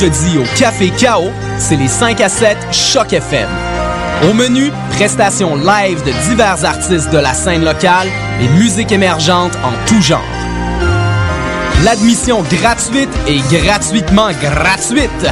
mercredis 0.00 0.38
au 0.38 0.44
Café 0.56 0.90
Chaos, 0.90 1.30
c'est 1.58 1.74
les 1.74 1.88
5 1.88 2.20
à 2.20 2.28
7 2.28 2.56
Choc 2.70 3.12
FM. 3.12 3.48
Au 4.30 4.32
menu, 4.32 4.70
prestations 4.90 5.56
live 5.56 6.04
de 6.04 6.12
divers 6.28 6.64
artistes 6.64 7.10
de 7.10 7.18
la 7.18 7.34
scène 7.34 7.64
locale 7.64 8.06
et 8.40 8.48
musique 8.60 8.92
émergente 8.92 9.56
en 9.64 9.72
tout 9.88 10.00
genre. 10.00 10.22
L'admission 11.84 12.42
gratuite 12.42 13.08
et 13.26 13.40
gratuitement 13.56 14.28
gratuite. 14.40 15.26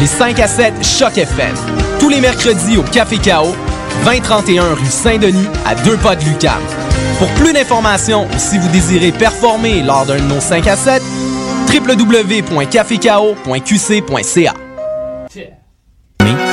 Les 0.00 0.06
5 0.06 0.40
à 0.40 0.48
7 0.48 0.74
Choc 0.84 1.16
FM. 1.16 1.54
Tous 2.00 2.08
les 2.08 2.20
mercredis 2.20 2.76
au 2.76 2.82
Café 2.82 3.18
Chaos, 3.18 3.54
2031 4.04 4.74
rue 4.74 4.86
Saint-Denis, 4.86 5.48
à 5.64 5.76
deux 5.76 5.96
pas 5.98 6.16
de 6.16 6.24
Lucam. 6.24 6.60
Pour 7.18 7.28
plus 7.34 7.52
d'informations 7.52 8.24
ou 8.24 8.38
si 8.38 8.58
vous 8.58 8.68
désirez 8.68 9.12
performer 9.12 9.82
lors 9.82 10.04
d'un 10.04 10.16
de 10.16 10.22
nos 10.22 10.40
5 10.40 10.66
à 10.66 10.76
7, 10.76 11.00
www.cafecao.qc.ca. 11.68 14.54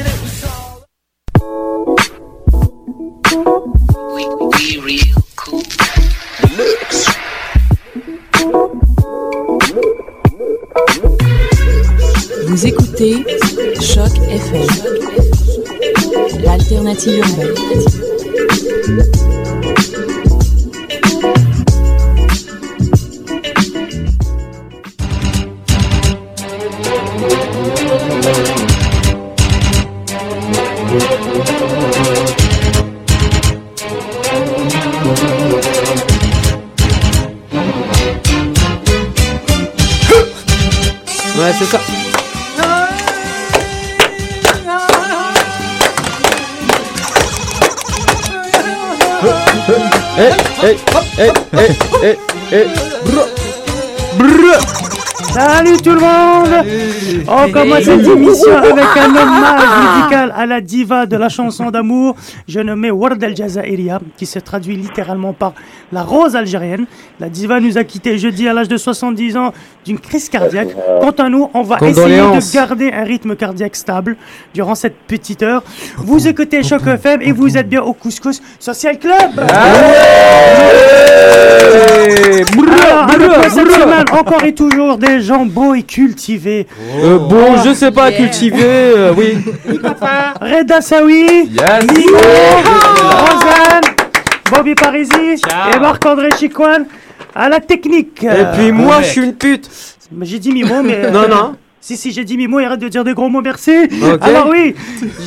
écoutez 13.01 13.25
Choc 13.81 14.11
FM, 14.29 14.67
l'alternative 16.43 17.17
urbaine. 17.19 17.55
Ouais, 41.37 41.51
c'est 41.57 41.65
ça. 41.65 41.79
Hey, 50.61 50.77
hey, 50.77 51.03
hey, 51.17 51.33
hey, 51.51 51.73
hey, 52.01 52.15
hey, 52.51 52.65
brr, 53.05 53.25
brr. 54.19 54.80
Salut 55.33 55.77
tout 55.77 55.91
le 55.91 56.01
monde. 56.01 57.25
On 57.27 57.51
commence 57.51 57.83
cette 57.83 58.05
émission 58.05 58.57
avec 58.57 58.85
un 58.97 59.09
hommage 59.09 59.95
musical 59.95 60.33
à 60.35 60.45
la 60.45 60.59
diva 60.59 61.05
de 61.05 61.15
la 61.15 61.29
chanson 61.29 61.71
d'amour, 61.71 62.15
je 62.47 62.59
nommée 62.59 62.91
Ward 62.91 63.23
El 63.23 63.35
Jazairiya, 63.35 63.99
qui 64.17 64.25
se 64.25 64.39
traduit 64.39 64.75
littéralement 64.75 65.31
par 65.31 65.53
la 65.93 66.03
rose 66.03 66.35
algérienne. 66.35 66.85
La 67.19 67.29
diva 67.29 67.59
nous 67.61 67.77
a 67.77 67.83
quittés 67.85 68.17
jeudi 68.17 68.47
à 68.47 68.53
l'âge 68.53 68.67
de 68.67 68.75
70 68.77 69.37
ans 69.37 69.53
d'une 69.85 69.99
crise 69.99 70.27
cardiaque. 70.27 70.75
Quant 70.99 71.23
à 71.23 71.29
nous, 71.29 71.49
on 71.53 71.61
va 71.61 71.77
essayer 71.81 72.17
de 72.17 72.53
garder 72.53 72.91
un 72.91 73.03
rythme 73.03 73.35
cardiaque 73.35 73.75
stable 73.77 74.17
durant 74.53 74.75
cette 74.75 74.97
petite 75.07 75.43
heure. 75.43 75.63
Vous 75.97 76.27
écoutez 76.27 76.61
Choc 76.63 76.85
FM 76.85 77.21
et 77.21 77.31
vous 77.31 77.57
êtes 77.57 77.69
bien 77.69 77.81
au 77.81 77.93
Couscous 77.93 78.41
Social 78.59 78.99
Club. 78.99 79.39
Alors, 83.01 83.09
avec 83.09 83.51
cette 83.51 83.71
semaine, 83.71 84.05
encore 84.11 84.43
et 84.43 84.53
toujours 84.53 84.97
des 84.97 85.20
gens 85.21 85.45
beaux 85.45 85.73
et 85.73 85.83
cultivés. 85.83 86.67
Euh, 87.03 87.17
bon, 87.17 87.57
je 87.63 87.73
sais 87.73 87.91
pas, 87.91 88.11
cultiver, 88.11 88.63
euh, 88.63 89.13
oui. 89.15 89.37
Reda 90.41 90.81
Sawi, 90.81 91.49
Yes. 91.51 91.85
Mimo, 91.95 92.17
Rosanne, 93.03 93.81
Bobby 94.51 94.75
Parisi 94.75 95.41
et 95.75 95.79
Marc-André 95.79 96.29
Chicoine 96.37 96.85
à 97.35 97.49
la 97.49 97.59
technique. 97.59 98.23
Et 98.23 98.45
puis 98.57 98.71
moi, 98.71 99.01
je 99.01 99.07
suis 99.07 99.23
une 99.23 99.33
pute. 99.35 99.69
J'ai 100.21 100.39
dit 100.39 100.51
Mimo, 100.51 100.81
mais... 100.83 101.09
Non, 101.09 101.27
non. 101.29 101.55
Si, 101.83 101.97
si, 101.97 102.11
j'ai 102.11 102.23
dit 102.23 102.37
Mimo, 102.37 102.59
et 102.59 102.65
arrête 102.65 102.79
de 102.79 102.87
dire 102.87 103.03
des 103.03 103.13
gros 103.15 103.27
mots, 103.27 103.41
merci. 103.41 103.71
Alors 104.21 104.49
oui, 104.51 104.75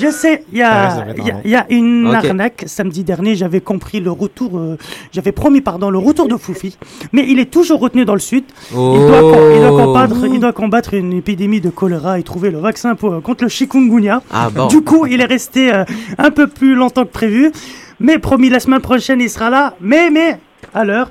je 0.00 0.08
sais, 0.08 0.44
il 0.52 0.58
y 0.58 0.60
y 0.60 0.62
a- 0.62 1.66
y 1.68 1.74
une 1.74 2.06
arnaque. 2.14 2.62
Samedi 2.66 3.02
dernier, 3.02 3.34
j'avais 3.34 3.60
compris 3.60 3.98
le 3.98 4.12
retour, 4.12 4.56
euh, 4.58 4.78
j'avais 5.12 5.32
promis, 5.32 5.60
pardon, 5.60 5.90
le 5.90 5.98
retour 5.98 6.28
de 6.28 6.36
Foufi. 6.36 6.78
Mais 7.12 7.24
il 7.28 7.40
est 7.40 7.50
toujours 7.50 7.80
retenu 7.80 8.04
dans 8.04 8.14
le 8.14 8.20
sud. 8.20 8.44
Il, 8.70 8.76
doit, 8.76 9.20
com- 9.20 9.50
il, 9.52 9.60
doit 9.60 9.72
Oh. 9.72 9.84
combattre, 9.84 10.16
il 10.32 10.38
doit 10.40 10.52
combattre 10.52 10.94
une 10.94 11.12
épidémie 11.14 11.60
de 11.60 11.70
choléra 11.70 12.20
et 12.20 12.22
trouver 12.22 12.52
le 12.52 12.58
vaccin 12.60 12.94
pour, 12.94 13.20
contre 13.20 13.42
le 13.42 13.50
chikungunya. 13.50 14.22
Ah 14.30 14.48
bon. 14.48 14.68
Du 14.68 14.80
coup, 14.82 15.06
il 15.06 15.20
est 15.20 15.24
resté 15.26 15.74
euh, 15.74 15.84
un 16.18 16.30
peu 16.30 16.46
plus 16.46 16.76
longtemps 16.76 17.02
que 17.04 17.10
prévu. 17.10 17.50
Mais 17.98 18.18
promis, 18.20 18.48
la 18.48 18.60
semaine 18.60 18.80
prochaine, 18.80 19.20
il 19.20 19.28
sera 19.28 19.50
là. 19.50 19.74
Mais, 19.80 20.08
mais, 20.10 20.38
à 20.72 20.84
l'heure, 20.84 21.10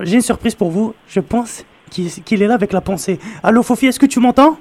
j'ai 0.00 0.16
une 0.16 0.22
surprise 0.22 0.56
pour 0.56 0.70
vous. 0.72 0.92
Je 1.08 1.20
pense 1.20 1.64
qu'il 1.90 2.08
qu'il 2.10 2.42
est 2.42 2.46
là 2.48 2.54
avec 2.54 2.72
la 2.72 2.80
pensée. 2.80 3.20
Allô, 3.44 3.62
Fofi, 3.62 3.86
est-ce 3.86 4.00
que 4.00 4.06
tu 4.06 4.18
m'entends? 4.18 4.56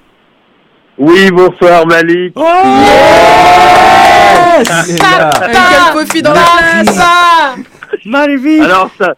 Oui, 1.04 1.32
bonsoir 1.32 1.88
Malik. 1.88 2.34
Oh 2.36 2.44
Quel 4.64 6.06
Fofi 6.06 6.22
dans 6.22 6.34
la 6.34 6.84
place 6.84 7.00
Malvie 8.06 8.62
Alors, 8.62 8.92
sa- 9.00 9.16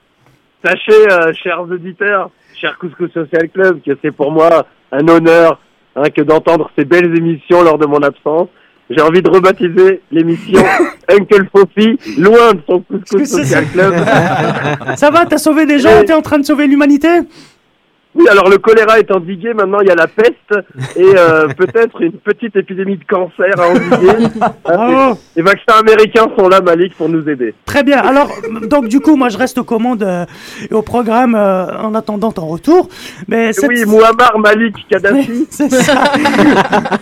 sachez, 0.64 1.12
euh, 1.12 1.34
chers 1.44 1.60
auditeurs, 1.60 2.30
chers 2.60 2.78
Couscous 2.78 3.12
Social 3.14 3.50
Club, 3.54 3.82
que 3.86 3.92
c'est 4.02 4.12
pour 4.16 4.32
moi 4.32 4.66
un 4.94 5.06
honneur 5.10 5.60
hein, 5.98 6.04
que 6.16 6.22
d'entendre 6.22 6.72
ces 6.78 6.86
belles 6.86 7.14
émissions 7.18 7.62
lors 7.64 7.78
de 7.78 7.86
mon 7.86 8.02
absence. 8.02 8.48
J'ai 8.90 9.02
envie 9.02 9.22
de 9.22 9.30
rebaptiser 9.30 10.02
l'émission 10.10 10.64
Uncle 11.12 11.48
Fofi, 11.54 12.00
loin 12.18 12.54
de 12.54 12.62
son 12.66 12.80
Couscous 12.80 13.30
Social 13.30 13.66
Club. 13.68 13.94
Ça 14.96 15.10
va, 15.12 15.26
t'as 15.26 15.38
sauvé 15.38 15.66
des 15.66 15.80
gens, 15.80 16.04
t'es 16.06 16.14
en 16.14 16.22
train 16.22 16.40
de 16.40 16.46
sauver 16.46 16.66
l'humanité? 16.68 17.10
Oui, 18.16 18.28
alors 18.30 18.48
le 18.50 18.58
choléra 18.60 19.00
est 19.00 19.10
endigué, 19.12 19.54
maintenant 19.54 19.80
il 19.82 19.88
y 19.88 19.92
a 19.92 19.96
la 19.96 20.08
peste 20.08 20.54
et 20.96 21.04
euh, 21.18 21.48
peut-être 21.58 22.00
une 22.02 22.12
petite 22.14 22.56
épidémie 22.56 22.98
de 22.98 23.04
cancer 23.06 23.54
à 23.60 23.70
endiguer. 23.70 24.28
Bravo. 24.64 25.18
Les 25.36 25.42
vaccins 25.42 25.80
américains 25.80 26.28
sont 26.38 26.48
là, 26.48 26.62
Malik, 26.62 26.96
pour 26.96 27.10
nous 27.10 27.28
aider. 27.28 27.54
Très 27.66 27.84
bien. 27.84 27.98
Alors, 27.98 28.30
donc 28.70 28.88
du 28.88 29.00
coup, 29.00 29.16
moi, 29.16 29.30
je 29.30 29.38
reste 29.38 29.58
aux 29.58 29.64
commandes 29.64 30.04
euh, 30.04 30.26
et 30.70 30.74
au 30.74 30.82
programme 30.84 31.34
euh, 31.36 31.76
en 31.80 31.96
attendant 31.96 32.32
ton 32.32 32.46
retour. 32.46 32.88
Mais 33.28 33.52
cette- 33.52 33.68
Oui, 33.70 33.84
Muammar 33.88 34.38
Malik 34.38 34.76
Kadhafi. 34.90 35.48
c'est 35.50 35.72
ça. 35.72 35.96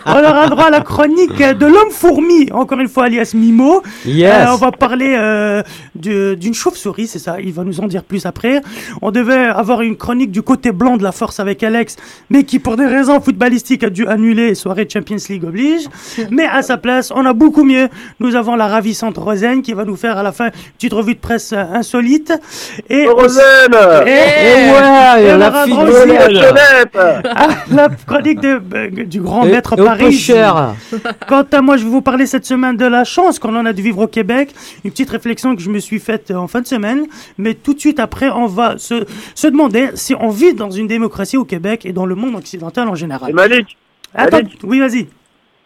on 0.05 0.11
aura 0.19 0.47
droit 0.47 0.65
à 0.65 0.69
la 0.69 0.81
chronique 0.81 1.37
de 1.41 1.65
l'homme 1.65 1.91
fourmi, 1.91 2.49
encore 2.51 2.79
une 2.79 2.87
fois 2.87 3.05
alias 3.05 3.33
Mimo. 3.35 3.81
Yes. 4.05 4.31
Euh, 4.47 4.53
on 4.53 4.57
va 4.57 4.71
parler 4.71 5.15
euh, 5.17 5.61
du- 5.95 6.35
d'une 6.37 6.53
chauve-souris, 6.53 7.07
c'est 7.07 7.19
ça. 7.19 7.35
Il 7.41 7.51
va 7.53 7.63
nous 7.63 7.79
en 7.81 7.87
dire 7.87 8.03
plus 8.03 8.25
après. 8.25 8.61
On 9.01 9.11
devait 9.11 9.33
avoir 9.45 9.81
une 9.81 9.97
chronique 9.97 10.31
du 10.31 10.41
côté 10.41 10.71
blanc 10.71 10.97
de 11.01 11.06
la 11.06 11.12
force 11.12 11.39
avec 11.42 11.62
Alex, 11.63 11.98
mais 12.30 12.44
qui, 12.45 12.59
pour 12.59 12.77
des 12.77 12.86
raisons 12.86 13.19
footballistiques, 13.19 13.83
a 13.83 13.89
dû 13.89 14.07
annuler 14.07 14.56
soirée 14.56 14.88
Champions 14.92 15.18
League 15.30 15.44
oblige. 15.44 15.81
Mais 16.30 16.45
à 16.45 16.62
sa 16.62 16.77
place, 16.77 17.12
on 17.13 17.25
a 17.25 17.33
beaucoup 17.33 17.63
mieux. 17.65 17.89
Nous 18.21 18.36
avons 18.36 18.56
la 18.56 18.68
ravissante 18.68 19.18
Rosen 19.18 19.62
qui 19.62 19.74
va 19.74 19.83
nous 19.83 19.98
faire 19.98 20.18
à 20.18 20.24
la 20.24 20.31
fin 20.31 20.45
une 20.45 20.51
petite 20.77 20.94
revue 20.94 21.15
de 21.15 21.19
presse 21.19 21.51
euh, 21.53 21.63
insolite. 21.74 22.31
Et 22.89 23.07
Rosen 23.07 23.42
Et, 24.06 24.09
Eh 24.09 24.71
ouais, 24.71 25.24
et 25.27 25.33
on 25.33 25.38
la 25.38 25.63
fille 25.63 25.74
de 25.75 27.75
la 27.75 27.89
chronique 28.06 28.39
de- 28.39 28.62
euh, 28.74 28.89
du 29.06 29.21
grand 29.21 29.45
Et- 29.45 29.51
maître 29.51 29.74
et 29.80 29.83
Paris. 29.83 30.13
cher. 30.13 30.75
Quant 31.27 31.45
à 31.51 31.62
moi, 31.62 31.77
je 31.77 31.83
vais 31.83 31.89
vous 31.89 32.01
parler 32.01 32.25
cette 32.25 32.45
semaine 32.45 32.77
de 32.77 32.86
la 32.86 33.04
chance 33.04 33.39
qu'on 33.39 33.56
en 33.56 33.65
a 33.65 33.74
de 33.74 33.81
vivre 33.81 34.00
au 34.04 34.07
Québec. 34.07 34.50
Une 34.83 34.92
petite 34.92 35.09
réflexion 35.09 35.56
que 35.56 35.62
je 35.62 35.69
me 35.69 35.80
suis 35.80 36.00
faite 36.00 36.31
euh, 36.31 36.36
en 36.36 36.47
fin 36.47 36.62
de 36.62 36.68
semaine. 36.68 37.06
Mais 37.38 37.54
tout 37.54 37.74
de 37.74 37.80
suite 37.80 38.00
après, 38.00 38.30
on 38.30 38.45
va 38.47 38.75
se, 38.77 39.06
se 39.36 39.47
demander 39.47 39.89
si 39.95 40.15
on 40.19 40.30
vit 40.30 40.54
dans 40.54 40.71
une 40.71 40.88
démocratie 40.91 41.38
au 41.38 41.45
Québec 41.45 41.85
et 41.85 41.93
dans 41.93 42.05
le 42.05 42.15
monde 42.15 42.35
occidental 42.35 42.88
en 42.88 42.93
Et 42.93 42.97
général. 42.97 43.33
Malik, 43.33 43.77
Attends, 44.13 44.38
Malik. 44.38 44.59
oui, 44.63 44.79
vas-y. 44.79 45.07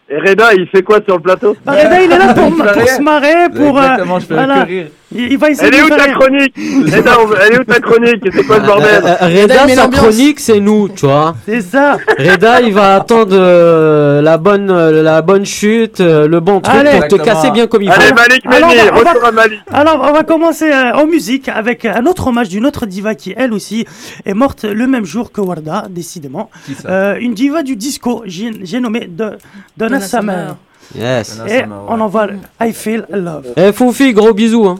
et 0.08 0.18
Reda, 0.18 0.54
il 0.54 0.66
fait 0.68 0.82
quoi 0.82 1.00
sur 1.06 1.16
le 1.16 1.22
plateau? 1.22 1.56
Bah, 1.64 1.72
Reda, 1.72 2.02
il 2.02 2.10
est 2.12 2.18
là 2.18 2.32
pour, 2.34 2.50
se 2.86 3.02
marrer, 3.02 3.48
pour... 3.54 3.76
euh, 3.78 3.82
Exactement, 3.82 4.18
je 4.20 4.26
fais 4.26 4.34
voilà. 4.34 4.62
rire. 4.64 4.88
Il, 5.14 5.32
il 5.32 5.38
va 5.38 5.50
essayer 5.50 5.68
Elle 5.68 5.74
est 5.74 5.78
de 5.78 5.84
où 5.84 5.88
nous 5.88 5.96
ta 5.96 6.02
faire... 6.02 6.18
chronique 6.18 6.54
Reda, 6.96 7.12
elle 7.46 7.52
est 7.54 7.58
où 7.60 7.64
ta 7.64 7.80
chronique 7.80 8.22
C'est 8.34 8.42
quoi 8.44 8.56
ce 8.56 8.66
bordel 8.66 9.02
Euh, 9.04 9.14
euh, 9.22 9.42
Reda, 9.42 9.66
met 9.66 9.74
sa 9.76 9.86
chronique, 9.88 10.40
c'est 10.40 10.58
nous, 10.58 10.88
tu 10.88 11.06
vois. 11.06 11.36
C'est 11.46 11.60
ça. 11.60 11.96
Reda, 12.18 12.60
il 12.60 12.74
va 12.74 12.96
attendre 12.96 13.30
euh, 13.38 14.20
la 14.20 14.36
bonne, 14.36 14.68
euh, 14.70 15.02
la 15.04 15.22
bonne 15.22 15.46
chute, 15.46 16.00
euh, 16.00 16.26
le 16.26 16.40
bon 16.40 16.60
truc 16.60 16.74
Allez. 16.76 16.98
pour 16.98 17.06
te 17.18 17.22
casser 17.24 17.52
bien 17.52 17.68
comme 17.68 17.82
il 17.82 17.90
Allez, 17.90 18.06
faut. 18.06 18.14
Malik 18.14 18.44
va- 18.46 18.56
on 18.56 19.02
va- 19.04 19.10
retour 19.12 19.24
à 19.26 19.30
Malik. 19.32 19.60
Alors, 19.72 20.04
on 20.08 20.12
va 20.12 20.24
commencer 20.24 20.72
euh, 20.72 20.92
en 20.94 21.06
musique 21.06 21.48
avec 21.48 21.84
un 21.84 22.04
autre 22.06 22.26
hommage 22.26 22.48
d'une 22.48 22.66
autre 22.66 22.84
diva 22.84 23.14
qui, 23.14 23.32
elle 23.36 23.52
aussi, 23.52 23.86
est 24.24 24.34
morte 24.34 24.64
le 24.64 24.86
même 24.88 25.04
jour 25.04 25.30
que 25.30 25.40
Warda, 25.40 25.86
décidément. 25.88 26.50
Qui 26.66 26.74
ça 26.74 26.88
Euh, 26.88 27.16
une 27.20 27.34
diva 27.34 27.62
du 27.62 27.76
disco, 27.76 28.24
j'ai 28.26 28.80
nommé 28.80 29.00
de, 29.06 29.06
Donna, 29.14 29.36
Donna 29.76 30.00
Summer. 30.00 30.34
Summer. 30.34 30.56
Yes. 30.96 31.36
Donna 31.38 31.48
Et 31.54 31.60
Summer, 31.60 31.78
ouais. 31.78 31.86
on 31.90 32.00
envoie 32.00 32.26
I 32.60 32.72
Feel 32.72 33.06
Love. 33.10 33.44
Eh, 33.56 33.72
Foufi, 33.72 34.12
gros 34.12 34.34
bisous, 34.34 34.66
hein. 34.66 34.78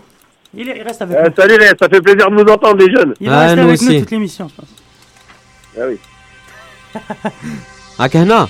Il, 0.57 0.69
est- 0.69 0.79
il 0.79 0.83
reste 0.83 1.03
avec 1.03 1.17
Euh, 1.17 1.29
nous. 1.29 1.35
salut 1.37 1.59
les, 1.59 1.67
ça 1.69 1.89
fait 1.89 2.01
plaisir 2.01 2.31
de 2.31 2.35
vous 2.35 2.51
entendre 2.51 2.77
les 2.77 2.91
jeunes. 2.93 3.15
Il 3.21 3.29
va 3.29 3.37
Ah, 3.39 3.41
rester 3.47 3.57
nous 3.63 3.69
avec 3.69 3.83
nous 3.83 3.99
toute 4.01 4.11
l'émission, 4.11 4.49
je 4.49 4.55
pense. 4.55 4.69
Ah 5.79 5.83
oui. 5.89 5.99
Akana. 7.99 8.49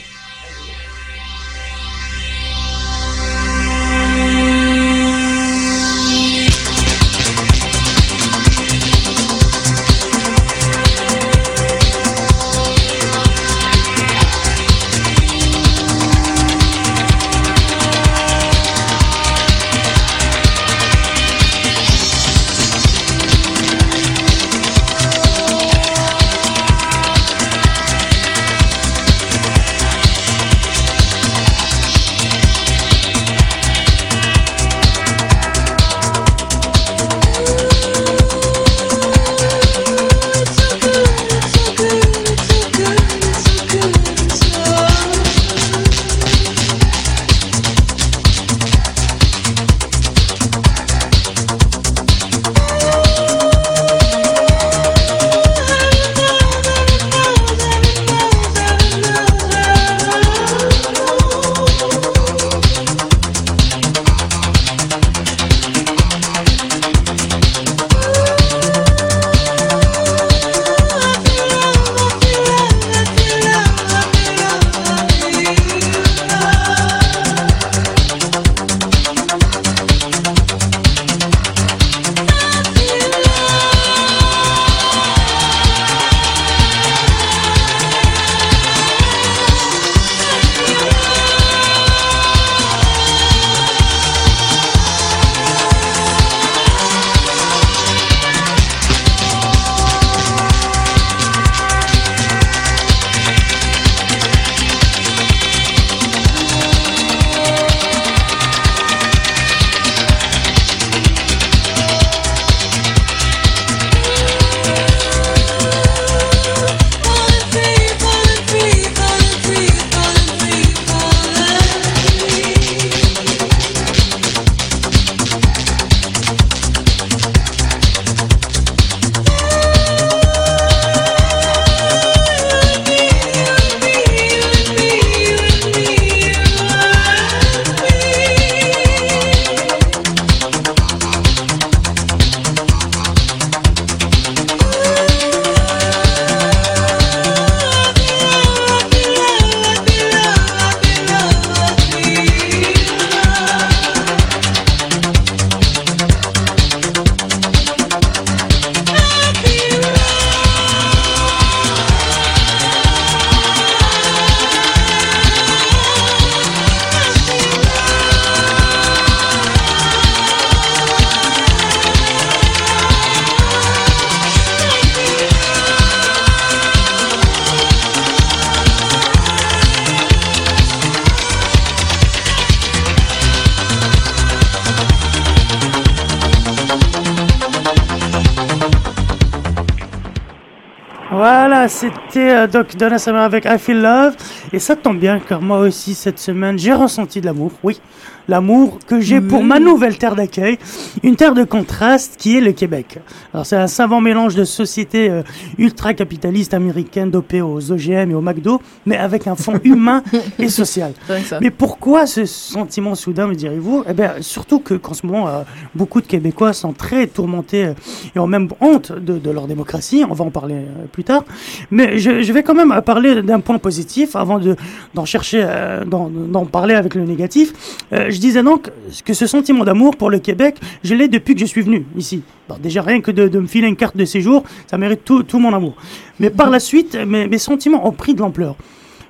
Euh, 192.47 192.63
donc 192.63 192.77
Donna 192.77 192.99
Summer 192.99 193.23
avec 193.23 193.45
I 193.45 193.59
Feel 193.59 193.81
Love. 193.81 194.17
Et 194.53 194.59
ça 194.59 194.77
tombe 194.77 194.99
bien, 194.99 195.21
car 195.21 195.41
moi 195.41 195.59
aussi, 195.59 195.95
cette 195.95 196.19
semaine, 196.19 196.59
j'ai 196.59 196.73
ressenti 196.73 197.21
de 197.21 197.27
l'amour. 197.27 197.53
Oui, 197.63 197.81
l'amour 198.29 198.79
que 198.87 199.01
j'ai 199.01 199.21
pour 199.21 199.43
ma 199.43 199.59
nouvelle 199.59 199.99
terre 199.99 200.15
d'accueil, 200.15 200.59
une 201.03 201.17
terre 201.17 201.35
de 201.35 201.45
contraste 201.45 202.17
qui 202.19 202.37
est 202.37 202.41
le 202.41 202.53
Québec. 202.53 202.99
Alors, 203.37 203.45
c'est 203.45 203.57
un 203.57 203.67
savant 203.67 204.01
mélange 204.01 204.35
de 204.35 204.45
sociétés 204.45 205.11
euh, 205.11 205.23
ultra-capitalistes 205.59 206.55
américaines 206.55 207.11
dopées 207.11 207.43
aux 207.43 207.71
OGM 207.71 208.11
et 208.11 208.15
au 208.15 208.23
McDo, 208.23 208.63
mais 208.87 208.97
avec 208.97 209.27
un 209.27 209.37
fond 209.37 209.61
humain 209.65 210.03
et 210.39 210.49
social. 210.49 210.95
Mais 211.43 211.51
pourquoi 211.51 212.07
ce 212.07 212.25
sentiment 212.25 212.95
soudain, 212.95 213.27
me 213.27 213.35
direz-vous? 213.35 213.85
Eh 213.87 213.93
bien, 213.93 214.15
surtout 214.23 214.61
que 214.61 214.73
qu'en 214.73 214.95
ce 214.95 215.05
moment, 215.05 215.29
euh, 215.29 215.43
beaucoup 215.75 216.01
de 216.01 216.07
Québécois 216.07 216.55
sont 216.55 216.73
très 216.73 217.09
tourmentés 217.09 217.67
euh, 217.67 217.75
et 218.15 218.19
ont 218.19 218.27
même 218.27 218.49
honte 218.63 218.93
de, 218.93 219.19
de 219.19 219.31
leur 219.31 219.47
démocratie. 219.47 220.03
On 220.09 220.15
va 220.15 220.25
en 220.25 220.31
parler 220.31 220.63
plus 220.93 221.05
tard. 221.05 221.23
Mais 221.71 221.99
je, 221.99 222.23
je 222.23 222.33
vais 222.33 222.43
quand 222.43 222.55
même 222.55 222.81
parler 222.87 223.21
d'un 223.21 223.41
point 223.41 223.59
positif 223.59 224.17
avant 224.17 224.39
de 224.39 224.57
d'en 224.95 225.05
chercher, 225.05 225.45
euh, 225.45 225.85
d'en 225.85 226.09
d'en 226.09 226.47
parler 226.47 226.75
avec 226.75 226.95
le 226.95 227.05
négatif. 227.05 227.53
Euh, 227.93 228.11
je 228.11 228.19
disais 228.19 228.43
donc 228.43 228.71
que 229.05 229.13
ce 229.13 229.27
sentiment 229.27 229.65
d'amour 229.65 229.97
pour 229.97 230.11
le 230.11 230.19
Québec, 230.19 230.57
je 230.83 230.95
l'ai 230.95 231.09
depuis 231.09 231.35
que 231.35 231.41
je 231.41 231.47
suis 231.47 231.63
venu 231.63 231.85
ici. 231.97 232.23
Bon, 232.49 232.57
déjà 232.63 232.83
rien 232.83 233.01
que 233.01 233.11
de, 233.11 233.26
de 233.29 233.39
me 233.39 233.47
filer 233.47 233.69
une 233.69 233.77
carte 233.77 233.97
de 233.97 234.05
séjour, 234.05 234.45
ça 234.67 234.79
mérite 234.79 235.05
tout, 235.05 235.23
tout 235.23 235.39
mon 235.39 235.53
amour. 235.53 235.75
Mais 236.21 236.31
par 236.31 236.51
la 236.51 236.61
suite, 236.61 236.97
mes, 237.07 237.39
sentiments 237.39 237.87
ont 237.87 237.93
pris 237.93 238.15
de 238.15 238.21
l'ampleur 238.21 238.57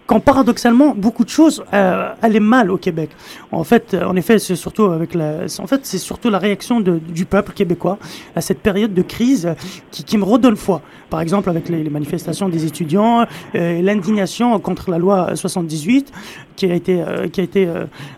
quand 0.06 0.20
paradoxalement 0.20 0.94
beaucoup 0.94 1.24
de 1.24 1.28
choses 1.28 1.64
euh, 1.74 2.12
allaient 2.22 2.40
mal 2.40 2.70
au 2.70 2.76
Québec. 2.76 3.10
En 3.50 3.64
fait, 3.64 3.92
euh, 3.92 4.04
en 4.04 4.14
effet, 4.16 4.38
c'est 4.38 4.54
surtout 4.54 4.84
avec 4.84 5.14
la, 5.14 5.46
en 5.58 5.66
fait, 5.66 5.80
c'est 5.84 5.98
surtout 5.98 6.30
la 6.30 6.38
réaction 6.38 6.80
du 6.80 7.24
peuple 7.24 7.52
québécois 7.52 7.98
à 8.34 8.40
cette 8.40 8.60
période 8.60 8.94
de 8.94 9.02
crise 9.02 9.46
euh, 9.46 9.54
qui, 9.90 10.16
me 10.16 10.24
redonne 10.24 10.56
foi. 10.56 10.80
Par 11.10 11.20
exemple, 11.20 11.50
avec 11.50 11.68
les, 11.68 11.90
manifestations 11.90 12.48
des 12.48 12.66
étudiants, 12.66 13.26
l'indignation 13.54 14.58
contre 14.58 14.90
la 14.90 14.98
loi 14.98 15.34
78 15.34 16.12
qui 16.56 16.70
a 16.70 16.74
été 16.74 17.02
qui 17.32 17.40
a 17.40 17.44
été 17.44 17.68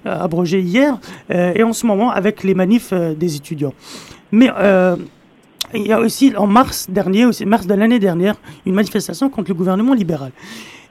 abrogée 0.04 0.60
hier, 0.60 0.98
et 1.30 1.62
en 1.62 1.72
ce 1.72 1.86
moment 1.86 2.10
avec 2.10 2.44
les 2.44 2.54
manifs 2.54 2.92
des 2.92 3.36
étudiants. 3.36 3.74
Mais 4.32 4.50
il 5.74 5.86
y 5.86 5.92
a 5.92 6.00
aussi 6.00 6.34
en 6.36 6.46
mars 6.46 6.86
dernier, 6.88 7.26
aussi 7.26 7.44
mars 7.44 7.66
de 7.66 7.74
l'année 7.74 7.98
dernière, 7.98 8.36
une 8.66 8.74
manifestation 8.74 9.28
contre 9.28 9.50
le 9.50 9.54
gouvernement 9.54 9.94
libéral. 9.94 10.32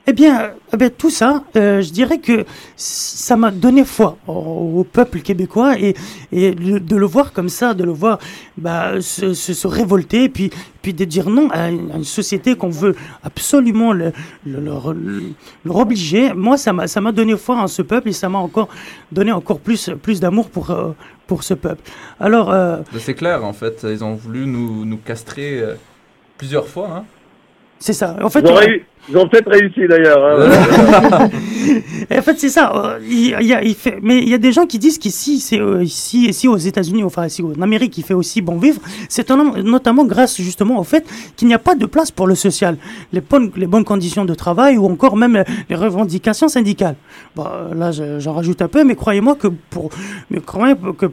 Eh 0.10 0.14
bien, 0.14 0.52
eh 0.72 0.78
bien, 0.78 0.90
tout 0.90 1.10
ça, 1.10 1.44
euh, 1.58 1.82
je 1.82 1.92
dirais 1.92 2.20
que 2.20 2.46
ça 2.78 3.36
m'a 3.36 3.52
donné 3.52 3.84
foi 3.84 4.18
au, 4.26 4.86
peuple 4.86 5.20
québécois 5.20 5.78
et, 5.78 5.96
et 6.32 6.52
de, 6.56 6.96
le 6.96 7.06
voir 7.06 7.34
comme 7.34 7.50
ça, 7.50 7.74
de 7.74 7.84
le 7.84 7.92
voir 7.92 8.18
bah, 8.58 9.02
se, 9.02 9.68
révolter, 9.68 10.30
puis, 10.30 10.50
puis 10.82 10.94
de 10.94 11.04
dire 11.04 11.30
non 11.30 11.50
à 11.52 11.70
une, 11.70 12.06
société 12.06 12.56
qu'on 12.56 12.70
veut 12.70 12.96
absolument 13.22 13.92
le, 13.92 14.14
le, 14.46 14.62
leur, 14.62 15.76
obliger. 15.76 16.32
Moi, 16.34 16.56
ça 16.56 16.72
m'a 16.72 17.12
donné 17.12 17.36
foi 17.36 17.58
en 17.58 17.68
ce 17.68 17.82
peuple 17.82 18.08
et 18.08 18.14
ça 18.14 18.30
m'a 18.30 18.40
encore 18.40 18.70
donné 19.12 19.34
encore 19.34 19.60
plus, 19.60 19.92
plus 20.02 20.22
d'amour 20.22 20.50
pour, 20.50 20.72
euh, 20.72 20.92
pour 21.28 21.44
ce 21.44 21.54
peuple. 21.54 21.82
Alors, 22.18 22.50
euh, 22.50 22.78
C'est 22.98 23.14
clair, 23.14 23.44
en 23.44 23.52
fait. 23.52 23.84
Ils 23.84 24.06
ont 24.06 24.16
voulu 24.16 24.48
nous, 24.48 24.86
nous 24.86 24.98
castrer 24.98 25.62
plusieurs 26.38 26.70
fois. 26.70 26.90
Hein. 26.96 27.04
C'est 27.80 27.94
ça. 27.94 28.16
En 28.24 28.30
fait, 28.30 28.42
Ils 28.42 28.48
ont, 28.52 28.60
ils 29.10 29.18
ont 29.18 29.28
peut-être 29.30 29.50
réussi 29.50 29.88
d'ailleurs. 29.88 30.24
hein. 30.26 31.30
En 32.18 32.22
fait, 32.22 32.40
c'est 32.40 32.50
ça. 32.50 32.72
euh, 32.74 33.00
il, 33.08 33.30
y 33.46 33.54
a, 33.54 33.62
il 33.64 33.76
fait, 33.76 34.00
mais 34.02 34.20
il 34.20 34.30
y 34.30 34.34
a 34.34 34.38
des 34.38 34.52
gens 34.52 34.66
qui 34.66 34.80
disent 34.80 34.98
qu'ici, 34.98 35.40
c'est 35.40 35.60
euh, 35.60 35.84
ici, 35.84 36.28
ici 36.30 36.48
aux 36.48 36.56
États-Unis, 36.58 37.04
enfin 37.04 37.26
ici 37.28 37.44
en 37.44 37.62
Amérique, 37.62 37.98
il 37.98 38.04
fait 38.04 38.14
aussi 38.14 38.42
bon 38.42 38.58
vivre. 38.58 38.80
C'est 39.10 39.30
notamment 39.30 40.06
grâce 40.06 40.38
justement 40.42 40.80
au 40.80 40.84
fait 40.84 41.06
qu'il 41.36 41.48
n'y 41.48 41.54
a 41.54 41.60
pas 41.60 41.76
de 41.76 41.86
place 41.86 42.10
pour 42.12 42.28
le 42.28 42.36
social, 42.36 42.78
les 43.12 43.22
bonnes, 43.22 43.52
les 43.58 43.68
bonnes 43.68 43.84
conditions 43.84 44.26
de 44.26 44.34
travail 44.34 44.78
ou 44.78 44.86
encore 44.86 45.18
même 45.18 45.44
les 45.70 45.76
revendications 45.76 46.48
syndicales. 46.48 46.96
Bon, 47.36 47.46
euh, 47.46 47.74
là, 47.76 47.92
je- 47.92 48.20
j'en 48.20 48.34
rajoute 48.34 48.62
un 48.62 48.68
peu, 48.70 48.84
mais 48.84 48.96
croyez-moi 48.96 49.36
que 49.36 49.48
pour, 49.70 49.90
mais 50.32 50.40
croyez 50.40 50.76
que 50.98 51.08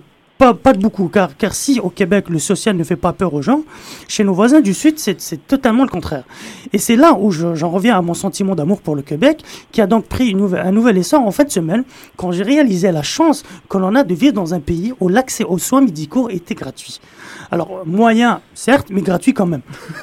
pas, 0.44 0.52
pas 0.54 0.72
de 0.74 0.78
beaucoup, 0.78 1.08
car, 1.08 1.34
car 1.38 1.54
si 1.54 1.80
au 1.80 1.88
Québec 1.88 2.26
le 2.28 2.38
social 2.38 2.76
ne 2.76 2.84
fait 2.84 2.96
pas 2.96 3.12
peur 3.14 3.32
aux 3.32 3.40
gens, 3.40 3.62
chez 4.08 4.24
nos 4.24 4.34
voisins 4.34 4.60
du 4.60 4.74
Sud, 4.74 4.98
c'est 4.98 5.46
totalement 5.46 5.84
le 5.84 5.88
contraire. 5.88 6.24
Et 6.74 6.78
c'est 6.78 6.96
là 6.96 7.16
où 7.18 7.30
je- 7.30 7.54
j'en 7.54 7.70
reviens 7.70 7.96
à 7.96 8.02
mon 8.02 8.12
sentiment 8.14 8.54
d'amour 8.54 8.82
pour 8.82 8.94
le 8.94 9.00
Québec, 9.02 9.42
qui 9.72 9.80
a 9.80 9.86
donc 9.86 10.04
pris 10.06 10.28
une 10.28 10.38
nouvelle- 10.38 10.66
un 10.66 10.72
nouvel 10.72 10.98
essor 10.98 11.22
en 11.26 11.30
fin 11.30 11.44
de 11.44 11.50
semaine, 11.50 11.84
quand 12.16 12.30
j'ai 12.32 12.42
réalisé 12.42 12.92
la 12.92 13.02
chance 13.02 13.42
que 13.70 13.78
l'on 13.78 13.94
a 13.94 14.04
de 14.04 14.14
vivre 14.14 14.34
dans 14.34 14.52
un 14.52 14.60
pays 14.60 14.92
où 15.00 15.08
l'accès 15.08 15.44
aux 15.44 15.58
soins 15.58 15.80
médicaux 15.80 16.28
était 16.28 16.54
gratuit. 16.54 17.00
Alors, 17.50 17.82
moyen, 17.86 18.40
certes, 18.54 18.88
mais 18.90 19.00
gratuit 19.00 19.32
quand 19.32 19.46
même. 19.46 19.60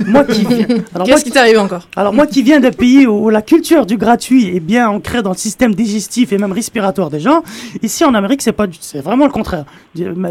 Moi 0.08 0.24
qui 0.24 0.46
viens, 0.46 0.66
Qu'est-ce 1.06 1.24
qui 1.26 1.32
t'est 1.32 1.40
arrivé 1.40 1.58
encore? 1.58 1.88
Alors 1.96 2.14
moi 2.14 2.26
qui 2.26 2.42
viens 2.44 2.60
d'un 2.60 2.72
pays 2.72 3.06
où 3.08 3.30
la 3.30 3.42
culture 3.42 3.86
du 3.86 3.98
gratuit 3.98 4.56
est 4.56 4.60
bien 4.60 4.90
ancrée 4.90 5.22
dans 5.22 5.32
le 5.32 5.38
système 5.38 5.76
digestif 5.76 6.32
et 6.32 6.38
même 6.38 6.52
respiratoire 6.52 7.10
des 7.10 7.20
gens, 7.20 7.44
ici 7.84 8.04
en 8.06 8.14
Amérique 8.14 8.42
c'est 8.42 8.54
pas 8.54 8.68
du- 8.68 8.78
c'est 8.80 9.02
vraiment 9.02 9.26
le 9.26 9.32
contraire. 9.32 9.66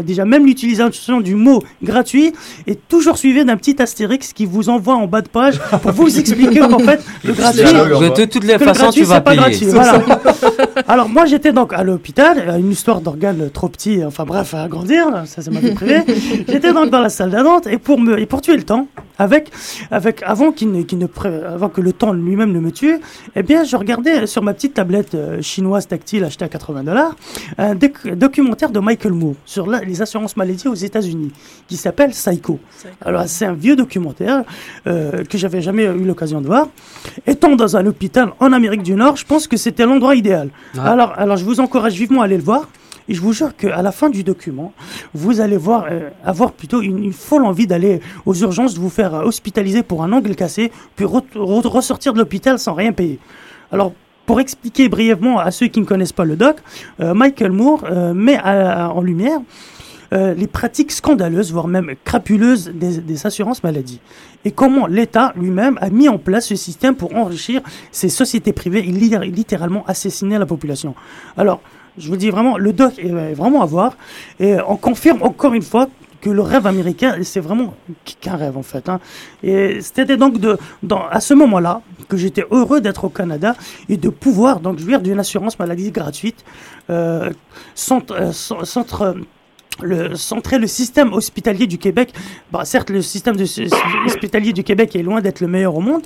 Déjà 0.01 0.25
même 0.25 0.45
l'utilisation 0.45 1.21
du 1.21 1.35
mot 1.35 1.61
gratuit 1.83 2.33
est 2.67 2.79
toujours 2.87 3.17
suivie 3.17 3.45
d'un 3.45 3.57
petit 3.57 3.81
astérix 3.81 4.33
qui 4.33 4.45
vous 4.45 4.69
envoie 4.69 4.95
en 4.95 5.07
bas 5.07 5.21
de 5.21 5.29
page 5.29 5.59
pour 5.81 5.91
vous 5.91 6.19
expliquer 6.19 6.59
qu'en 6.59 6.79
fait 6.79 7.01
le 7.23 7.33
gratuit 7.33 7.63
De 7.63 8.25
toutes- 8.25 8.43
les 8.43 8.57
façons, 8.57 8.83
gratuit, 8.83 9.01
tu 9.01 9.07
vas 9.07 9.21
pas 9.21 9.31
payer. 9.31 9.41
gratuit, 9.41 9.65
voilà. 9.67 10.01
Alors 10.87 11.09
moi 11.09 11.25
j'étais 11.25 11.51
donc 11.53 11.73
à 11.73 11.83
l'hôpital, 11.83 12.55
une 12.59 12.71
histoire 12.71 13.01
d'organes 13.01 13.49
trop 13.51 13.67
petit, 13.69 14.03
enfin 14.05 14.25
bref 14.25 14.53
à 14.53 14.63
agrandir, 14.63 15.09
là, 15.11 15.25
ça 15.25 15.41
c'est 15.41 15.51
ma 15.51 15.59
vie 15.59 15.71
privée. 15.73 16.01
J'étais 16.47 16.73
donc 16.73 16.89
dans 16.89 16.99
la 17.01 17.09
salle 17.09 17.31
d'attente 17.31 17.67
et 17.67 17.77
pour 17.77 17.99
me 17.99 18.19
et 18.19 18.25
pour 18.25 18.41
tuer 18.41 18.55
le 18.57 18.63
temps, 18.63 18.87
avec 19.21 19.51
avec 19.91 20.21
avant 20.23 20.51
qu'il 20.51 20.71
ne, 20.71 20.81
qu'il 20.83 20.97
ne 20.97 21.05
pré- 21.07 21.43
avant 21.43 21.69
que 21.69 21.81
le 21.81 21.93
temps 21.93 22.13
lui-même 22.13 22.51
ne 22.51 22.59
me 22.59 22.71
tue, 22.71 22.97
eh 23.35 23.43
bien 23.43 23.63
je 23.63 23.75
regardais 23.75 24.25
sur 24.27 24.41
ma 24.43 24.53
petite 24.53 24.73
tablette 24.75 25.13
euh, 25.15 25.41
chinoise 25.41 25.87
tactile 25.87 26.23
achetée 26.23 26.45
à 26.45 26.49
80 26.49 26.83
dollars 26.83 27.15
un 27.57 27.75
doc- 27.75 28.07
documentaire 28.25 28.69
de 28.71 28.79
Michael 28.79 29.13
Moore 29.13 29.35
sur 29.45 29.67
la- 29.69 29.79
les 29.81 30.01
assurances 30.01 30.35
maladie 30.37 30.67
aux 30.67 30.73
États-Unis 30.89 31.31
qui 31.67 31.77
s'appelle 31.77 32.11
Psycho. 32.11 32.59
Alors 33.05 33.23
c'est 33.27 33.45
un 33.45 33.53
vieux 33.53 33.75
documentaire 33.75 34.43
euh, 34.87 35.23
que 35.29 35.37
j'avais 35.37 35.61
jamais 35.61 35.85
eu 35.85 36.03
l'occasion 36.11 36.41
de 36.41 36.47
voir. 36.47 36.67
Étant 37.27 37.55
dans 37.55 37.75
un 37.77 37.85
hôpital 37.85 38.29
en 38.39 38.51
Amérique 38.53 38.83
du 38.83 38.93
Nord, 38.95 39.15
je 39.17 39.25
pense 39.25 39.47
que 39.47 39.57
c'était 39.57 39.85
l'endroit 39.85 40.15
idéal. 40.15 40.49
Ah. 40.77 40.91
Alors, 40.91 41.13
alors 41.17 41.37
je 41.37 41.45
vous 41.45 41.59
encourage 41.59 41.93
vivement 41.93 42.21
à 42.21 42.25
aller 42.25 42.37
le 42.37 42.43
voir. 42.43 42.67
Et 43.09 43.13
je 43.13 43.21
vous 43.21 43.33
jure 43.33 43.55
qu'à 43.55 43.81
la 43.81 43.91
fin 43.91 44.09
du 44.09 44.23
document, 44.23 44.73
vous 45.13 45.41
allez 45.41 45.57
voir, 45.57 45.87
euh, 45.89 46.09
avoir 46.23 46.51
plutôt 46.51 46.81
une, 46.81 47.11
folle 47.13 47.45
envie 47.45 47.67
d'aller 47.67 47.99
aux 48.25 48.35
urgences, 48.35 48.73
de 48.75 48.79
vous 48.79 48.89
faire 48.89 49.13
euh, 49.15 49.23
hospitaliser 49.23 49.83
pour 49.83 50.03
un 50.03 50.13
ongle 50.13 50.35
cassé, 50.35 50.71
puis 50.95 51.05
re- 51.05 51.23
re- 51.35 51.67
ressortir 51.67 52.13
de 52.13 52.19
l'hôpital 52.19 52.59
sans 52.59 52.73
rien 52.73 52.91
payer. 52.91 53.19
Alors, 53.71 53.93
pour 54.25 54.39
expliquer 54.39 54.87
brièvement 54.87 55.39
à 55.39 55.51
ceux 55.51 55.67
qui 55.67 55.79
ne 55.81 55.85
connaissent 55.85 56.13
pas 56.13 56.25
le 56.25 56.35
doc, 56.35 56.57
euh, 56.99 57.13
Michael 57.13 57.51
Moore 57.51 57.85
met 58.13 58.39
en 58.39 59.01
lumière 59.01 59.39
les 60.13 60.47
pratiques 60.47 60.91
scandaleuses, 60.91 61.53
voire 61.53 61.67
même 61.69 61.95
crapuleuses 62.03 62.69
des, 62.73 62.97
des 62.99 63.25
assurances 63.25 63.63
maladie. 63.63 64.01
Et 64.43 64.51
comment 64.51 64.85
l'État 64.85 65.31
lui-même 65.37 65.77
a 65.81 65.89
mis 65.89 66.09
en 66.09 66.17
place 66.17 66.47
ce 66.47 66.55
système 66.55 66.95
pour 66.95 67.15
enrichir 67.15 67.61
ces 67.91 68.09
sociétés 68.09 68.51
privées 68.51 68.79
et 68.79 68.91
li- 68.91 69.31
littéralement 69.31 69.85
assassiner 69.87 70.37
la 70.37 70.45
population. 70.45 70.95
Alors, 71.37 71.61
je 71.97 72.07
vous 72.07 72.17
dis 72.17 72.29
vraiment, 72.29 72.57
le 72.57 72.73
doc 72.73 72.93
est 72.99 73.33
vraiment 73.33 73.61
à 73.61 73.65
voir. 73.65 73.97
Et 74.39 74.55
on 74.67 74.75
confirme 74.77 75.21
encore 75.23 75.53
une 75.53 75.61
fois 75.61 75.87
que 76.21 76.29
le 76.29 76.41
rêve 76.43 76.67
américain, 76.67 77.15
c'est 77.23 77.39
vraiment 77.39 77.73
qu'un 78.21 78.35
rêve 78.35 78.55
en 78.55 78.61
fait. 78.61 78.87
hein. 78.89 78.99
Et 79.41 79.81
c'était 79.81 80.17
donc 80.17 80.37
de, 80.39 80.57
dans, 80.83 81.03
à 81.09 81.19
ce 81.19 81.33
moment-là 81.33 81.81
que 82.09 82.15
j'étais 82.17 82.45
heureux 82.51 82.79
d'être 82.79 83.05
au 83.05 83.09
Canada 83.09 83.55
et 83.89 83.97
de 83.97 84.09
pouvoir 84.09 84.59
donc 84.59 84.77
jouir 84.77 85.01
d'une 85.01 85.19
assurance 85.19 85.57
maladie 85.57 85.89
gratuite, 85.91 86.45
euh, 86.91 87.31
centre, 87.73 88.13
euh, 88.13 88.31
cent- 88.31 88.63
centre, 88.65 89.01
euh, 89.01 89.13
le, 89.83 90.15
centrer 90.15 90.59
le 90.59 90.67
système 90.67 91.13
hospitalier 91.13 91.67
du 91.67 91.77
Québec. 91.77 92.13
Bah, 92.51 92.65
certes, 92.65 92.89
le 92.89 93.01
système 93.01 93.35
hospitalier 94.05 94.53
du 94.53 94.63
Québec 94.63 94.95
est 94.95 95.03
loin 95.03 95.21
d'être 95.21 95.39
le 95.41 95.47
meilleur 95.47 95.75
au 95.75 95.81
monde. 95.81 96.03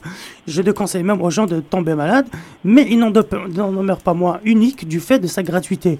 Je 0.47 0.61
déconseille 0.61 1.03
même 1.03 1.21
aux 1.21 1.29
gens 1.29 1.45
de 1.45 1.59
tomber 1.59 1.95
malades, 1.95 2.27
mais 2.63 2.85
il 2.89 2.99
n'en 2.99 3.11
de- 3.11 3.25
n'en 3.55 3.71
demeure 3.71 3.99
pas 3.99 4.13
moins 4.13 4.39
unique 4.43 4.87
du 4.87 4.99
fait 4.99 5.19
de 5.19 5.27
sa 5.27 5.43
gratuité. 5.43 5.99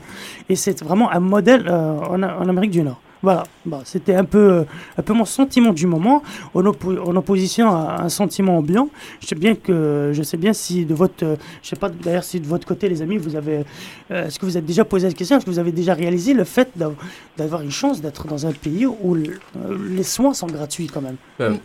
Et 0.50 0.56
c'est 0.56 0.84
vraiment 0.84 1.12
un 1.12 1.20
modèle 1.20 1.66
euh, 1.68 2.00
en 2.00 2.50
Amérique 2.50 2.72
du 2.72 2.82
Nord. 2.82 3.00
Voilà, 3.24 3.44
bah, 3.66 3.82
c'était 3.86 4.14
un 4.14 4.24
peu, 4.26 4.38
euh, 4.52 4.64
un 4.98 5.02
peu 5.02 5.14
mon 5.14 5.26
sentiment 5.26 5.74
du 5.74 5.88
moment, 5.88 6.22
en, 6.54 6.62
oppo- 6.62 7.00
en 7.00 7.16
opposition 7.16 7.70
à 7.70 8.04
un 8.04 8.10
sentiment 8.10 8.58
ambiant. 8.58 8.90
Je 9.20 9.28
sais 9.28 9.36
bien 9.36 9.56
que, 9.56 10.12
je 10.14 10.22
sais 10.22 10.38
bien 10.38 10.54
si 10.54 10.86
de 10.86 10.94
votre, 10.94 11.26
euh, 11.26 11.36
je 11.64 11.70
sais 11.70 11.76
pas 11.76 11.90
d'ailleurs 11.90 12.24
si 12.24 12.40
de 12.40 12.46
votre 12.46 12.68
côté, 12.68 12.88
les 12.88 13.02
amis, 13.02 13.18
vous 13.18 13.36
avez, 13.36 13.64
euh, 14.12 14.28
est-ce 14.28 14.38
que 14.38 14.46
vous 14.46 14.58
êtes 14.58 14.66
déjà 14.66 14.86
posé 14.86 15.08
cette 15.08 15.18
question, 15.18 15.38
est-ce 15.38 15.46
que 15.46 15.50
vous 15.50 15.58
avez 15.60 15.72
déjà 15.72 15.94
réalisé 15.96 16.34
le 16.34 16.44
fait 16.44 16.70
d'av- 16.76 16.94
d'avoir 17.38 17.62
une 17.62 17.72
chance 17.72 18.00
d'être 18.02 18.28
dans 18.28 18.46
un 18.46 18.52
pays 18.52 18.86
où 18.86 19.16
le- 19.16 19.24
euh, 19.58 19.76
les 19.90 20.04
soins 20.04 20.34
sont 20.36 20.48
gratuits 20.48 20.88
quand 20.88 21.02
même? 21.02 21.16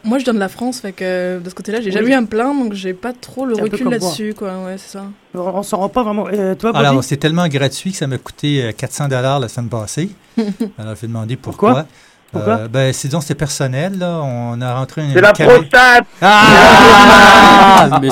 Moi, 0.05 0.19
je 0.19 0.25
viens 0.25 0.35
de 0.35 0.39
la 0.39 0.49
France, 0.49 0.81
fait 0.81 0.93
que 0.93 1.05
euh, 1.05 1.41
de 1.41 1.51
ce 1.51 1.55
côté-là, 1.55 1.81
j'ai 1.81 1.87
Oui. 1.91 1.93
jamais 1.93 2.11
eu 2.11 2.15
à 2.15 2.21
me 2.23 2.27
plaindre, 2.27 2.65
donc 2.65 2.73
j'ai 2.73 2.95
pas 2.95 3.13
trop 3.13 3.45
le 3.45 3.59
un 3.59 3.63
recul 3.65 3.89
là-dessus, 3.89 4.35
quoi. 4.35 4.65
Ouais, 4.65 4.79
c'est 4.79 4.93
ça. 4.99 5.05
On, 5.35 5.63
s'en 5.63 5.77
rend 5.79 5.89
pas 5.89 6.03
vraiment. 6.03 6.27
Euh, 6.33 6.55
toi, 6.55 6.73
Bobby? 6.73 6.85
Alors, 6.85 7.05
c'est 7.05 7.17
tellement 7.17 7.47
gratuit 7.47 7.93
que 7.93 7.97
ça 7.99 8.07
m'a 8.07 8.19
coûté 8.19 8.65
euh, 8.65 8.73
400 8.73 9.09
dollars 9.09 9.39
la 9.39 9.49
semaine 9.49 9.69
passée. 9.69 10.11
Alors, 10.37 10.95
je 10.97 11.01
vais 11.03 11.07
demander 11.07 11.37
pourquoi. 11.37 11.71
Pourquoi? 11.71 11.87
Pourquoi? 12.33 12.53
Euh, 12.59 12.69
ben, 12.69 12.93
c'est 12.93 13.09
donc 13.09 13.23
c'est 13.25 13.35
personnel, 13.35 13.99
là. 13.99 14.21
On 14.23 14.61
a 14.61 14.75
rentré 14.75 15.05
une. 15.05 15.13
C'est 15.13 15.21
la 15.21 15.33
carré- 15.33 15.59
prostate 15.69 16.05
Ah 16.23 17.99
mais, 18.01 18.09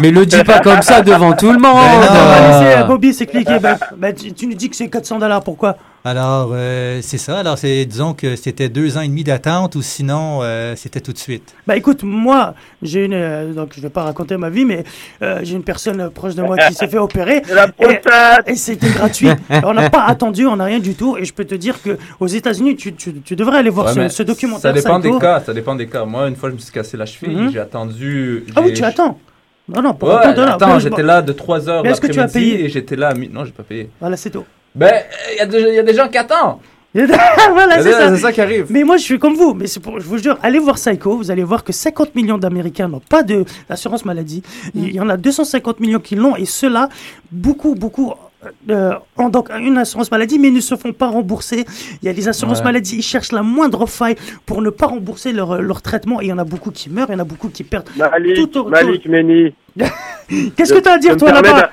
mais 0.00 0.10
le 0.10 0.26
dis 0.26 0.42
pas 0.44 0.60
comme 0.60 0.82
ça 0.82 1.00
devant 1.00 1.32
tout 1.34 1.52
le 1.52 1.58
monde. 1.58 2.00
Laisser 2.00 2.76
Euh, 2.76 2.82
euh, 2.82 2.84
Bobby 2.84 3.12
s'expliquer. 3.14 3.58
Ben, 3.58 3.78
ben, 3.96 4.14
tu, 4.14 4.32
tu 4.32 4.46
nous 4.46 4.54
dis 4.54 4.68
que 4.68 4.76
c'est 4.76 4.88
400 4.88 5.18
dollars, 5.18 5.42
pourquoi? 5.42 5.76
Alors, 6.04 6.50
euh, 6.52 6.98
c'est 7.00 7.16
ça. 7.18 7.38
Alors, 7.38 7.56
c'est, 7.58 7.84
disons 7.86 8.12
que 8.12 8.34
c'était 8.34 8.68
deux 8.68 8.96
ans 8.98 9.02
et 9.02 9.08
demi 9.08 9.22
d'attente 9.22 9.76
ou 9.76 9.82
sinon, 9.82 10.40
euh, 10.42 10.74
c'était 10.74 11.00
tout 11.00 11.12
de 11.12 11.18
suite? 11.18 11.54
Bah 11.64 11.76
écoute, 11.76 12.02
moi, 12.02 12.54
j'ai 12.82 13.04
une. 13.04 13.14
euh, 13.14 13.52
donc 13.52 13.70
je 13.76 13.80
vais 13.80 13.88
pas 13.88 14.02
raconter 14.02 14.36
ma 14.36 14.50
vie, 14.50 14.64
mais 14.64 14.82
euh, 15.22 15.38
j'ai 15.44 15.54
une 15.54 15.62
personne 15.62 16.10
proche 16.10 16.34
de 16.34 16.42
moi 16.42 16.56
qui 16.58 16.74
s'est 16.74 16.88
fait 16.88 16.98
opérer. 16.98 17.42
C'est 17.46 17.54
la 17.54 17.68
prostate 17.68 18.48
Et 18.48 18.56
c'était 18.56 18.90
gratuit. 18.90 19.28
on 19.64 19.74
n'a 19.74 19.90
pas 19.90 20.02
attendu, 20.06 20.44
on 20.46 20.56
n'a 20.56 20.64
rien 20.64 20.80
du 20.80 20.94
tout. 20.94 21.16
Et 21.18 21.24
je 21.24 21.32
peux 21.32 21.44
te 21.44 21.54
dire 21.54 21.80
que 21.80 21.96
aux 22.18 22.26
États-Unis, 22.26 22.74
tu, 22.74 22.94
tu, 22.94 23.20
tu 23.20 23.36
devrais 23.36 23.58
aller 23.58 23.70
voir 23.70 23.94
Ouais, 23.96 24.08
ce, 24.08 24.16
ce 24.16 24.22
documentaire. 24.24 24.60
Ça 24.62 24.72
dépend 24.72 24.98
des 24.98 25.16
cas, 25.20 25.40
ça 25.40 25.54
dépend 25.54 25.76
des 25.76 25.86
cas. 25.86 26.04
Moi, 26.04 26.26
une 26.28 26.34
fois, 26.36 26.48
je 26.50 26.54
me 26.54 26.58
suis 26.60 26.72
cassé 26.72 26.96
la 26.96 27.06
cheville, 27.06 27.36
Mhm. 27.36 27.52
j'ai 27.52 27.60
attendu. 27.60 28.44
Ah 28.56 28.60
oui, 28.64 28.72
tu 28.72 28.82
attends. 28.82 29.18
Non, 29.68 29.80
non, 29.80 29.94
pour 29.94 30.08
Ouais, 30.08 30.16
attends, 30.16 30.56
ben, 30.58 30.78
je- 30.80 30.88
j'étais 30.88 31.04
là 31.04 31.22
de 31.22 31.32
3h 31.32 31.82
Mais 31.84 31.90
est-ce 31.90 32.00
que 32.00 32.08
tu 32.08 32.18
as 32.20 32.26
payé? 32.26 32.64
et 32.64 32.68
j'étais 32.68 32.96
là 32.96 33.10
à 33.10 33.14
Non, 33.14 33.44
j'ai 33.44 33.52
pas 33.52 33.62
payé. 33.62 33.88
Voilà, 34.00 34.16
c'est 34.16 34.30
tout. 34.30 34.44
Ben, 34.74 34.92
il 35.32 35.36
y, 35.38 35.40
a 35.40 35.46
des- 35.46 35.74
y 35.74 35.78
a 35.78 35.82
des 35.82 35.94
gens 35.94 36.08
qui 36.08 36.18
attendent. 36.18 36.58
voilà, 36.94 37.82
c'est 37.82 37.90
ça. 37.92 38.14
c'est 38.14 38.20
ça 38.20 38.32
qui 38.32 38.40
arrive. 38.42 38.66
Mais 38.68 38.84
moi, 38.84 38.98
je 38.98 39.02
suis 39.02 39.18
comme 39.18 39.34
vous. 39.34 39.54
Mais 39.54 39.66
c'est 39.66 39.80
pour, 39.80 39.98
je 39.98 40.04
vous 40.06 40.18
jure, 40.18 40.38
allez 40.42 40.58
voir 40.58 40.76
Psycho. 40.76 41.16
Vous 41.16 41.30
allez 41.30 41.42
voir 41.44 41.64
que 41.64 41.72
50 41.72 42.14
millions 42.14 42.36
d'Américains 42.36 42.86
n'ont 42.88 43.00
pas 43.00 43.22
d'assurance 43.22 44.04
maladie. 44.04 44.42
Il 44.74 44.92
y 44.92 45.00
en 45.00 45.08
a 45.08 45.16
250 45.16 45.80
millions 45.80 46.00
qui 46.00 46.16
l'ont. 46.16 46.36
Et 46.36 46.44
ceux-là, 46.44 46.90
beaucoup, 47.30 47.74
beaucoup 47.74 48.12
euh, 48.68 48.92
ont 49.16 49.30
donc 49.30 49.48
une 49.58 49.78
assurance 49.78 50.10
maladie, 50.10 50.38
mais 50.38 50.50
ne 50.50 50.60
se 50.60 50.74
font 50.76 50.92
pas 50.92 51.06
rembourser. 51.06 51.64
Il 52.02 52.06
y 52.06 52.08
a 52.10 52.12
des 52.12 52.28
assurances 52.28 52.58
Ouais. 52.58 52.64
maladie. 52.64 52.96
Ils 52.96 53.02
cherchent 53.02 53.32
la 53.32 53.42
moindre 53.42 53.86
faille 53.86 54.16
pour 54.44 54.60
ne 54.60 54.68
pas 54.68 54.86
rembourser 54.88 55.32
leur, 55.32 55.62
leur 55.62 55.80
traitement. 55.80 56.20
Et 56.20 56.26
il 56.26 56.28
y 56.28 56.32
en 56.32 56.38
a 56.38 56.44
beaucoup 56.44 56.70
qui 56.72 56.90
meurent. 56.90 57.06
Il 57.08 57.12
y 57.12 57.16
en 57.16 57.20
a 57.20 57.24
beaucoup 57.24 57.48
qui 57.48 57.64
perdent. 57.64 57.88
Malik, 57.96 58.36
Tout 58.36 58.58
au- 58.58 58.68
Malik 58.68 59.06
Méni. 59.06 59.54
Qu'est-ce 60.56 60.74
que 60.74 60.78
tu 60.80 60.88
as 60.90 60.92
à 60.92 60.98
dire, 60.98 61.16
toi, 61.16 61.32
là-bas? 61.32 61.70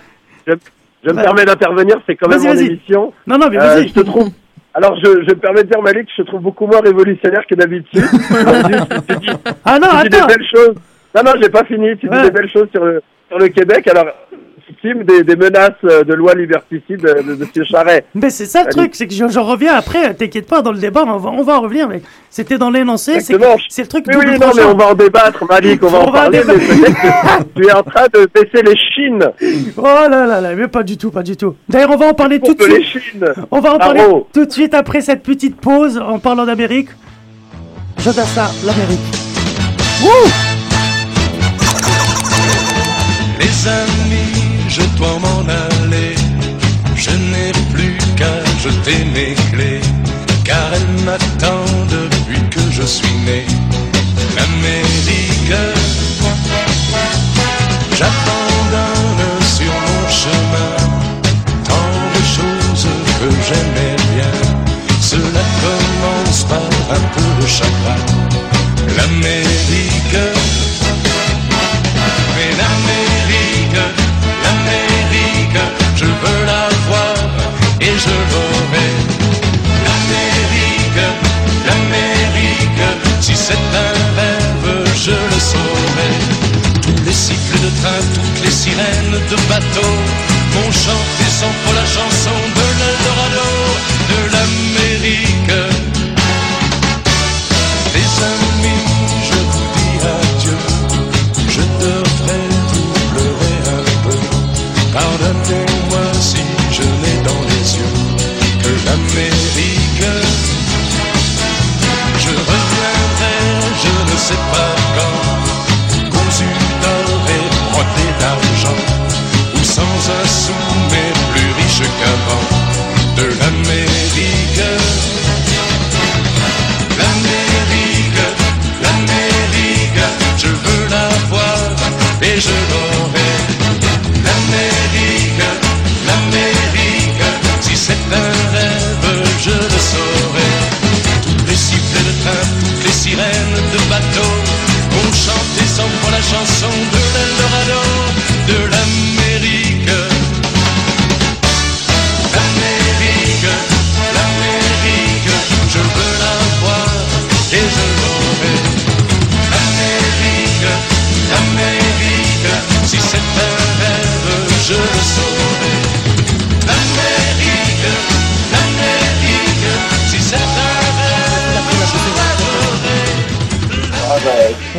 Je, 1.03 1.09
me 1.09 1.15
Vas- 1.15 1.23
permets 1.23 1.45
d'intervenir, 1.45 1.95
c'est 2.05 2.15
quand 2.15 2.27
même 2.29 2.41
mon 2.41 2.53
émission. 2.53 3.13
Non, 3.27 3.37
non, 3.37 3.47
mais 3.49 3.57
Euh, 3.57 3.59
vas-y. 3.75 3.87
je 3.89 3.93
te 3.93 3.99
trouve. 4.01 4.29
Alors, 4.73 4.95
je, 4.97 5.05
je 5.05 5.29
me 5.29 5.35
permets 5.35 5.63
de 5.63 5.69
dire, 5.69 5.81
Malik, 5.81 6.07
je 6.15 6.21
te 6.21 6.27
trouve 6.27 6.41
beaucoup 6.41 6.67
moins 6.67 6.81
révolutionnaire 6.81 7.45
que 7.49 7.55
d'habitude. 7.55 8.03
Ah 9.65 9.79
non, 9.79 9.87
tu 10.03 10.09
dis 10.09 10.19
des 10.19 10.25
belles 10.27 10.47
choses. 10.53 10.75
Non, 11.15 11.21
non, 11.25 11.31
j'ai 11.41 11.49
pas 11.49 11.63
fini. 11.65 11.97
Tu 11.97 12.07
Ouais. 12.07 12.17
dis 12.17 12.23
des 12.23 12.31
belles 12.31 12.49
choses 12.49 12.67
sur 12.73 12.83
le, 12.85 13.01
sur 13.29 13.37
le 13.39 13.47
Québec. 13.49 13.87
Alors, 13.87 14.07
victime 14.69 15.03
des, 15.03 15.23
des 15.23 15.35
menaces 15.35 15.71
euh, 15.83 16.03
de 16.03 16.13
loi 16.13 16.33
liberticide 16.35 17.01
de, 17.01 17.21
de, 17.23 17.35
de 17.35 17.43
M. 17.43 17.65
Charret. 17.65 18.05
Mais 18.15 18.29
c'est 18.29 18.45
ça 18.45 18.63
le 18.63 18.69
truc, 18.69 18.91
c'est 18.93 19.07
que 19.07 19.13
j'en 19.13 19.43
reviens 19.43 19.73
après, 19.75 20.13
t'inquiète 20.13 20.47
pas, 20.47 20.61
dans 20.61 20.71
le 20.71 20.77
débat, 20.79 21.03
on 21.07 21.17
va, 21.17 21.29
on 21.31 21.43
va 21.43 21.57
en 21.57 21.61
revenir, 21.61 21.87
mais 21.87 22.01
c'était 22.29 22.57
dans 22.57 22.69
l'énoncé, 22.69 23.19
c'est 23.19 23.33
que- 23.33 23.37
Exactement. 23.39 23.55
c'est 23.69 23.81
le 23.83 23.87
truc 23.87 24.05
Oui, 24.07 24.13
double 24.15 24.29
oui, 24.29 24.39
non, 24.39 24.51
mais 24.55 24.63
on 24.63 24.75
va 24.77 24.87
en 24.89 24.93
débattre, 24.93 25.43
Malik, 25.49 25.83
on 25.83 25.87
va 25.87 25.97
On 25.99 26.01
en 26.01 26.11
va 26.11 26.19
parler, 26.21 26.41
mais 26.47 26.53
débattre. 26.57 26.81
peut-être 26.81 27.53
que 27.53 27.59
tu 27.61 27.67
es 27.67 27.71
en 27.73 27.83
train 27.83 28.05
de 28.13 28.29
baisser 28.33 28.63
les 28.63 28.77
chines. 28.77 29.29
Oh 29.77 29.83
là 29.83 30.25
là 30.25 30.41
là, 30.41 30.53
mais 30.55 30.67
pas 30.67 30.83
du 30.83 30.97
tout, 30.97 31.11
pas 31.11 31.23
du 31.23 31.35
tout. 31.35 31.55
D'ailleurs, 31.67 31.91
on 31.91 31.97
va 31.97 32.07
en 32.07 32.13
parler 32.13 32.39
tout 32.39 32.53
de 32.53 32.63
les 32.65 32.83
suite. 32.83 33.03
chines. 33.03 33.25
On 33.51 33.59
va 33.59 33.73
en 33.73 33.77
parler 33.77 34.03
tout 34.33 34.45
de 34.45 34.51
suite 34.51 34.73
après 34.73 35.01
cette 35.01 35.23
petite 35.23 35.59
pause 35.59 35.97
en 35.97 36.19
parlant 36.19 36.45
d'Amérique. 36.45 36.89
Jodassa, 37.97 38.49
l'Amérique. 38.65 38.99
Wouh 40.03 40.29
Les 43.39 43.67
amis, 43.67 44.28
je 44.69 44.81
dois 44.97 45.17
m'en 45.19 45.41
aller. 45.41 46.15
Je 46.95 47.11
n'ai 47.11 47.51
plus 47.73 47.97
qu'à 48.15 48.35
jeter 48.63 49.03
mes 49.15 49.33
clés, 49.51 49.81
car 50.43 50.69
elles 50.73 51.03
m'attendent 51.05 52.09
depuis 52.11 52.41
que 52.49 52.61
je 52.71 52.83
suis 52.83 53.17
né. 53.25 53.45
L'Amérique, 54.35 55.53
j'abandonne 57.97 59.41
sur 59.57 59.73
mon 59.85 60.03
chemin 60.21 60.75
tant 61.67 61.91
de 62.15 62.23
choses 62.35 62.87
que 63.19 63.29
j'aimais 63.47 63.95
bien. 64.13 64.33
Cela 65.01 65.43
commence 65.63 66.43
par 66.43 66.69
un 66.97 67.03
peu 67.15 67.41
de 67.41 67.47
chagrin. 67.47 68.01
L'Amérique. 68.95 70.38
Toutes 88.13 88.39
les 88.43 88.51
sirènes 88.51 89.17
de 89.31 89.37
bateau. 89.49 89.91
Vont 90.55 90.71
chanter 90.71 91.29
sans 91.39 91.53
pour 91.63 91.73
la 91.73 91.85
chanson 91.85 92.37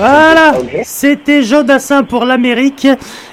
Voilà, 0.01 0.55
c'était 0.83 1.43
Jodassin 1.43 2.05
pour 2.05 2.25
l'Amérique. 2.25 2.89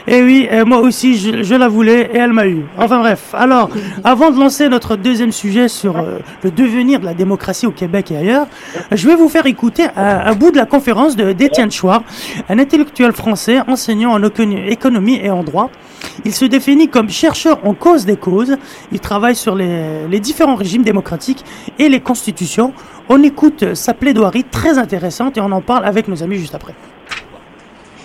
Et 0.10 0.22
oui, 0.22 0.48
euh, 0.50 0.64
moi 0.64 0.80
aussi, 0.80 1.18
je, 1.18 1.56
la 1.56 1.68
voulais 1.68 2.10
et 2.14 2.18
elle 2.18 2.32
m'a 2.32 2.48
eu. 2.48 2.64
Enfin 2.78 3.00
bref, 3.00 3.34
alors, 3.34 3.70
avant 4.06 4.32
de 4.32 4.40
lancer 4.40 4.70
notre 4.70 4.96
deuxième 4.96 5.34
sujet 5.34 5.68
sur 5.68 5.98
euh, 5.98 6.20
le 6.44 6.52
devenir 6.52 7.02
de 7.02 7.06
la 7.06 7.14
démocratie 7.14 7.66
au 7.66 7.72
Québec 7.72 8.12
et 8.12 8.16
ailleurs, 8.18 8.48
je 8.94 9.06
vais 9.06 9.16
vous 9.16 9.28
faire 9.28 9.46
écouter 9.48 9.86
un, 9.98 10.34
bout 10.34 10.52
de 10.52 10.56
la 10.56 10.66
conférence 10.66 11.18
d'Étienne 11.18 11.72
Chouard, 11.72 12.04
un 12.48 12.58
intellectuel 12.58 13.12
français 13.12 13.60
enseignant 13.68 14.14
en 14.14 14.22
écono- 14.24 14.66
économie 14.70 15.20
et 15.22 15.30
en 15.30 15.44
droit. 15.44 15.70
Il 16.24 16.34
se 16.34 16.46
définit 16.46 16.88
comme 16.88 17.10
chercheur 17.10 17.60
en 17.66 17.74
cause 17.74 18.06
des 18.06 18.16
causes. 18.16 18.56
Il 18.94 19.02
travaille 19.02 19.36
sur 19.36 19.56
les, 19.56 20.08
les 20.10 20.20
différents 20.22 20.56
régimes 20.56 20.84
démocratiques 20.84 21.44
et 21.80 21.90
les 21.90 22.00
constitutions. 22.00 22.72
On 23.10 23.22
écoute 23.24 23.74
sa 23.74 23.94
plaidoirie 23.94 24.46
très 24.46 24.78
intéressante 24.78 25.38
et 25.38 25.42
on 25.42 25.52
en 25.52 25.62
parle 25.62 25.84
avec 25.86 26.08
nos 26.08 26.24
amis 26.24 26.38
juste 26.38 26.56
après. 26.56 26.74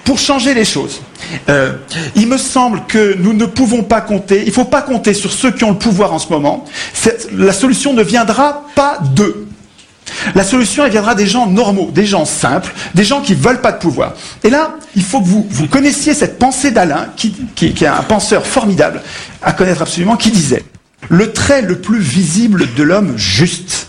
Pour 0.05 0.19
changer 0.19 0.55
les 0.55 0.65
choses. 0.65 1.01
Euh, 1.49 1.75
il 2.17 2.27
me 2.27 2.37
semble 2.37 2.83
que 2.87 3.17
nous 3.19 3.33
ne 3.33 3.47
pouvons 3.47 3.83
pas 3.83 4.01
compter, 4.01 4.43
il 4.43 4.49
ne 4.49 4.53
faut 4.53 4.65
pas 4.65 4.83
compter 4.83 5.15
sur 5.15 5.33
ceux 5.33 5.51
qui 5.51 5.65
ont 5.65 5.71
le 5.71 5.79
pouvoir 5.79 6.13
en 6.13 6.19
ce 6.19 6.29
moment. 6.31 6.65
La 7.33 7.53
solution 7.53 7.93
ne 7.93 8.03
viendra 8.03 8.65
pas 8.75 8.99
d'eux. 9.15 9.47
La 10.35 10.45
solution, 10.45 10.85
elle 10.85 10.93
viendra 10.93 11.15
des 11.15 11.27
gens 11.27 11.47
normaux, 11.47 11.91
des 11.93 12.07
gens 12.07 12.25
simples, 12.25 12.73
des 12.95 13.05
gens 13.05 13.21
qui 13.21 13.35
veulent 13.35 13.61
pas 13.61 13.73
de 13.73 13.79
pouvoir. 13.79 14.15
Et 14.45 14.51
là, 14.51 14.77
il 14.95 15.03
faut 15.03 15.21
que 15.21 15.27
vous, 15.27 15.67
connaissiez 15.69 16.15
cette 16.15 16.39
pensée 16.39 16.71
d'Alain, 16.71 17.09
qui, 17.17 17.35
est 17.61 17.87
un 17.87 18.03
penseur 18.03 18.47
formidable, 18.47 19.03
à 19.43 19.53
connaître 19.53 19.83
absolument, 19.83 20.17
qui 20.17 20.31
disait 20.31 20.65
Le 21.09 21.33
trait 21.33 21.63
le 21.63 21.81
plus 21.81 22.01
visible 22.01 22.69
de 22.77 22.83
l'homme 22.83 23.17
juste 23.17 23.89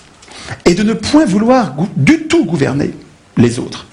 et 0.66 0.74
de 0.74 0.84
ne 0.84 0.94
point 0.94 1.26
vouloir 1.26 1.74
du 1.96 2.24
tout 2.24 2.46
gouverner 2.46 2.92
les 3.38 3.60
autres, 3.60 3.86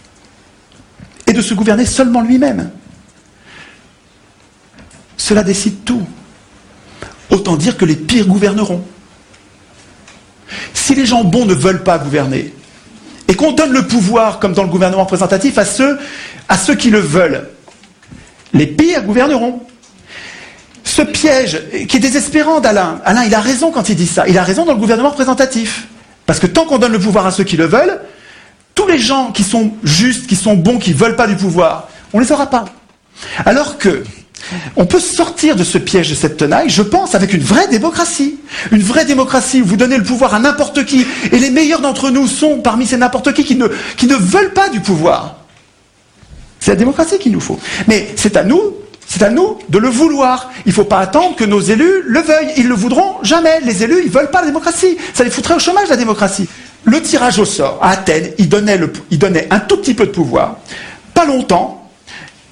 et 1.30 1.32
de 1.32 1.42
se 1.42 1.54
gouverner 1.54 1.86
seulement 1.86 2.22
lui-même. 2.22 2.70
Cela 5.16 5.44
décide 5.44 5.84
tout. 5.84 6.04
Autant 7.30 7.56
dire 7.56 7.76
que 7.76 7.84
les 7.84 7.94
pires 7.94 8.26
gouverneront. 8.26 8.82
Si 10.74 10.96
les 10.96 11.06
gens 11.06 11.22
bons 11.22 11.46
ne 11.46 11.54
veulent 11.54 11.84
pas 11.84 11.98
gouverner, 11.98 12.52
et 13.28 13.34
qu'on 13.36 13.52
donne 13.52 13.72
le 13.72 13.86
pouvoir, 13.86 14.40
comme 14.40 14.54
dans 14.54 14.64
le 14.64 14.70
gouvernement 14.70 15.04
représentatif, 15.04 15.56
à 15.56 15.64
ceux, 15.64 16.74
qui 16.74 16.90
le 16.90 16.98
veulent, 16.98 17.48
les 18.52 18.66
pires 18.66 19.04
gouverneront. 19.04 19.62
Ce 20.82 21.02
piège 21.02 21.62
qui 21.86 21.98
est 21.98 22.00
désespérant 22.00 22.58
d'Alain, 22.58 23.00
Alain, 23.04 23.22
il 23.22 23.34
a 23.36 23.40
raison 23.40 23.70
quand 23.70 23.88
il 23.88 23.94
dit 23.94 24.08
ça, 24.08 24.26
il 24.26 24.36
a 24.36 24.42
raison 24.42 24.64
dans 24.64 24.72
le 24.72 24.80
gouvernement 24.80 25.10
représentatif. 25.10 25.86
Parce 26.26 26.40
que 26.40 26.48
tant 26.48 26.64
qu'on 26.64 26.78
donne 26.78 26.90
le 26.90 26.98
pouvoir 26.98 27.24
à 27.26 27.30
ceux 27.30 27.44
qui 27.44 27.56
le 27.56 27.66
veulent, 27.66 28.00
tous 28.74 28.86
les 28.86 28.98
gens 28.98 29.32
qui 29.32 29.44
sont 29.44 29.72
justes, 29.82 30.26
qui 30.26 30.36
sont 30.36 30.54
bons, 30.54 30.78
qui 30.78 30.90
ne 30.90 30.96
veulent 30.96 31.16
pas 31.16 31.26
du 31.26 31.36
pouvoir, 31.36 31.88
on 32.12 32.18
ne 32.18 32.24
les 32.24 32.32
aura 32.32 32.48
pas. 32.48 32.64
Alors 33.44 33.78
que 33.78 34.02
on 34.76 34.86
peut 34.86 35.00
sortir 35.00 35.56
de 35.56 35.64
ce 35.64 35.78
piège 35.78 36.10
de 36.10 36.14
cette 36.14 36.36
tenaille, 36.36 36.70
je 36.70 36.82
pense, 36.82 37.14
avec 37.14 37.32
une 37.32 37.42
vraie 37.42 37.68
démocratie. 37.68 38.38
Une 38.72 38.82
vraie 38.82 39.04
démocratie 39.04 39.62
où 39.62 39.64
vous 39.64 39.76
donnez 39.76 39.98
le 39.98 40.04
pouvoir 40.04 40.34
à 40.34 40.38
n'importe 40.38 40.84
qui. 40.84 41.06
Et 41.32 41.38
les 41.38 41.50
meilleurs 41.50 41.80
d'entre 41.80 42.10
nous 42.10 42.26
sont 42.26 42.58
parmi 42.58 42.86
ces 42.86 42.96
n'importe 42.96 43.32
qui 43.32 43.44
qui 43.44 43.56
ne, 43.56 44.14
veulent 44.14 44.52
pas 44.52 44.68
du 44.68 44.80
pouvoir. 44.80 45.36
C'est 46.58 46.72
la 46.72 46.76
démocratie 46.76 47.18
qu'il 47.18 47.32
nous 47.32 47.40
faut. 47.40 47.58
Mais 47.86 48.08
c'est 48.16 48.36
à 48.36 48.44
nous, 48.44 48.60
c'est 49.06 49.22
à 49.22 49.30
nous 49.30 49.58
de 49.68 49.78
le 49.78 49.88
vouloir. 49.88 50.50
Il 50.66 50.70
ne 50.70 50.74
faut 50.74 50.84
pas 50.84 50.98
attendre 50.98 51.36
que 51.36 51.44
nos 51.44 51.60
élus 51.60 52.02
le 52.06 52.20
veuillent. 52.20 52.52
Ils 52.56 52.64
ne 52.64 52.68
le 52.68 52.74
voudront 52.74 53.16
jamais. 53.22 53.60
Les 53.62 53.82
élus, 53.84 54.00
ils 54.00 54.08
ne 54.08 54.12
veulent 54.12 54.30
pas 54.30 54.40
la 54.40 54.46
démocratie. 54.46 54.96
Ça 55.14 55.24
les 55.24 55.30
foutrait 55.30 55.54
au 55.54 55.58
chômage, 55.58 55.88
la 55.88 55.96
démocratie. 55.96 56.48
Le 56.84 57.02
tirage 57.02 57.38
au 57.38 57.44
sort, 57.44 57.78
à 57.82 57.90
Athènes, 57.90 58.30
il 58.38 58.48
donnait, 58.48 58.78
un 59.50 59.60
tout 59.60 59.76
petit 59.78 59.94
peu 59.94 60.06
de 60.06 60.10
pouvoir, 60.10 60.56
pas 61.14 61.26
longtemps, 61.26 61.88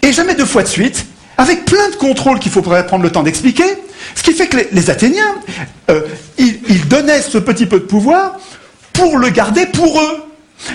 et 0.02 0.12
jamais 0.12 0.34
deux 0.34 0.44
fois 0.44 0.62
de 0.62 0.68
suite, 0.68 1.06
avec 1.36 1.64
plein 1.64 1.88
de 1.90 1.94
contrôles 1.96 2.38
qu'il 2.38 2.52
faudrait 2.52 2.86
prendre 2.86 3.02
le 3.04 3.10
temps 3.10 3.22
d'expliquer, 3.22 3.64
ce 4.14 4.22
qui 4.22 4.32
fait 4.32 4.46
que 4.46 4.58
les, 4.72 4.90
Athéniens, 4.90 5.34
euh, 5.90 6.02
ils, 6.36 6.86
donnaient 6.88 7.22
ce 7.22 7.38
petit 7.38 7.66
peu 7.66 7.78
de 7.80 7.84
pouvoir 7.84 8.36
pour 8.92 9.18
le 9.18 9.28
garder 9.30 9.66
pour 9.66 10.00
eux. 10.00 10.24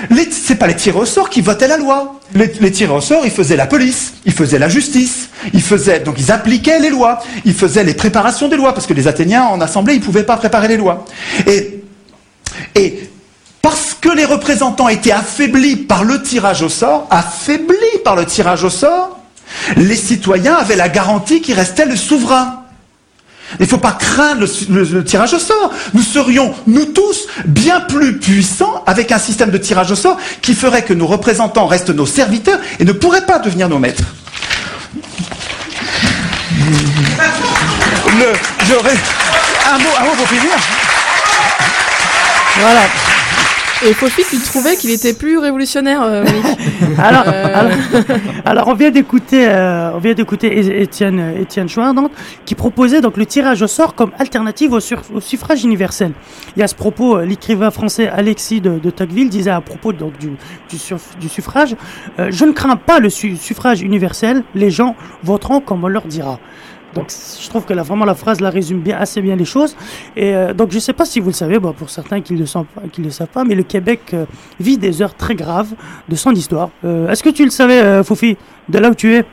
Les- 0.10 0.30
C'est 0.32 0.56
pas 0.56 0.68
les 0.68 0.76
tirés 0.76 1.00
au 1.00 1.06
sort 1.06 1.30
qui 1.30 1.42
votaient 1.42 1.68
la 1.68 1.78
loi. 1.78 2.20
Les, 2.34 2.52
les 2.60 2.86
au 2.88 3.02
sort, 3.02 3.26
ils 3.26 3.32
faisaient 3.32 3.56
la 3.58 3.68
police, 3.68 4.14
ils 4.26 4.32
faisaient 4.34 4.60
la 4.60 4.70
justice, 4.70 5.30
ils 5.54 5.62
faisaient 5.62 6.00
donc 6.00 6.16
ils 6.20 6.32
appliquaient 6.32 6.80
les 6.80 6.90
lois, 6.90 7.20
ils 7.46 7.54
faisaient 7.54 7.84
les 7.84 7.94
préparations 7.94 8.48
des 8.48 8.56
lois 8.56 8.74
parce 8.74 8.88
que 8.88 8.94
les 8.94 9.08
Athéniens 9.08 9.44
en 9.44 9.60
assemblée 9.62 9.96
ils 9.96 10.02
pouvaient 10.02 10.24
pas 10.24 10.38
préparer 10.38 10.68
les 10.70 10.78
lois. 10.78 11.06
Parce 13.64 13.96
que 14.00 14.10
les 14.10 14.26
représentants 14.26 14.90
étaient 14.90 15.14
affaiblis 15.14 15.78
par 15.78 16.04
le 16.04 16.22
tirage 16.22 16.62
au 16.62 16.70
sort, 16.70 17.08
affaiblis 17.10 17.98
par 18.04 18.16
le 18.18 18.26
tirage 18.26 18.66
au 18.66 18.70
sort, 18.70 19.18
les 19.78 19.96
citoyens 19.96 20.56
avaient 20.56 20.76
la 20.76 20.90
garantie 20.90 21.42
qu'il 21.42 21.56
restait 21.56 21.86
le 21.86 21.96
souverain. 21.96 22.60
Il 23.60 23.64
ne 23.64 23.68
faut 23.68 23.78
pas 23.78 23.94
craindre 23.94 24.46
le, 24.70 25.04
tirage 25.06 25.34
au 25.34 25.40
sort. 25.40 25.72
Nous 25.94 26.02
serions, 26.02 26.54
nous 26.68 26.86
tous, 26.88 27.28
bien 27.46 27.80
plus 27.80 28.20
puissants 28.20 28.84
avec 28.86 29.14
un 29.14 29.20
système 29.20 29.50
de 29.50 29.58
tirage 29.58 29.92
au 29.92 29.96
sort 29.96 30.18
qui 30.42 30.56
ferait 30.56 30.84
que 30.84 30.94
nos 30.94 31.08
représentants 31.08 31.66
restent 31.66 31.92
nos 31.92 32.06
serviteurs 32.06 32.60
et 32.80 32.84
ne 32.84 32.92
pourraient 32.92 33.26
pas 33.26 33.40
devenir 33.40 33.70
nos 33.70 33.80
maîtres. 33.80 34.04
Le, 38.20 38.28
un 39.72 39.80
mot, 39.80 39.90
un 40.00 40.04
mot 40.04 40.16
pour 40.18 40.28
finir. 40.28 40.52
Voilà. 42.60 43.13
Et 43.86 43.94
Fofi, 43.94 44.22
tu 44.30 44.38
trouvais 44.42 44.76
qu'il 44.78 44.92
était 44.92 45.14
plus 45.14 45.38
révolutionnaire, 45.38 46.02
euh, 46.04 46.24
Alors, 46.98 47.24
Euh, 47.28 47.54
alors, 47.54 47.72
alors, 48.46 48.68
on 48.70 48.74
vient 48.76 48.92
d'écouter, 48.92 49.46
euh, 49.48 49.92
on 49.94 49.98
vient 50.00 50.14
d'écouter 50.14 50.82
Étienne, 50.82 51.20
euh, 51.20 51.42
Étienne 51.42 51.68
Chouin, 51.68 51.94
donc, 51.94 52.12
qui 52.46 52.56
proposait 52.56 53.02
donc 53.02 53.18
le 53.18 53.26
tirage 53.26 53.62
au 53.62 53.68
sort 53.68 53.94
comme 53.96 54.12
alternative 54.20 54.72
au, 54.74 54.80
sur- 54.80 55.02
au 55.14 55.20
suffrage 55.20 55.64
universel. 55.66 56.14
A 56.58 56.64
à 56.64 56.68
ce 56.68 56.76
propos, 56.76 57.20
l'écrivain 57.22 57.72
français 57.72 58.08
Alexis 58.08 58.62
de, 58.62 58.80
de 58.80 58.90
Tocqueville 58.90 59.30
disait 59.30 59.52
à 59.52 59.60
propos 59.60 59.92
donc 59.92 60.18
du, 60.18 60.28
du, 60.70 60.78
suff- 60.78 61.18
du 61.20 61.28
suffrage, 61.28 61.76
je 62.18 62.46
ne 62.46 62.52
crains 62.54 62.78
pas 62.78 63.00
le 63.00 63.10
su- 63.10 63.36
suffrage 63.36 63.82
universel, 63.82 64.44
les 64.56 64.70
gens 64.72 64.96
voteront 65.24 65.60
comme 65.60 65.84
on 65.84 65.88
leur 65.88 66.04
dira. 66.06 66.40
Donc 66.94 67.08
je 67.42 67.50
trouve 67.50 67.66
que 67.66 67.74
là, 67.74 67.82
vraiment 67.84 68.06
la 68.06 68.14
phrase 68.16 68.40
la 68.42 68.50
résume 68.50 68.80
bien, 68.80 68.98
assez 68.98 69.22
bien 69.22 69.36
les 69.36 69.46
choses. 69.46 69.76
Et 70.16 70.36
euh, 70.36 70.54
donc 70.54 70.70
je 70.72 70.76
ne 70.76 70.80
sais 70.82 70.94
pas 70.94 71.06
si 71.06 71.20
vous 71.20 71.28
le 71.30 71.34
savez, 71.34 71.60
bon, 71.60 71.74
pour 71.74 71.90
certains 71.90 72.22
qui 72.22 72.34
ne 72.34 72.40
le, 72.40 72.46
savent 72.46 72.66
pas- 72.66 72.82
qui 72.92 73.02
le 73.02 73.10
savent 73.10 73.28
pas, 73.28 73.44
mais 73.44 73.56
le 73.56 73.64
Québec 73.64 74.02
euh, 74.14 74.26
vit 74.60 74.78
des 74.78 75.02
heures 75.02 75.16
très 75.16 75.36
graves 75.36 75.74
de 76.08 76.16
son 76.16 76.32
histoire. 76.32 76.70
Euh, 76.86 77.10
Est-ce 77.10 77.24
que 77.24 77.30
tu 77.30 77.44
le 77.46 77.50
savais, 77.52 78.04
Foufi, 78.04 78.38
de 78.70 78.78
là 78.80 78.90
où 78.90 78.96
tu 78.96 79.14
es? 79.16 79.26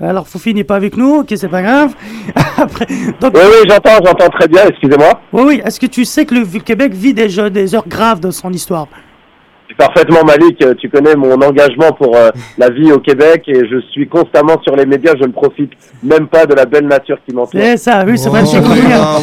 Alors 0.00 0.26
Foufi 0.26 0.52
n'est 0.52 0.64
pas 0.64 0.76
avec 0.76 0.96
nous, 0.96 1.20
ok, 1.20 1.32
c'est 1.36 1.48
pas 1.48 1.62
grave. 1.62 1.94
Après, 2.56 2.86
donc, 3.20 3.34
Oui, 3.34 3.40
oui, 3.44 3.68
j'entends, 3.68 4.04
j'entends 4.04 4.28
très 4.30 4.48
bien, 4.48 4.66
excusez-moi. 4.66 5.20
oui, 5.32 5.42
oui. 5.46 5.62
Est-ce 5.64 5.78
que 5.78 5.86
tu 5.86 6.04
sais 6.04 6.26
que 6.26 6.34
le 6.34 6.44
Québec 6.60 6.92
vit 6.92 7.14
des, 7.14 7.28
jeux- 7.28 7.50
des 7.50 7.74
heures 7.74 7.86
graves 7.86 8.18
de 8.20 8.30
son 8.30 8.52
histoire? 8.52 8.88
Parfaitement, 9.78 10.24
Malik, 10.24 10.62
euh, 10.62 10.74
tu 10.74 10.88
connais 10.88 11.14
mon 11.16 11.40
engagement 11.40 11.92
pour 11.92 12.14
euh, 12.16 12.30
la 12.58 12.70
vie 12.70 12.92
au 12.92 12.98
Québec 12.98 13.42
et 13.46 13.66
je 13.68 13.80
suis 13.90 14.08
constamment 14.08 14.60
sur 14.62 14.76
les 14.76 14.86
médias, 14.86 15.12
je 15.20 15.24
ne 15.26 15.32
profite 15.32 15.72
même 16.02 16.26
pas 16.28 16.46
de 16.46 16.54
la 16.54 16.64
belle 16.66 16.86
nature 16.86 17.18
qui 17.26 17.34
m'entoure. 17.34 17.60
C'est 17.60 17.76
ça, 17.76 18.04
oui, 18.06 18.18
c'est 18.18 18.28
Oh, 18.28 18.32
vrai. 18.32 18.44
j'ai 18.46 18.58
compris. 18.60 18.80
ah 18.92 19.18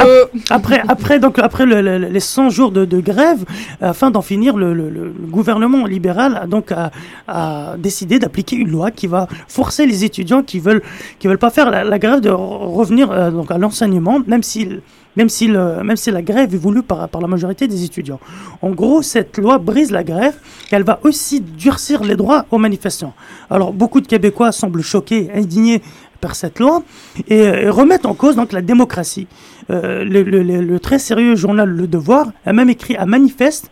ap- 0.00 0.30
après, 0.50 0.82
après, 0.88 1.18
donc, 1.18 1.38
après 1.38 1.66
le- 1.66 1.80
le- 1.80 1.98
les 1.98 2.20
100 2.20 2.50
jours 2.50 2.70
de, 2.70 2.84
de 2.84 3.00
grève, 3.00 3.44
afin 3.80 4.10
d'en 4.10 4.22
finir, 4.22 4.56
le, 4.56 4.74
le- 4.74 4.90
le 4.90 5.12
gouvernement 5.28 5.86
libéral 5.86 6.38
a 6.42 6.46
donc 6.46 6.72
a, 6.72 6.90
a 7.28 7.74
décidé 7.78 8.18
d'appliquer 8.18 8.56
une 8.56 8.70
loi 8.70 8.90
qui 8.90 9.06
va 9.06 9.26
forcer 9.48 9.86
les 9.86 10.04
étudiants 10.04 10.42
qui 10.42 10.58
veulent 10.60 10.82
qui 11.18 11.28
veulent 11.28 11.38
pas 11.38 11.50
faire 11.50 11.70
la, 11.70 11.84
la 11.84 11.98
grève 11.98 12.20
de 12.20 12.30
re- 12.30 12.74
revenir 12.74 13.10
euh, 13.10 13.30
donc 13.30 13.50
à 13.50 13.58
l'enseignement, 13.58 14.20
même 14.26 14.42
si 14.42 14.68
même 15.16 15.28
si, 15.28 15.48
la 15.48 16.22
grève 16.22 16.54
est 16.54 16.58
voulue 16.58 16.82
par, 16.82 17.08
la 17.20 17.26
majorité 17.26 17.66
des 17.68 17.84
étudiants. 17.84 18.20
En 18.62 18.70
gros, 18.70 19.02
cette 19.02 19.38
loi 19.38 19.58
brise 19.58 19.90
la 19.90 20.04
grève 20.04 20.36
et 20.70 20.74
elle 20.76 20.84
va 20.84 21.00
aussi 21.02 21.40
durcir 21.40 22.04
les 22.04 22.16
droits 22.16 22.46
aux 22.50 22.58
manifestants. 22.58 23.14
Alors, 23.50 23.72
beaucoup 23.72 24.00
de 24.00 24.06
Québécois 24.06 24.52
semblent 24.52 24.82
choqués, 24.82 25.30
indignés 25.34 25.82
par 26.20 26.34
cette 26.34 26.58
loi 26.58 26.82
et, 27.28 27.38
et 27.38 27.68
remettent 27.68 28.06
en 28.06 28.14
cause 28.14 28.36
donc 28.36 28.52
la 28.52 28.60
démocratie. 28.62 29.26
Euh, 29.70 30.04
le- 30.04 30.22
le 30.22 30.80
très 30.80 30.98
sérieux 30.98 31.34
journal 31.36 31.68
Le 31.68 31.86
Devoir 31.86 32.26
a 32.44 32.52
même 32.52 32.68
écrit 32.70 32.96
un 32.96 33.06
manifeste. 33.06 33.70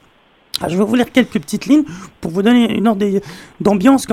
Ah, 0.61 0.68
je 0.68 0.77
vais 0.77 0.85
vous 0.85 0.97
lire 0.97 1.12
quelques 1.12 1.38
petites 1.38 1.66
lignes 1.66 1.85
pour 2.21 2.33
vous 2.33 2.42
donner 2.42 2.77
une 2.77 2.88
ordre 2.88 3.07
d'ambiance 3.61 4.07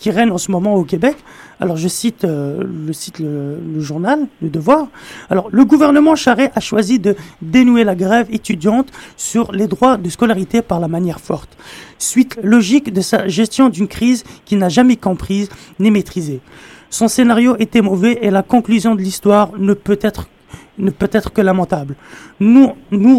qui 0.00 0.10
règne 0.10 0.32
en 0.32 0.38
ce 0.38 0.50
moment 0.50 0.74
au 0.74 0.82
Québec. 0.82 1.16
Alors 1.60 1.76
je 1.76 1.86
cite 1.86 2.24
euh, 2.24 2.64
le 2.64 2.92
cite 2.92 3.20
le, 3.20 3.78
journal 3.78 4.26
Le 4.40 4.48
Devoir. 4.48 4.88
Alors 5.30 5.48
le 5.52 5.64
gouvernement 5.64 6.16
Charest 6.16 6.50
a 6.56 6.60
choisi 6.60 6.98
de 6.98 7.14
dénouer 7.40 7.84
la 7.84 7.94
grève 7.94 8.26
étudiante 8.32 8.90
sur 9.16 9.52
les 9.52 9.68
droits 9.68 9.96
de 9.96 10.10
scolarité 10.10 10.60
par 10.60 10.80
la 10.80 10.88
manière 10.88 11.20
forte. 11.20 11.56
Suite 11.98 12.36
logique 12.42 12.92
de 12.92 13.00
sa 13.00 13.28
gestion 13.28 13.68
d'une 13.68 13.86
crise 13.86 14.24
qu'il 14.44 14.58
n'a 14.58 14.68
jamais 14.68 14.96
comprise 14.96 15.50
ni 15.78 15.92
maîtrisée. 15.92 16.40
Son 16.90 17.06
scénario 17.06 17.54
était 17.60 17.80
mauvais 17.80 18.18
et 18.22 18.30
la 18.30 18.42
conclusion 18.42 18.96
de 18.96 19.00
l'histoire 19.02 19.50
ne 19.56 19.72
peut 19.72 20.00
être 20.02 20.26
ne 20.78 20.90
peut 20.90 21.10
être 21.12 21.32
que 21.32 21.40
lamentable. 21.40 21.94
Nous, 22.40 22.72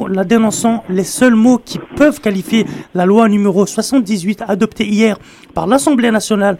la 0.07 0.23
dénonçons. 0.23 0.81
Les 0.89 1.03
seuls 1.03 1.35
mots 1.35 1.59
qui 1.63 1.79
peuvent 1.95 2.19
qualifier 2.19 2.65
la 2.93 3.05
loi 3.05 3.29
numéro 3.29 3.65
78 3.65 4.43
adoptée 4.47 4.87
hier 4.87 5.17
par 5.53 5.67
l'Assemblée 5.67 6.11
nationale 6.11 6.57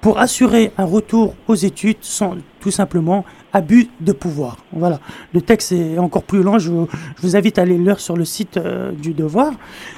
pour 0.00 0.18
assurer 0.18 0.72
un 0.78 0.84
retour 0.84 1.34
aux 1.48 1.54
études 1.54 1.98
sont 2.00 2.38
tout 2.60 2.70
simplement 2.70 3.24
abus 3.52 3.88
de 4.00 4.12
pouvoir. 4.12 4.58
Voilà. 4.72 5.00
Le 5.32 5.40
texte 5.40 5.72
est 5.72 5.98
encore 5.98 6.22
plus 6.22 6.42
long. 6.42 6.58
Je, 6.58 6.70
vous- 6.70 6.88
je 7.16 7.22
vous 7.22 7.36
invite 7.36 7.58
à 7.58 7.62
aller 7.62 7.76
le 7.78 7.84
lire 7.84 8.00
sur 8.00 8.16
le 8.16 8.24
site 8.24 8.56
euh, 8.56 8.92
du 8.92 9.14
Devoir. 9.14 9.52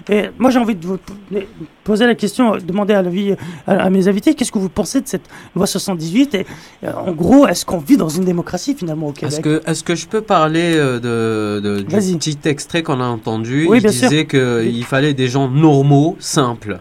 Et 0.08 0.26
moi, 0.38 0.50
j'ai 0.50 0.58
envie 0.58 0.74
de 0.76 0.86
vous 0.86 0.98
poser 1.84 2.06
la 2.06 2.14
question, 2.14 2.54
euh, 2.54 2.58
demander 2.58 2.94
à, 2.94 3.02
l'avis- 3.02 3.34
à, 3.66 3.72
à 3.84 3.90
mes 3.90 4.06
invités, 4.08 4.34
qu'est-ce 4.34 4.52
que 4.52 4.58
vous 4.58 4.68
pensez 4.68 5.00
de 5.00 5.08
cette 5.08 5.28
loi 5.56 5.66
78 5.66 6.34
Et 6.34 6.46
euh, 6.84 6.92
en 6.92 7.12
gros, 7.12 7.46
est-ce 7.46 7.64
qu'on 7.64 7.78
vit 7.78 7.96
dans 7.96 8.08
une 8.08 8.24
démocratie 8.24 8.74
finalement 8.74 9.08
au 9.08 9.12
Québec? 9.12 9.44
Est-ce 9.66 9.82
que, 9.84 9.94
je 9.94 10.06
peux 10.06 10.20
parler 10.22 10.74
euh, 10.76 10.98
de, 11.00 11.60
de- 11.60 11.80
du 11.82 12.16
petit 12.16 12.38
extrait 12.44 12.82
qu'on 12.82 13.00
a 13.00 13.04
entendu? 13.06 13.66
Oui, 13.68 13.78
Il 13.82 13.90
disait 13.90 14.26
qu'il 14.26 14.84
fallait 14.84 15.14
des 15.14 15.28
gens 15.28 15.48
normaux, 15.48 16.16
simples. 16.20 16.80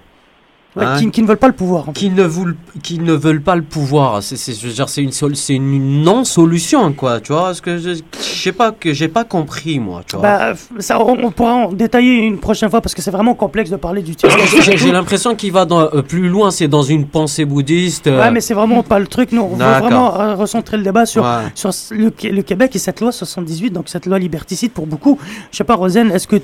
Ouais, 0.75 0.86
Hein 0.86 0.99
qui, 0.99 1.10
qui 1.10 1.21
ne 1.23 1.27
veulent 1.27 1.38
pas 1.38 1.47
le 1.47 1.53
pouvoir. 1.53 1.84
en 1.89 1.93
fait. 1.93 1.99
qui 1.99 2.10
ne 2.12 2.21
veulent 2.21 2.55
qui 2.84 2.99
ne 2.99 3.13
veulent 3.13 3.41
pas 3.41 3.55
le 3.55 3.63
pouvoir 3.63 4.21
c'est 4.21 4.38
c'est 4.38 4.53
je 4.53 4.67
veux 4.67 4.73
dire 4.73 4.88
c'est 4.88 5.01
une 5.01 5.12
sol- 5.12 5.36
c'est 5.36 5.55
une 5.55 6.03
non 6.03 6.23
solution 6.23 6.93
quoi 6.93 7.19
tu 7.19 7.34
vois 7.34 7.55
ce 7.55 7.62
que 7.63 7.79
je 7.79 7.99
sais 8.13 8.51
pas 8.51 8.71
que 8.71 8.93
j'ai 8.93 9.08
pas 9.08 9.23
compris 9.23 9.79
moi 9.79 10.03
tu 10.08 10.15
vois 10.15 10.21
Bah, 10.21 10.53
ça, 10.77 11.03
on, 11.03 11.17
on 11.25 11.32
pourra 11.32 11.53
en 11.55 11.71
détailler 11.73 12.17
une 12.19 12.38
prochaine 12.38 12.69
fois 12.69 12.82
parce 12.82 12.93
que 12.93 13.01
c'est 13.01 13.10
vraiment 13.10 13.34
complexe 13.34 13.71
de 13.71 13.77
parler 13.77 14.03
du 14.03 14.15
terrorisme. 14.15 14.58
j'ai 14.62 14.77
j'ai 14.77 14.91
l'impression 14.91 15.34
qu'il 15.34 15.51
va 15.51 15.65
dans, 15.65 15.82
euh, 15.82 16.03
plus 16.03 16.29
loin 16.29 16.51
c'est 16.51 16.67
dans 16.67 16.84
une 16.84 17.08
pensée 17.08 17.45
bouddhiste 17.45 18.05
euh, 18.05 18.19
Ouais, 18.21 18.29
mais 18.29 18.39
c'est 18.41 18.53
vraiment 18.53 18.84
pas 18.84 18.99
le 18.99 19.08
truc. 19.08 19.32
Nous, 19.32 19.41
on 19.41 19.55
veut 19.55 19.79
vraiment 19.79 20.19
euh, 20.19 20.36
recentrer 20.36 20.77
le 20.77 20.84
débat 20.84 21.08
sur, 21.08 21.23
Ouais. 21.23 21.45
sur 21.55 21.71
le, 21.91 22.12
Qué- 22.12 22.29
le 22.32 22.43
Québec 22.43 22.75
et 22.75 22.79
cette 22.79 23.01
loi 23.01 23.12
78, 23.12 23.71
donc 23.71 23.89
cette 23.89 24.05
loi 24.05 24.19
liberticide 24.19 24.71
pour 24.71 24.86
beaucoup. 24.86 25.17
Je 25.51 25.58
sais 25.58 25.63
pas, 25.63 25.75
Rosane, 25.75 26.12
est-ce 26.12 26.27
que 26.27 26.36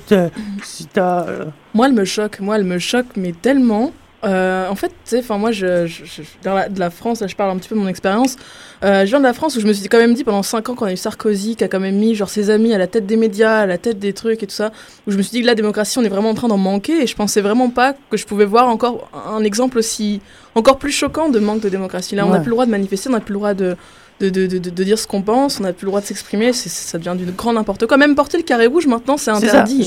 si 0.64 0.86
t'as. 0.86 1.22
euh, 1.28 1.44
Moi, 1.74 1.86
elle 1.86 1.92
me 1.94 2.04
choque. 2.04 2.40
Moi, 2.40 2.56
elle 2.56 2.64
me 2.64 2.78
choque, 2.80 3.06
mais 3.16 3.32
tellement. 3.32 3.92
Euh, 4.26 4.68
en 4.68 4.74
fait, 4.74 4.88
tu 4.88 4.94
sais, 5.04 5.22
moi, 5.38 5.52
je, 5.52 5.86
je- 5.86 6.04
je- 6.04 6.22
dans 6.42 6.54
la, 6.54 6.68
de 6.68 6.80
la 6.80 6.90
France, 6.90 7.20
là, 7.20 7.28
je 7.28 7.36
parle 7.36 7.50
un 7.52 7.56
petit 7.58 7.68
peu 7.68 7.76
de 7.76 7.80
mon 7.80 7.86
expérience. 7.88 8.36
Euh, 8.84 9.02
je 9.02 9.10
viens 9.10 9.18
de 9.20 9.24
la 9.24 9.32
France 9.32 9.56
où 9.56 9.60
je 9.60 9.66
me 9.66 9.72
suis 9.72 9.88
quand 9.88 9.98
même 9.98 10.14
dit 10.14 10.24
pendant 10.24 10.42
5 10.42 10.68
ans 10.68 10.74
qu'on 10.74 10.86
a 10.86 10.92
eu 10.92 10.96
Sarkozy 10.96 11.54
qui 11.56 11.64
a 11.64 11.68
quand 11.68 11.80
même 11.80 11.96
mis 11.96 12.14
genre 12.14 12.28
ses 12.28 12.50
amis 12.50 12.74
à 12.74 12.78
la 12.78 12.86
tête 12.88 13.06
des 13.06 13.16
médias, 13.16 13.60
à 13.60 13.66
la 13.66 13.78
tête 13.78 13.98
des 13.98 14.12
trucs 14.12 14.42
et 14.42 14.46
tout 14.46 14.54
ça, 14.54 14.72
où 15.06 15.12
je 15.12 15.16
me 15.16 15.22
suis 15.22 15.30
dit 15.30 15.40
que 15.42 15.46
la 15.46 15.54
démocratie, 15.54 15.98
on 15.98 16.02
est 16.02 16.08
vraiment 16.08 16.30
en 16.30 16.34
train 16.34 16.48
d'en 16.48 16.58
manquer 16.58 17.02
et 17.02 17.06
je 17.06 17.14
pensais 17.14 17.40
vraiment 17.40 17.70
pas 17.70 17.94
que 18.10 18.16
je 18.16 18.26
pouvais 18.26 18.44
voir 18.44 18.68
encore 18.68 19.08
un 19.32 19.44
exemple 19.44 19.78
aussi 19.78 20.20
encore 20.54 20.78
plus 20.78 20.92
choquant 20.92 21.28
de 21.28 21.38
manque 21.38 21.60
de 21.60 21.68
démocratie. 21.68 22.16
Là, 22.16 22.26
on 22.26 22.30
n'a 22.30 22.40
plus 22.40 22.50
le 22.50 22.54
droit 22.54 22.66
de 22.66 22.70
manifester, 22.72 23.08
on 23.08 23.12
n'a 23.12 23.20
plus 23.20 23.32
le 23.32 23.38
droit 23.38 23.54
de 23.54 23.76
de, 24.18 24.30
de, 24.30 24.46
de, 24.46 24.56
de- 24.58 24.82
dire 24.84 24.98
ce 24.98 25.06
qu'on 25.06 25.20
pense, 25.20 25.60
on 25.60 25.64
n'a 25.64 25.74
plus 25.74 25.84
le 25.84 25.90
droit 25.90 26.00
de 26.00 26.06
s'exprimer, 26.06 26.54
ça 26.54 26.96
devient 26.96 27.14
du 27.18 27.30
grand 27.32 27.52
n'importe 27.52 27.86
quoi. 27.86 27.98
Même 27.98 28.14
porter 28.14 28.38
le 28.38 28.44
carré 28.44 28.66
rouge 28.66 28.86
maintenant, 28.86 29.18
c'est 29.18 29.30
interdit. 29.30 29.84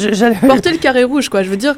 Porter 0.47 0.71
le 0.71 0.78
carré 0.78 1.04
rouge, 1.04 1.30
quoi. 1.30 1.41
Je 1.41 1.49
veux 1.49 1.58
dire, 1.58 1.75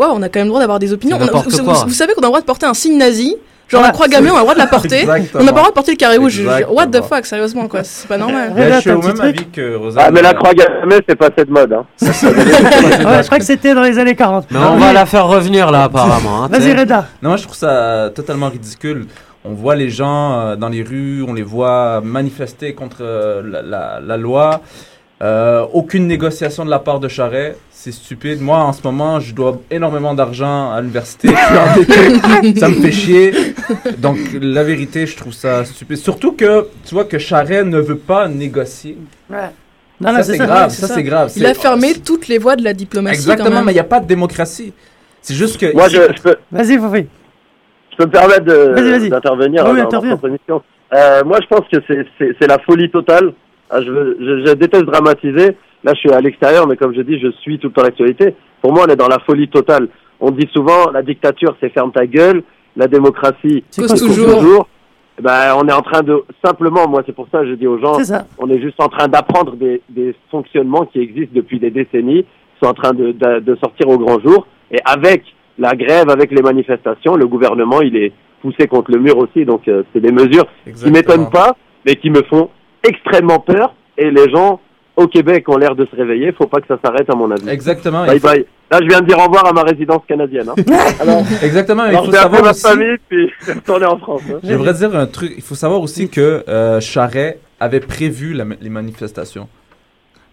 waouh, 0.00 0.12
on 0.16 0.22
a 0.22 0.28
quand 0.28 0.40
même 0.40 0.46
le 0.46 0.50
droit 0.50 0.60
d'avoir 0.60 0.78
des 0.78 0.92
opinions. 0.92 1.16
On 1.20 1.22
a- 1.22 1.30
vous, 1.30 1.62
quoi. 1.64 1.74
vous- 1.74 1.88
vous 1.88 1.94
savez 1.94 2.14
qu'on 2.14 2.20
a 2.22 2.26
le 2.26 2.28
droit 2.30 2.40
de 2.40 2.46
porter 2.46 2.66
un 2.66 2.74
signe 2.74 2.98
nazi 2.98 3.36
Genre 3.68 3.82
la 3.82 3.92
croix 3.92 4.08
gammée, 4.08 4.30
on 4.30 4.34
a 4.34 4.38
le 4.38 4.42
droit 4.42 4.54
de 4.54 4.58
la 4.58 4.66
porter. 4.66 5.04
on 5.04 5.06
n'a 5.06 5.16
pas 5.22 5.38
le 5.38 5.46
droit 5.46 5.68
de 5.68 5.74
porter 5.74 5.92
le 5.92 5.96
carré 5.96 6.16
rouge. 6.16 6.42
What 6.68 6.88
the 6.88 7.02
fuck, 7.04 7.24
sérieusement, 7.24 7.68
quoi. 7.68 7.84
C'est 7.84 8.08
pas 8.08 8.16
normal. 8.18 8.52
Je 8.56 8.80
suis 8.80 8.90
au 8.90 9.00
même 9.00 9.20
avis 9.20 9.44
que 9.46 9.76
Rosanne. 9.76 10.02
Ah, 10.08 10.10
mais 10.10 10.22
la 10.22 10.34
croix 10.34 10.52
gammée, 10.54 10.98
c'est 11.08 11.14
pas 11.14 11.28
cette 11.38 11.48
mode. 11.50 11.72
Hein. 11.72 11.84
ouais, 12.02 13.22
je 13.22 13.26
crois 13.26 13.38
que 13.38 13.44
c'était 13.44 13.72
dans 13.74 13.82
les 13.82 13.96
années 13.98 14.16
40. 14.16 14.46
mais 14.50 14.58
on 14.58 14.76
va 14.76 14.92
la 14.92 15.06
faire 15.06 15.26
revenir 15.28 15.70
là 15.70 15.84
apparemment 15.84 16.44
hein, 16.44 16.48
Vas-y. 16.50 16.72
Reda. 16.76 17.06
Non, 17.22 17.28
moi 17.30 17.36
je 17.36 17.44
trouve 17.44 17.56
ça 17.56 18.10
totalement 18.14 18.48
ridicule. 18.48 19.06
On 19.44 19.52
voit 19.54 19.76
les 19.76 19.88
gens 19.88 20.32
euh, 20.40 20.56
dans 20.56 20.68
les 20.68 20.82
rues, 20.82 21.24
on 21.26 21.32
les 21.32 21.42
voit 21.42 22.00
manifester 22.02 22.74
contre 22.74 22.98
euh, 23.02 23.40
la, 23.44 23.62
la- 23.62 24.00
la 24.04 24.16
loi. 24.16 24.60
Euh, 25.22 25.64
aucune 25.72 26.06
négociation 26.06 26.64
de 26.64 26.70
la 26.70 26.78
part 26.78 26.98
de 26.98 27.06
Charret. 27.08 27.56
C'est 27.82 27.92
stupide. 27.92 28.42
Moi, 28.42 28.58
en 28.58 28.74
ce 28.74 28.82
moment, 28.84 29.20
je 29.20 29.34
dois 29.34 29.58
énormément 29.70 30.12
d'argent 30.12 30.70
à 30.70 30.82
l'université. 30.82 31.28
Ça 31.28 32.68
me 32.68 32.74
fait 32.74 32.92
chier. 32.92 33.32
Donc, 33.96 34.18
la 34.38 34.62
vérité, 34.64 35.06
je 35.06 35.16
trouve 35.16 35.32
ça 35.32 35.64
stupide. 35.64 35.96
Surtout 35.96 36.32
que, 36.32 36.66
tu 36.84 36.94
vois, 36.94 37.06
que 37.06 37.16
Charret 37.16 37.64
ne 37.64 37.78
veut 37.80 37.96
pas 37.96 38.28
négocier. 38.28 38.98
Ouais. 39.30 39.38
Non, 39.98 40.10
non, 40.12 40.18
ça, 40.18 40.24
c'est 40.24 40.36
ça. 40.36 40.44
grave. 40.44 40.70
Ça, 40.70 40.88
c'est 40.88 41.02
grave. 41.02 41.32
Il 41.34 41.46
a 41.46 41.54
fermé 41.54 41.94
toutes 41.94 42.28
les 42.28 42.36
voies 42.36 42.54
de 42.56 42.64
la 42.64 42.74
diplomatie. 42.74 43.14
Exactement, 43.16 43.48
quand 43.48 43.54
même. 43.54 43.64
mais 43.64 43.72
il 43.72 43.76
n'y 43.76 43.80
a 43.80 43.84
pas 43.84 44.00
de 44.00 44.06
démocratie. 44.06 44.74
C'est 45.22 45.32
juste 45.34 45.58
que. 45.58 45.72
Moi, 45.74 45.88
je, 45.88 46.00
je 46.14 46.20
peux, 46.20 46.36
Vas-y, 46.52 46.76
Fofi. 46.76 47.06
je 47.92 47.96
peux 47.96 48.04
me 48.04 48.10
permettre 48.10 48.44
de- 48.44 48.74
Vas-y, 48.74 48.90
vas-y. 48.90 49.08
d'intervenir 49.08 49.64
oui, 49.70 49.80
dans, 49.80 49.88
dans 49.88 50.28
émission. 50.28 50.62
Euh, 50.92 51.24
moi, 51.24 51.38
je 51.40 51.46
pense 51.46 51.66
que 51.72 51.78
c'est- 51.88 52.46
la 52.46 52.58
folie 52.58 52.90
totale. 52.90 53.32
Ah, 53.70 53.80
je, 53.80 53.90
veux- 53.90 54.16
je, 54.20 54.46
je 54.48 54.52
déteste 54.52 54.84
dramatiser. 54.84 55.56
Là, 55.84 55.92
je 55.94 56.00
suis 56.00 56.12
à 56.12 56.20
l'extérieur, 56.20 56.66
mais 56.66 56.76
comme 56.76 56.94
je 56.94 57.00
dis, 57.02 57.18
je 57.18 57.30
suis 57.40 57.58
tout 57.58 57.68
le 57.68 57.72
temps 57.72 57.82
l'actualité. 57.82 58.34
Pour 58.60 58.72
moi, 58.72 58.84
on 58.86 58.92
est 58.92 58.96
dans 58.96 59.08
la 59.08 59.18
folie 59.20 59.48
totale. 59.48 59.88
On 60.20 60.30
dit 60.30 60.48
souvent, 60.52 60.90
la 60.92 61.02
dictature, 61.02 61.56
c'est 61.60 61.70
ferme 61.70 61.92
ta 61.92 62.06
gueule. 62.06 62.42
La 62.76 62.86
démocratie, 62.86 63.64
C'est 63.70 63.86
toujours. 63.88 64.38
toujours. 64.38 64.68
Eh 65.18 65.22
Ben, 65.22 65.54
on 65.56 65.66
est 65.66 65.72
en 65.72 65.82
train 65.82 66.02
de 66.02 66.22
simplement, 66.44 66.88
moi, 66.88 67.02
c'est 67.04 67.14
pour 67.14 67.26
ça 67.32 67.40
que 67.40 67.48
je 67.48 67.54
dis 67.54 67.66
aux 67.66 67.78
gens, 67.78 67.96
on 68.38 68.48
est 68.48 68.60
juste 68.60 68.80
en 68.80 68.88
train 68.88 69.08
d'apprendre 69.08 69.56
des, 69.56 69.82
des 69.88 70.14
fonctionnements 70.30 70.84
qui 70.86 71.00
existent 71.00 71.32
depuis 71.34 71.58
des 71.58 71.70
décennies, 71.70 72.22
qui 72.24 72.58
sont 72.62 72.70
en 72.70 72.74
train 72.74 72.92
de, 72.92 73.12
de, 73.12 73.40
de 73.40 73.54
sortir 73.56 73.88
au 73.88 73.98
grand 73.98 74.20
jour. 74.20 74.46
Et 74.70 74.78
avec 74.84 75.24
la 75.58 75.74
grève, 75.74 76.08
avec 76.10 76.30
les 76.30 76.42
manifestations, 76.42 77.16
le 77.16 77.26
gouvernement, 77.26 77.80
il 77.82 77.96
est 77.96 78.12
poussé 78.40 78.66
contre 78.68 78.92
le 78.92 78.98
mur 78.98 79.18
aussi. 79.18 79.44
Donc, 79.44 79.66
euh, 79.68 79.82
c'est 79.92 80.00
des 80.00 80.12
mesures 80.12 80.46
qui 80.64 80.70
Exactement. 80.70 80.96
m'étonnent 80.96 81.30
pas, 81.30 81.56
mais 81.84 81.96
qui 81.96 82.08
me 82.10 82.22
font 82.22 82.50
extrêmement 82.86 83.40
peur. 83.40 83.74
Et 83.98 84.10
les 84.10 84.30
gens 84.30 84.60
au 85.00 85.08
Québec 85.08 85.48
ont 85.48 85.56
l'air 85.56 85.74
de 85.74 85.86
se 85.86 85.96
réveiller. 85.96 86.32
Faut 86.32 86.46
pas 86.46 86.60
que 86.60 86.66
ça 86.68 86.78
s'arrête, 86.84 87.08
à 87.10 87.14
mon 87.16 87.30
avis. 87.30 87.48
Exactement. 87.48 88.06
Bye 88.06 88.20
faut- 88.20 88.28
bye. 88.28 88.44
Là, 88.70 88.78
je 88.82 88.86
viens 88.86 89.00
de 89.00 89.06
dire 89.06 89.18
au 89.18 89.22
revoir 89.24 89.46
à 89.46 89.52
ma 89.52 89.62
résidence 89.62 90.02
canadienne. 90.06 90.48
Hein. 90.48 90.54
Alors, 91.00 91.22
Exactement. 91.42 91.82
alors 91.82 92.04
il 92.04 92.10
faut 92.10 92.16
savoir 92.16 92.42
ma 92.44 92.50
aussi- 92.50 92.62
famille, 92.62 92.96
puis 93.08 93.30
vais 93.46 93.52
retourner 93.54 93.86
en 93.86 93.98
France. 93.98 94.22
hein. 94.32 94.38
J'aimerais 94.44 94.74
dire 94.74 94.94
un 94.96 95.06
truc. 95.06 95.32
Il 95.36 95.42
faut 95.42 95.54
savoir 95.56 95.80
aussi 95.80 96.08
que 96.08 96.44
euh, 96.48 96.80
Charret 96.80 97.38
avait 97.58 97.80
prévu 97.80 98.32
la- 98.32 98.44
les 98.60 98.70
manifestations. 98.70 99.48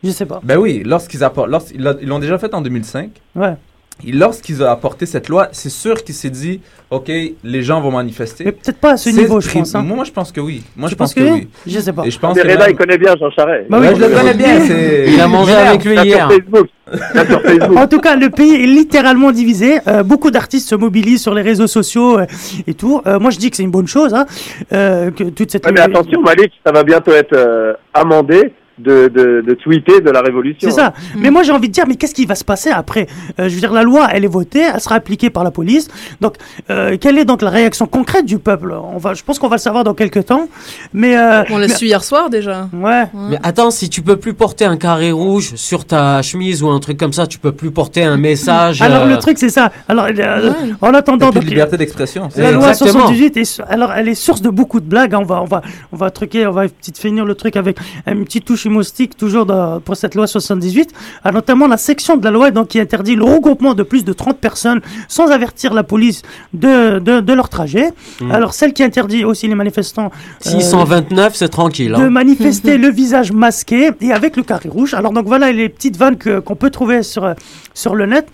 Je 0.03 0.11
sais 0.11 0.25
pas. 0.27 0.39
Ben 0.43 0.57
oui, 0.57 0.83
lorsqu'ils 0.85 1.23
apportent, 1.23 1.49
lorsqu'ils 1.49 1.81
l'ont 2.03 2.19
déjà 2.19 2.37
fait 2.37 2.53
en 2.53 2.61
2005. 2.61 3.09
Ouais. 3.35 3.55
Lorsqu'ils 4.05 4.61
ont 4.61 4.67
apporté 4.69 5.05
cette 5.07 5.27
loi, 5.27 5.47
c'est 5.51 5.69
sûr 5.71 6.03
qu'il 6.03 6.13
s'est 6.13 6.29
dit, 6.29 6.61
ok, 6.91 7.11
les 7.43 7.63
gens 7.63 7.81
vont 7.81 7.91
manifester. 7.91 8.45
Mais 8.45 8.51
peut-être 8.51 8.77
pas 8.77 8.91
à 8.91 8.97
ce 8.97 9.09
niveau, 9.09 9.41
je 9.41 9.49
pense. 9.49 9.73
hein. 9.73 9.81
Moi, 9.81 10.03
je 10.05 10.11
pense 10.11 10.31
que 10.31 10.39
oui. 10.39 10.61
Moi, 10.75 10.87
je 10.87 10.93
pense 10.95 11.15
que, 11.15 11.19
que 11.21 11.25
oui. 11.33 11.47
Je 11.65 11.79
sais 11.79 11.91
pas. 11.91 12.03
Et 12.05 12.11
je 12.11 12.19
pense 12.19 12.35
Mais 12.35 12.43
que 12.43 12.47
Reda, 12.47 12.59
même- 12.59 12.69
il 12.71 12.77
connaît 12.77 12.97
bien 12.99 13.15
Jean 13.19 13.31
Charest. 13.31 13.67
Bah 13.69 13.79
oui, 13.81 13.87
Ouais, 13.87 13.95
je 13.95 14.01
le 14.01 14.09
connais 14.09 14.33
bien. 14.35 14.59
c'est- 14.61 15.05
il 15.11 15.19
a 15.19 15.27
mangé 15.27 15.53
avec 15.53 15.83
lui 15.83 15.95
hier 15.95 16.29
sur 16.29 16.37
Facebook. 16.37 16.67
Bien 17.13 17.25
sur 17.25 17.41
Facebook. 17.41 17.77
En 17.77 17.87
tout 17.87 17.99
cas, 17.99 18.15
le 18.15 18.29
pays 18.29 18.53
est 18.63 18.67
littéralement 18.67 19.31
divisé. 19.31 19.79
Euh, 19.87 20.03
beaucoup 20.03 20.29
d'artistes 20.31 20.69
se 20.69 20.75
mobilisent 20.75 21.23
sur 21.23 21.33
les 21.33 21.41
réseaux 21.41 21.67
sociaux 21.67 22.19
euh, 22.19 22.25
et 22.67 22.75
tout. 22.75 23.01
Euh, 23.07 23.19
moi, 23.19 23.31
je 23.31 23.39
dis 23.39 23.49
que 23.49 23.57
c'est 23.57 23.63
une 23.63 23.71
bonne 23.71 23.87
chose, 23.87 24.13
hein, 24.13 24.25
que 24.69 25.23
toute 25.31 25.51
cette. 25.51 25.65
Ouais, 25.65 25.71
mais 25.71 25.81
attention, 25.81 26.21
Malik, 26.21 26.51
ça 26.65 26.71
va 26.71 26.83
bientôt 26.83 27.11
être 27.13 27.33
euh, 27.33 27.73
amendé 27.93 28.53
de, 28.79 29.07
de, 29.07 29.41
de 29.45 29.53
tweeter 29.55 30.01
de 30.01 30.09
la 30.09 30.21
révolution. 30.21 30.69
C'est 30.69 30.75
ça. 30.75 30.93
Mais 31.15 31.29
moi, 31.31 31.43
j'ai 31.43 31.51
envie 31.51 31.67
de 31.67 31.73
dire, 31.73 31.85
mais 31.87 31.95
qu'est-ce 31.95 32.13
qui 32.15 32.25
va 32.25 32.35
se 32.35 32.43
passer 32.43 32.69
après 32.69 33.07
Euh, 33.39 33.49
Je 33.49 33.53
veux 33.55 33.59
dire, 33.59 33.73
la 33.73 33.83
loi, 33.83 34.07
elle 34.11 34.23
est 34.23 34.27
votée, 34.29 34.61
elle 34.73 34.79
sera 34.79 34.95
appliquée 34.95 35.29
par 35.29 35.43
la 35.43 35.51
police. 35.51 35.87
Donc, 36.21 36.35
euh, 36.69 36.97
quelle 36.99 37.17
est 37.17 37.25
donc 37.25 37.41
la 37.41 37.49
réaction 37.49 37.87
concrète 37.87 38.25
du 38.25 38.37
peuple? 38.39 38.73
On 38.73 38.97
va, 38.97 39.13
je 39.13 39.23
pense 39.23 39.39
qu'on 39.39 39.47
va 39.47 39.55
le 39.55 39.61
savoir 39.61 39.83
dans 39.83 39.93
quelques 39.93 40.25
temps. 40.25 40.47
Mais 40.93 41.17
euh, 41.17 41.43
On 41.49 41.57
l'a 41.57 41.67
mais- 41.67 41.73
su 41.73 41.85
hier 41.85 42.03
soir 42.03 42.29
déjà. 42.29 42.69
Ouais. 42.73 43.05
mais 43.13 43.37
attends 43.43 43.71
si 43.71 43.89
tu 43.89 44.01
peux 44.01 44.17
plus 44.17 44.33
porter 44.33 44.65
un 44.65 44.77
carré 44.77 45.11
rouge 45.11 45.55
sur 45.55 45.85
ta 45.85 46.21
chemise 46.21 46.61
ou 46.63 46.69
un 46.69 46.79
truc 46.79 46.97
comme 46.97 47.13
ça 47.13 47.25
tu 47.27 47.39
peux 47.39 47.51
plus 47.51 47.71
porter 47.71 48.03
un 48.03 48.17
message 48.17 48.81
Alors 48.81 49.03
euh, 49.03 49.09
le 49.09 49.17
truc, 49.17 49.37
c'est 49.37 49.49
ça. 49.49 49.71
Alors, 49.87 50.05
euh, 50.17 50.51
en 50.81 50.93
attendant, 50.93 51.31
donc, 51.31 51.43
liberté 51.43 51.77
d'expression. 51.77 52.29
La 52.35 52.51
loi 52.51 52.69
Exactement. 52.69 53.07
78 53.07 53.37
est, 53.37 53.61
alors 53.69 53.91
elle 53.93 54.07
est 54.07 54.15
source 54.15 54.41
de 54.41 54.49
beaucoup 54.49 54.79
de 54.79 54.85
blagues. 54.85 55.13
hein. 55.15 55.19
On 55.21 55.25
va, 55.25 55.41
on 55.41 55.45
va, 55.45 55.61
on 55.91 55.97
va 55.97 56.09
truquer, 56.11 56.45
on 56.47 56.51
va 56.51 56.67
petite 56.67 56.97
finir 56.97 57.25
le 57.25 57.35
truc 57.35 57.55
avec 57.55 57.77
une 58.05 58.23
petite 58.25 58.45
touche 58.45 58.66
humoristique 58.67 59.17
toujours 59.17 59.45
dans- 59.45 59.79
pour 59.81 59.95
cette 59.97 60.13
loi 60.15 60.27
78. 60.27 60.89
Ah, 61.23 61.31
notamment 61.31 61.67
la 61.67 61.77
section 61.77 62.15
de 62.17 62.23
la 62.23 62.31
loi 62.31 62.51
donc 62.51 62.67
qui 62.69 62.79
interdit 62.79 63.15
le 63.15 63.23
regroupement 63.23 63.73
de 63.73 63.83
plus 63.83 64.03
de 64.05 64.13
30 64.13 64.37
personnes 64.37 64.81
sans 65.07 65.27
avertir 65.31 65.73
la 65.73 65.83
police 65.83 66.21
de, 66.53 66.99
de, 66.99 67.19
de 67.21 67.33
leur 67.33 67.49
trajet. 67.49 67.87
Mm. 68.21 68.31
Alors 68.31 68.53
celle 68.53 68.73
qui 68.73 68.83
interdit 68.83 69.23
aussi 69.25 69.47
les 69.47 69.55
manifestants. 69.55 70.11
euh, 70.45 70.49
629 70.49 71.35
c'est 71.35 71.49
tranquille 71.49 71.91
de 71.91 71.95
hein. 71.95 72.09
manifester 72.09 72.77
le 72.77 72.89
visage 72.89 73.31
masqué 73.31 73.91
et 74.01 74.11
avec 74.11 74.35
le 74.37 74.43
carré 74.43 74.69
rouge. 74.69 74.93
Alors 74.93 75.11
donc 75.13 75.25
voilà 75.27 75.51
les 75.51 75.69
petites 75.69 75.97
vannes 75.97 76.17
qu'on 76.45 76.55
peut 76.55 76.69
trouver 76.69 77.03
sur, 77.03 77.23
euh, 77.23 77.33
sur 77.73 77.95
le 77.95 78.05
net. 78.05 78.27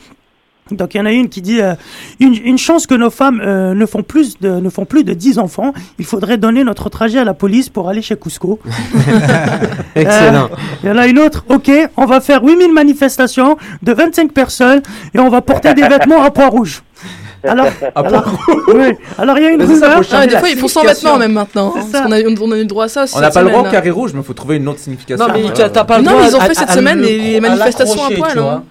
Donc 0.72 0.96
il 0.96 0.98
y 0.98 1.02
en 1.02 1.06
a 1.06 1.12
une 1.12 1.28
qui 1.30 1.42
dit 1.42 1.62
euh, 1.62 1.74
une, 2.22 2.36
une 2.36 2.58
chance 2.58 2.88
que 2.88 2.96
nos 2.96 3.10
femmes 3.10 3.42
euh, 3.46 3.74
ne 3.74 3.86
font 3.86 4.02
plus 4.02 4.40
de 4.40 4.50
ne 4.50 4.70
font 4.70 4.86
plus 4.86 5.04
de 5.04 5.14
10 5.14 5.38
enfants. 5.40 5.74
Il 6.00 6.06
faudrait 6.06 6.38
donner 6.38 6.64
notre 6.64 6.90
trajet 6.90 7.20
à 7.20 7.24
la 7.26 7.34
police 7.34 7.70
pour 7.70 7.90
aller 7.90 8.02
chez 8.02 8.16
Cusco. 8.16 8.60
excellent 9.96 10.50
Euh, 10.52 10.56
Il 10.84 10.90
y 10.90 10.92
en 10.92 10.98
a 10.98 11.08
une 11.08 11.20
autre. 11.20 11.44
OK, 11.50 11.70
on 11.98 12.06
va 12.06 12.22
faire 12.22 12.44
8000 12.44 12.72
manifestations 12.74 13.58
de 13.82 13.94
25 13.94 14.32
personnes 14.32 14.82
et 15.14 15.20
on 15.20 15.30
va 15.30 15.42
porter 15.42 15.74
des 15.74 15.84
vêtements 15.88 16.22
à 16.24 16.32
poids 16.32 16.48
rouge. 16.48 16.82
Alors, 17.46 17.68
alors, 17.94 18.40
oui. 18.74 18.94
alors 19.18 19.38
il 19.38 19.44
y 19.44 19.48
a 19.48 19.50
une 19.50 19.62
rumeur. 19.62 20.02
faut 20.02 20.16
Ah, 20.16 20.26
des 20.26 20.38
fois, 20.38 20.48
ils 20.50 20.58
font 20.58 20.70
sans 20.70 20.80
signification. 20.80 21.10
vêtements 21.10 21.20
même 21.20 21.34
maintenant. 21.34 21.74
hein, 21.76 21.82
parce 21.92 21.92
a, 22.14 22.20
on 22.42 22.52
a 22.54 22.56
eu 22.56 22.60
le 22.62 22.66
droit 22.68 22.86
à 22.86 22.88
ça 22.88 23.04
aussi 23.04 23.18
On 23.18 23.20
n'a 23.20 23.32
pas 23.32 23.42
le 23.42 23.50
droit 23.50 23.68
au 23.68 23.70
carré 23.72 23.90
rouge, 23.90 24.12
mais 24.14 24.22
il 24.22 24.26
faut 24.26 24.34
trouver 24.34 24.56
une 24.56 24.68
autre 24.70 24.80
signification. 24.80 25.28
non 25.28 25.34
mais 25.34 25.42
pas 25.84 25.98
le 25.98 26.06
Non, 26.06 26.12
droit 26.12 26.24
mais 26.24 26.30
ils 26.30 26.36
ont 26.38 26.40
à- 26.40 26.46
fait 26.46 26.54
cette 26.56 26.70
à 26.70 26.74
semaine 26.74 27.00
le- 27.00 27.06
les 27.06 27.42
manifestations 27.42 28.06
à 28.06 28.12
poil, 28.12 28.32
vois. 28.40 28.52
hein. 28.54 28.64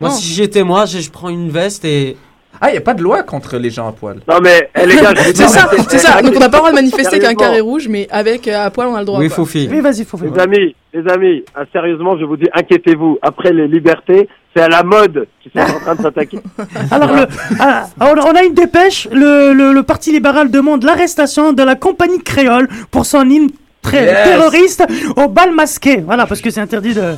Moi 0.00 0.10
Non. 0.10 0.14
si 0.16 0.32
j'étais 0.34 0.62
moi 0.64 0.86
je, 0.86 0.98
je 0.98 1.10
prends 1.10 1.28
une 1.28 1.50
veste 1.50 1.84
et 1.84 2.16
Ah, 2.60 2.68
il 2.68 2.72
n'y 2.72 2.78
a 2.78 2.82
pas 2.82 2.94
de 2.94 3.02
loi 3.02 3.22
contre 3.22 3.56
les 3.58 3.70
gens 3.70 3.88
à 3.88 3.92
poil. 3.92 4.18
Non, 4.28 4.38
mais 4.42 4.68
eh, 4.74 4.84
les 4.86 4.96
gars, 4.96 5.12
C'est 5.34 5.48
ça, 5.48 5.70
c'est 5.88 5.98
ça. 5.98 6.20
Donc 6.20 6.34
on 6.36 6.40
n'a 6.40 6.48
pas 6.48 6.56
le 6.58 6.62
droit 6.62 6.70
de 6.70 6.74
manifester 6.76 7.18
qu'un 7.18 7.34
carré 7.34 7.60
rouge, 7.60 7.86
mais 7.88 8.06
avec 8.10 8.46
euh, 8.48 8.66
à 8.66 8.70
poil 8.70 8.88
on 8.88 8.94
a 8.96 9.00
le 9.00 9.06
droit. 9.06 9.18
oui 9.20 9.28
quoi. 9.28 9.36
Foufi 9.36 9.68
Oui, 9.70 9.80
vas-y, 9.80 10.04
faut 10.04 10.18
faire. 10.18 10.32
Les 10.34 10.40
amis, 10.40 10.74
les 10.92 11.08
amis, 11.10 11.44
ah, 11.54 11.62
sérieusement, 11.72 12.18
je 12.18 12.24
vous 12.24 12.36
dis, 12.36 12.48
inquiétez-vous. 12.52 13.18
Après 13.22 13.52
les 13.52 13.66
libertés, 13.68 14.28
c'est 14.54 14.62
à 14.62 14.68
la 14.68 14.82
mode 14.82 15.26
qui 15.42 15.50
sont 15.54 15.60
en 15.60 15.80
train 15.80 15.94
de 15.94 16.02
s'attaquer. 16.02 16.38
Alors, 16.90 17.12
le, 17.14 17.26
ah, 17.60 17.86
on 18.00 18.04
a- 18.04 18.26
on 18.30 18.34
a 18.34 18.42
une 18.42 18.54
dépêche. 18.54 19.08
Le, 19.12 19.52
le, 19.54 19.72
le 19.72 19.82
Parti 19.84 20.12
libéral 20.12 20.50
demande 20.50 20.82
l'arrestation 20.82 21.52
de 21.52 21.62
la 21.62 21.76
compagnie 21.76 22.20
créole 22.22 22.68
pour 22.90 23.06
son 23.06 23.28
hymne 23.30 23.50
très 23.82 24.04
Yes. 24.04 24.24
terroriste 24.24 24.84
au 25.16 25.28
bal 25.28 25.52
masqué. 25.52 26.02
Voilà, 26.04 26.26
parce 26.26 26.40
que 26.40 26.50
c'est 26.50 26.60
interdit 26.60 26.94
de. 26.94 27.16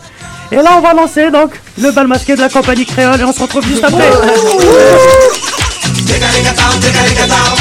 Et 0.51 0.57
là, 0.57 0.71
on 0.77 0.81
va 0.81 0.93
lancer 0.93 1.31
donc 1.31 1.51
le 1.81 1.91
bal 1.93 2.07
masqué 2.07 2.35
de 2.37 2.41
la 2.41 2.49
compagnie 2.49 2.85
créole 2.87 3.21
et 3.21 3.25
on 3.25 3.33
se 3.33 3.41
retrouve 3.41 3.67
juste 3.67 3.85
après. 3.85 4.11
Tecalicatao, 6.07 6.73
tecalicatao. 6.81 7.57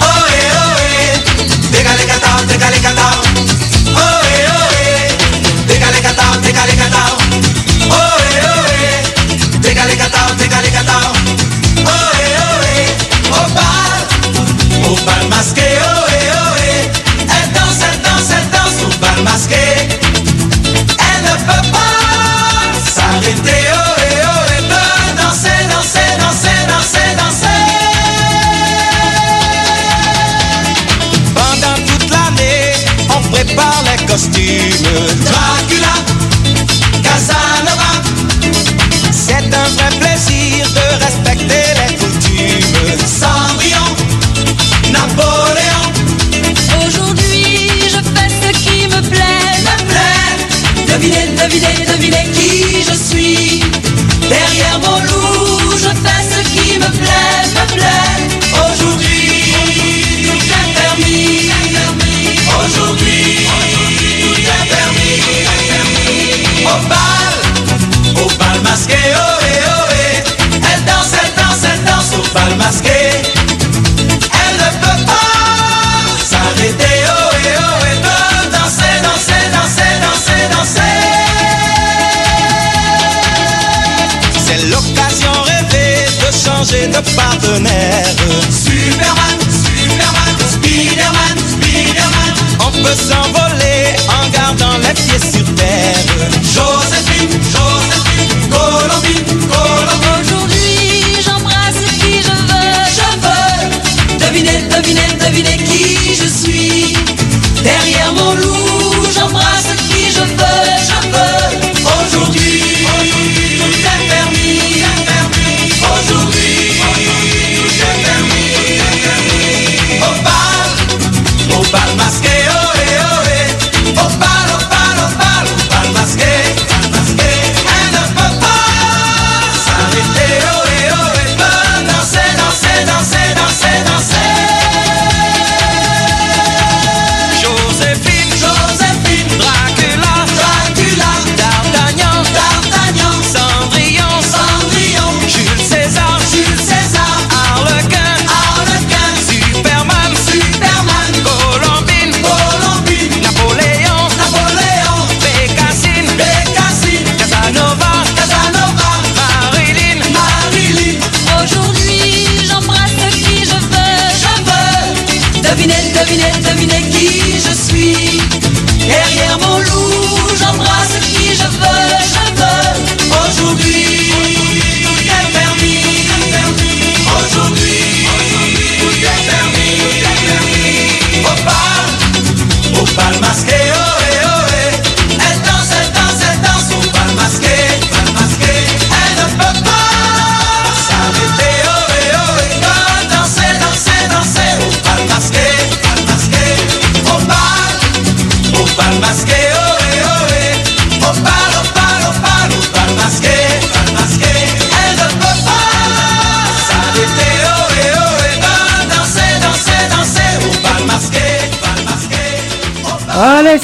Oe, 0.00 0.44
good. 34.94 35.33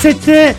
C'était 0.00 0.54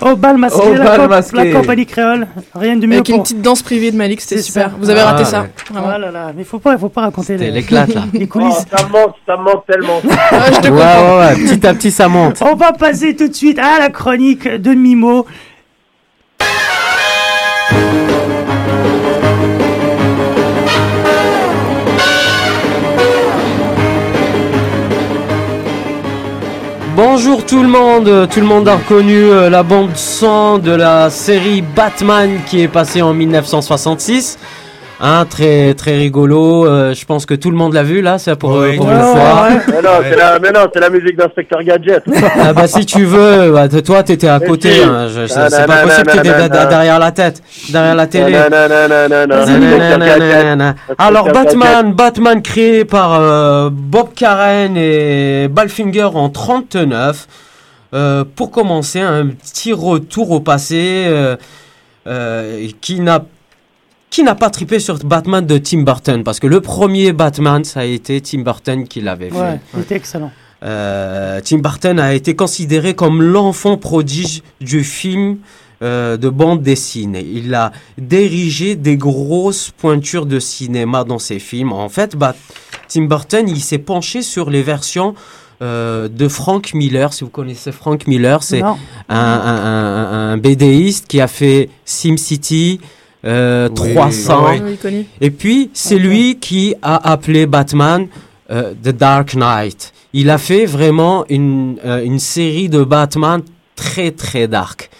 au 0.00 0.16
bal 0.16 0.36
masqué, 0.38 0.60
Au 0.60 0.72
la, 0.74 0.84
bal 0.84 0.98
comp- 1.00 1.10
masqué. 1.10 1.36
la 1.36 1.52
compagnie 1.60 1.86
créole. 1.86 2.26
Rien 2.54 2.76
de 2.76 2.86
mieux 2.86 2.94
Avec 2.96 3.08
une 3.10 3.16
pour- 3.16 3.22
petite 3.24 3.42
danse 3.42 3.62
privée 3.62 3.90
de 3.90 3.96
Malik, 3.96 4.20
c'était 4.20 4.36
C'est 4.38 4.42
super. 4.42 4.70
ça. 4.70 4.72
Vous 4.80 4.88
avez 4.90 5.02
raté 5.02 5.22
Ah, 5.22 5.26
ça. 5.26 5.40
ouais. 5.42 5.50
Vraiment. 5.70 5.86
Ah 5.94 5.98
là 5.98 6.10
là, 6.10 6.32
mais 6.36 6.44
faut 6.44 6.58
pas, 6.58 6.78
faut 6.78 6.88
pas 6.88 7.02
raconter 7.02 7.36
les, 7.36 7.50
l'éclate, 7.50 7.94
là. 7.94 8.04
les 8.12 8.26
coulisses. 8.26 8.66
Oh, 8.72 8.76
ça 8.76 8.86
me 8.86 8.92
manque, 8.92 9.14
ça 9.26 9.36
me 9.36 9.42
manque 9.42 9.66
tellement. 9.66 10.00
Ah, 10.32 10.50
je 10.52 10.60
te 10.60 10.68
Ouais, 10.68 10.78
comprends. 10.80 11.18
ouais, 11.18 11.26
ouais, 11.26 11.34
petit 11.56 11.66
à 11.66 11.74
petit 11.74 11.90
ça 11.90 12.08
monte. 12.08 12.38
On 12.40 12.54
va 12.54 12.72
passer 12.72 13.14
tout 13.14 13.28
de 13.28 13.34
suite 13.34 13.58
à 13.58 13.78
la 13.78 13.90
chronique 13.90 14.48
de 14.48 14.70
Mimo. 14.74 15.26
Bonjour 27.22 27.44
tout 27.44 27.60
le 27.60 27.68
monde, 27.68 28.28
tout 28.30 28.40
le 28.40 28.46
monde 28.46 28.66
a 28.66 28.76
reconnu 28.76 29.24
euh, 29.24 29.50
la 29.50 29.62
bande 29.62 29.94
son 29.94 30.56
de 30.56 30.70
la 30.70 31.10
série 31.10 31.60
Batman 31.60 32.40
qui 32.46 32.62
est 32.62 32.68
passée 32.68 33.02
en 33.02 33.12
1966. 33.12 34.38
Hein, 35.02 35.24
très 35.30 35.72
très 35.72 35.96
rigolo, 35.96 36.66
euh, 36.66 36.92
je 36.92 37.06
pense 37.06 37.24
que 37.24 37.32
tout 37.32 37.50
le 37.50 37.56
monde 37.56 37.72
l'a 37.72 37.82
vu 37.82 38.02
là, 38.02 38.18
c'est 38.18 38.36
pour, 38.36 38.50
Oui. 38.50 38.76
pour 38.76 38.84
Ouais, 38.86 38.92
une 38.94 39.00
fois. 39.00 39.14
ouais. 39.48 39.58
Mais 39.68 39.80
non, 39.82 39.90
c'est 40.02 40.16
la, 40.16 40.38
mais 40.38 40.50
non, 40.52 40.60
c'est 40.74 40.80
la 40.80 40.90
musique 40.90 41.16
d'inspecteur 41.16 41.62
Gadget. 41.62 42.02
Ah 42.38 42.52
bah 42.52 42.66
si 42.66 42.84
tu 42.84 43.04
veux, 43.06 43.50
bah, 43.50 43.66
toi 43.68 44.02
t'étais 44.02 44.28
à 44.28 44.38
Mais 44.38 44.46
côté, 44.46 44.72
si. 44.72 44.82
hein, 44.82 45.08
je- 45.08 45.26
c'est 45.26 45.38
Ah, 45.58 45.66
pas 45.66 45.76
possible 45.84 46.06
que 46.06 46.16
t'étais 46.18 46.48
derrière 46.68 46.98
la 46.98 47.12
tête, 47.12 47.42
derrière 47.70 47.94
la 47.94 48.06
télé. 48.08 48.36
Alors. 50.98 51.28
Batman, 51.32 51.92
Batman 51.94 52.42
créé 52.42 52.84
par 52.84 53.14
euh, 53.20 53.70
Bob 53.72 54.08
Karen 54.14 54.76
et 54.76 55.48
Balfinger 55.48 56.08
en 56.14 56.28
39. 56.28 57.26
Euh, 57.92 58.24
pour 58.36 58.50
commencer, 58.50 59.00
un 59.00 59.26
petit 59.28 59.72
retour 59.72 60.30
au 60.30 60.40
passé 60.40 61.06
euh, 61.08 61.36
euh, 62.06 62.66
qui 62.80 63.00
n'a 63.00 63.24
qui 64.10 64.22
n'a 64.24 64.34
pas 64.34 64.50
trippé 64.50 64.80
sur 64.80 64.98
Batman 64.98 65.46
de 65.46 65.56
Tim 65.58 65.82
Burton? 65.82 66.22
Parce 66.24 66.40
que 66.40 66.46
le 66.46 66.60
premier 66.60 67.12
Batman 67.12 67.64
ça 67.64 67.80
a 67.80 67.84
été 67.84 68.20
Tim 68.20 68.40
Burton 68.40 68.86
qui 68.86 69.00
l'avait 69.00 69.30
fait. 69.30 69.38
Ouais, 69.40 69.60
il 69.74 69.80
était 69.80 69.96
excellent. 69.96 70.30
Euh, 70.62 71.40
Tim 71.42 71.58
Burton 71.58 71.98
a 71.98 72.12
été 72.12 72.36
considéré 72.36 72.94
comme 72.94 73.22
l'enfant 73.22 73.78
prodige 73.78 74.42
du 74.60 74.84
film 74.84 75.38
euh, 75.82 76.18
de 76.18 76.28
bande 76.28 76.60
dessinée. 76.62 77.26
Il 77.32 77.54
a 77.54 77.72
dirigé 77.96 78.76
des 78.76 78.98
grosses 78.98 79.70
pointures 79.70 80.26
de 80.26 80.38
cinéma 80.38 81.04
dans 81.04 81.18
ses 81.18 81.38
films. 81.38 81.72
En 81.72 81.88
fait, 81.88 82.14
Bat- 82.16 82.34
Tim 82.88 83.04
Burton, 83.04 83.48
il 83.48 83.60
s'est 83.62 83.78
penché 83.78 84.20
sur 84.20 84.50
les 84.50 84.62
versions 84.62 85.14
euh, 85.62 86.08
de 86.08 86.28
Frank 86.28 86.74
Miller. 86.74 87.14
Si 87.14 87.24
vous 87.24 87.30
connaissez 87.30 87.72
Frank 87.72 88.06
Miller, 88.06 88.42
c'est 88.42 88.60
un, 88.60 88.76
un, 89.08 89.16
un, 89.16 90.32
un 90.32 90.36
BDiste 90.36 91.06
qui 91.06 91.22
a 91.22 91.28
fait 91.28 91.70
SimCity, 91.86 92.80
euh, 93.24 93.68
Oui, 93.70 93.94
300. 93.94 94.46
oui, 94.50 94.60
oui, 94.64 94.76
connu. 94.76 95.06
Et 95.20 95.30
puis, 95.30 95.70
c'est 95.74 95.98
lui 95.98 96.38
qui 96.38 96.74
a 96.82 97.10
appelé 97.12 97.46
Batman 97.46 98.06
euh, 98.50 98.72
The 98.82 98.88
Dark 98.90 99.34
Knight. 99.34 99.92
Il 100.12 100.30
a 100.30 100.38
fait 100.38 100.66
vraiment 100.66 101.24
une, 101.28 101.76
euh, 101.84 102.02
une 102.04 102.18
série 102.18 102.68
de 102.68 102.82
Batman 102.82 103.42
très, 103.76 104.10
très 104.10 104.48
dark. 104.48 104.90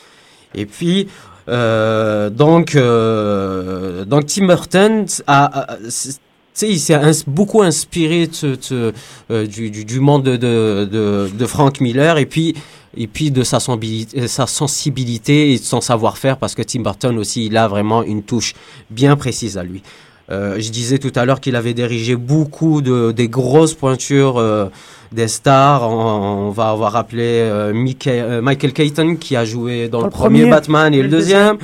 Et 0.54 0.66
puis, 0.66 1.08
euh, 1.48 2.30
donc, 2.30 2.76
euh, 2.76 4.04
donc 4.04 4.26
Tim 4.26 4.46
Burton 4.46 5.06
a, 5.26 5.60
a- 5.72 5.76
c'est- 5.88 6.18
tu 6.52 6.66
sais, 6.66 6.68
il 6.68 6.78
s'est 6.80 6.94
ins- 6.94 7.24
beaucoup 7.26 7.62
inspiré 7.62 8.26
de, 8.28 8.92
euh, 9.30 9.46
du, 9.46 9.70
du, 9.70 9.84
du 9.84 10.00
monde 10.00 10.24
de, 10.24 10.36
de, 10.36 10.88
de, 10.90 11.30
de 11.32 11.46
Frank 11.46 11.80
Miller 11.80 12.18
et 12.18 12.26
puis, 12.26 12.54
et 12.96 13.06
puis 13.06 13.30
de 13.30 13.42
sa, 13.42 13.60
sensibilité- 13.60 14.28
sa 14.28 14.46
sensibilité 14.46 15.52
et 15.52 15.58
de 15.58 15.64
son 15.64 15.80
savoir-faire 15.80 16.36
parce 16.36 16.54
que 16.54 16.62
Tim 16.62 16.80
Burton 16.80 17.18
aussi, 17.18 17.46
il 17.46 17.56
a 17.56 17.68
vraiment 17.68 18.02
une 18.02 18.22
touche 18.22 18.54
bien 18.90 19.16
précise 19.16 19.58
à 19.58 19.62
lui. 19.62 19.82
Euh, 20.30 20.56
je 20.60 20.70
disais 20.70 20.98
tout 20.98 21.12
à 21.16 21.24
l'heure 21.24 21.40
qu'il 21.40 21.56
avait 21.56 21.74
dirigé 21.74 22.14
beaucoup 22.14 22.82
de 22.82 23.10
des 23.10 23.28
grosses 23.28 23.74
pointures 23.74 24.38
euh, 24.38 24.66
des 25.12 25.28
stars. 25.28 25.90
On, 25.90 26.46
on 26.46 26.50
va 26.50 26.70
avoir 26.70 26.94
appelé 26.96 27.40
euh, 27.42 27.72
euh, 28.06 28.40
Michael 28.40 28.72
Keaton 28.72 29.16
qui 29.16 29.34
a 29.34 29.44
joué 29.44 29.88
dans, 29.88 30.02
le, 30.02 30.10
premier, 30.10 30.46
Batman 30.48 30.94
et, 30.94 31.02
le 31.02 31.08
deuxième. 31.08 31.58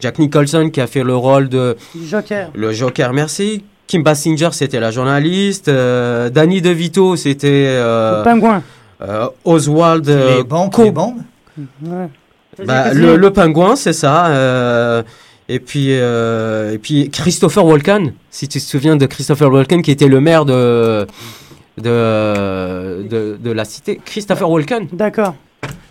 Jack 0.00 0.18
Nicholson 0.18 0.70
qui 0.72 0.80
a 0.80 0.86
fait 0.86 1.02
le 1.02 1.16
rôle 1.16 1.48
de 1.48 1.76
Joker. 2.08 2.50
le 2.54 2.72
Joker, 2.72 3.12
merci. 3.12 3.64
Kim 3.86 4.02
Basinger, 4.02 4.48
c'était 4.52 4.80
la 4.80 4.90
journaliste. 4.90 5.68
Euh, 5.68 6.30
Danny 6.30 6.62
DeVito, 6.62 7.16
c'était 7.16 7.66
euh, 7.68 8.18
Le 8.18 8.24
pingouin. 8.24 8.62
Euh, 9.02 9.28
Oswald. 9.44 10.08
euh, 10.08 10.38
Les 10.38 10.44
Co- 10.70 10.84
les 10.84 10.90
bombes 10.90 11.18
Ouais. 11.84 12.08
Bah, 12.66 12.92
le, 12.94 13.16
le 13.16 13.30
pingouin, 13.30 13.76
c'est 13.76 13.92
ça. 13.92 14.26
euh, 14.28 15.02
et 15.48 15.58
puis, 15.58 15.88
euh, 15.90 16.72
et 16.72 16.78
puis 16.78 17.10
Christopher 17.10 17.64
Walken, 17.64 18.12
si 18.30 18.46
tu 18.48 18.58
te 18.58 18.64
souviens 18.64 18.96
de 18.96 19.06
Christopher 19.06 19.50
Walken, 19.52 19.82
qui 19.82 19.90
était 19.90 20.08
le 20.08 20.20
maire 20.20 20.44
de 20.44 21.06
de, 21.78 23.06
de, 23.08 23.36
de 23.42 23.50
la 23.50 23.64
cité. 23.64 24.00
Christopher 24.04 24.48
Walken. 24.50 24.88
D'accord. 24.92 25.34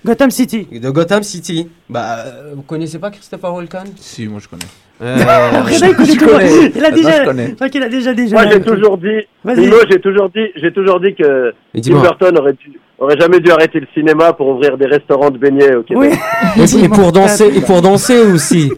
Gotham 0.05 0.31
City. 0.31 0.67
De 0.71 0.89
Gotham 0.89 1.23
City. 1.23 1.67
Bah, 1.89 2.17
vous 2.55 2.61
connaissez 2.63 2.99
pas 2.99 3.09
Christopher 3.11 3.53
Walken? 3.53 3.83
Si, 3.97 4.27
moi 4.27 4.39
je 4.41 4.47
connais. 4.47 4.65
Euh, 5.01 5.15
Reda, 5.63 5.87
il 5.87 5.95
connaît 5.95 6.13
je 6.13 6.19
tout. 6.19 6.25
connais. 6.25 6.71
Il 6.75 6.85
a 6.85 6.91
déjà. 6.91 7.21
je 7.21 7.25
connais. 7.25 7.47
Je 7.49 7.53
crois 7.55 7.69
qu'il 7.69 7.83
a 7.83 7.89
déjà 7.89 8.13
déjà. 8.13 8.35
Moi, 8.35 8.51
j'ai 8.51 8.61
toujours 8.61 8.97
dit, 8.97 9.25
j'ai 9.45 9.99
toujours 10.01 10.29
dit, 10.29 10.47
j'ai 10.55 10.73
toujours 10.73 10.99
dit 10.99 11.15
que 11.15 11.53
Tim. 11.81 11.99
Burton 12.01 12.37
aurait, 12.37 12.53
dû- 12.53 12.79
aurait 13.01 13.19
jamais 13.19 13.39
dû 13.39 13.51
arrêter 13.51 13.79
le 13.79 13.87
cinéma 13.93 14.33
pour 14.33 14.47
ouvrir 14.47 14.77
des 14.77 14.85
restaurants 14.85 15.29
de 15.31 15.37
beignets 15.37 15.75
au 15.75 15.83
Québec. 15.83 16.13
Et, 16.57 16.83
et 16.85 16.89
pour 16.89 17.11
danser, 17.11 17.51
et 17.55 17.61
pour 17.61 17.81
danser 17.81 18.21
aussi. 18.21 18.71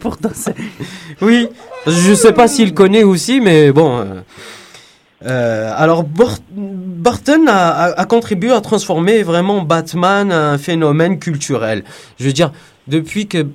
pour 0.00 0.16
danser. 0.16 0.52
Oui, 1.20 1.48
je 1.86 2.14
sais 2.14 2.32
pas 2.32 2.48
s'il 2.48 2.74
connaît 2.74 3.04
aussi, 3.04 3.40
mais 3.40 3.70
bon. 3.72 3.98
euh, 3.98 4.04
euh, 5.24 5.72
alors, 5.76 6.04
Burton 6.04 7.46
a, 7.48 7.68
a- 7.70 8.00
a 8.00 8.04
contribué 8.06 8.50
à 8.50 8.60
transformer 8.60 9.22
vraiment 9.22 9.62
Batman 9.62 10.32
en 10.32 10.34
un 10.34 10.58
phénomène 10.58 11.18
culturel. 11.20 11.84
Je 12.18 12.24
veux 12.26 12.32
dire, 12.32 12.50
depuis 12.88 13.28
que 13.28 13.46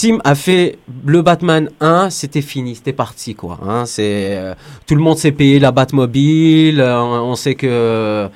Tim 0.00 0.18
a 0.24 0.34
fait 0.34 0.78
le 1.04 1.20
Batman 1.20 1.68
1, 1.82 2.08
c'était 2.08 2.40
fini, 2.40 2.74
c'était 2.74 2.94
parti 2.94 3.34
quoi. 3.34 3.58
Hein, 3.62 3.84
c'est 3.84 4.28
euh, 4.30 4.54
tout 4.86 4.94
le 4.94 5.02
monde 5.02 5.18
s'est 5.18 5.30
payé 5.30 5.58
la 5.58 5.72
Batmobile. 5.72 6.80
euh, 6.80 7.02
on, 7.02 7.34
sait 7.34 7.54
que 7.54 8.26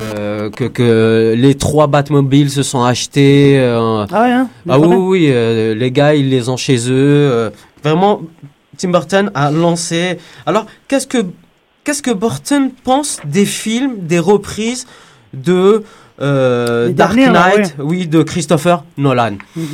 euh, 0.00 0.50
que, 0.50 0.64
que 0.64 1.34
les 1.36 1.54
trois 1.54 1.86
Batmobiles 1.86 2.48
se 2.48 2.62
sont 2.62 2.82
achetés. 2.82 3.58
Ah 3.60 4.22
ouais, 4.22 4.32
hein 4.32 4.48
ah 4.66 4.78
oui, 4.78 4.86
oui, 4.88 5.30
oui, 5.30 5.74
les 5.78 5.90
gars, 5.90 6.14
ils 6.14 6.30
les 6.30 6.48
ont 6.48 6.56
chez 6.56 6.90
eux. 6.90 7.52
vraiment, 7.84 8.22
Tim 8.78 8.88
Burton 8.88 9.30
a 9.34 9.50
lancé. 9.50 10.16
Alors, 10.46 10.64
qu'est-ce 10.88 11.06
que 11.06 11.26
qu'est-ce 11.84 12.02
que 12.02 12.10
Burton 12.10 12.70
pense 12.84 13.20
des 13.26 13.44
films, 13.44 13.96
des 13.98 14.18
reprises 14.18 14.86
de 15.34 15.84
Dark 16.18 17.16
Knight, 17.16 17.74
oui, 17.80 18.06
de 18.06 18.22
Christopher 18.22 18.82
Nolan? 18.96 19.36
Mhm. 19.54 19.66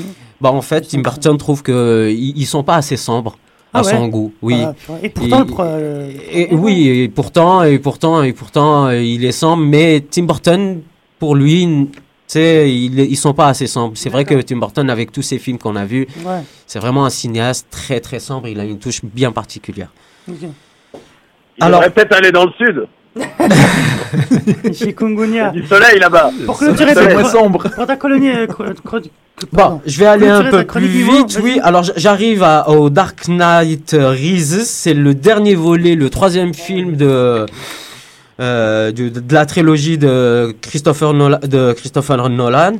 Bah, 0.42 0.50
en 0.52 0.60
fait, 0.62 0.82
Tim 0.82 1.00
Burton 1.00 1.38
trouve 1.38 1.62
que 1.62 2.10
ils, 2.10 2.36
ils 2.36 2.46
sont 2.46 2.64
pas 2.64 2.74
assez 2.76 2.96
sombres 2.96 3.38
à 3.72 3.78
Ah 3.78 3.82
ouais 3.84 3.90
son 3.92 4.08
goût. 4.08 4.34
Oui. 4.42 4.56
Ah, 4.62 4.74
et 5.02 5.08
pourtant, 5.08 5.38
le 5.40 5.46
pro- 5.46 5.62
euh, 5.62 6.10
Et, 6.32 6.52
oui, 6.54 6.88
et 6.88 7.08
pourtant, 7.08 7.62
et 7.62 7.78
pourtant, 7.78 8.22
et 8.22 8.32
pourtant, 8.32 8.86
euh, 8.88 9.00
il 9.00 9.24
est 9.24 9.32
sombre, 9.32 9.62
mais 9.64 10.04
Tim 10.10 10.24
Burton, 10.24 10.82
pour 11.18 11.36
lui, 11.36 11.62
n- 11.62 11.86
tu 11.92 11.98
sais, 12.26 12.70
ils, 12.74 12.98
ils 12.98 13.16
sont 13.16 13.34
pas 13.34 13.46
assez 13.48 13.66
sombres. 13.66 13.92
C'est 13.96 14.10
vrai 14.10 14.24
que 14.24 14.34
Tim 14.42 14.56
Burton, 14.56 14.90
avec 14.90 15.12
tous 15.12 15.22
ses 15.22 15.38
films 15.38 15.58
qu'on 15.58 15.76
a 15.76 15.84
vus, 15.84 16.06
Ouais. 16.26 16.42
c'est 16.66 16.80
vraiment 16.80 17.04
un 17.04 17.10
cinéaste 17.10 17.68
très 17.70 18.00
très 18.00 18.18
sombre. 18.18 18.48
Il 18.48 18.58
a 18.58 18.64
une 18.64 18.78
touche 18.78 19.04
bien 19.04 19.30
particulière. 19.32 19.92
Ok. 20.28 20.36
Il 21.58 21.64
Alors- 21.64 21.82
peut-être 21.82 22.12
aller 22.16 22.32
dans 22.32 22.44
le 22.46 22.52
sud. 22.58 22.86
Chikungunya. 24.72 25.50
Du 25.50 25.66
soleil 25.66 25.98
là-bas. 25.98 26.30
Pour 26.46 26.58
clôturer 26.58 26.94
ta- 26.94 27.12
moins 27.12 27.24
sombre. 27.28 27.68
Pour 27.74 27.86
ta 27.86 27.96
colonie. 27.96 28.30
euh, 28.30 28.46
Bon, 29.52 29.80
je 29.86 29.98
vais 29.98 30.06
aller 30.06 30.28
un 30.28 30.44
peu 30.44 30.64
plus 30.64 30.88
niveau, 30.88 31.24
vite. 31.26 31.40
Oui, 31.42 31.58
alors 31.62 31.84
j'arrive 31.96 32.46
au 32.68 32.90
Dark 32.90 33.26
Knight 33.28 33.96
Rises. 33.98 34.64
C'est 34.66 34.94
le 34.94 35.14
dernier 35.14 35.54
volet, 35.54 35.94
le 35.94 36.10
troisième 36.10 36.54
film 36.54 36.96
de 36.96 37.46
euh, 38.40 38.92
de, 38.92 39.08
de 39.08 39.34
la 39.34 39.46
trilogie 39.46 39.98
de 39.98 40.54
Christopher 40.60 41.12
Nolan. 41.14 41.38
De 41.42 41.72
Christopher 41.72 42.28
Nolan. 42.28 42.74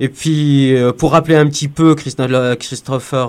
Et 0.00 0.08
puis, 0.08 0.74
euh, 0.74 0.92
pour 0.92 1.12
rappeler 1.12 1.36
un 1.36 1.46
petit 1.46 1.68
peu 1.68 1.94
Christo- 1.94 2.56
Christopher 2.58 3.28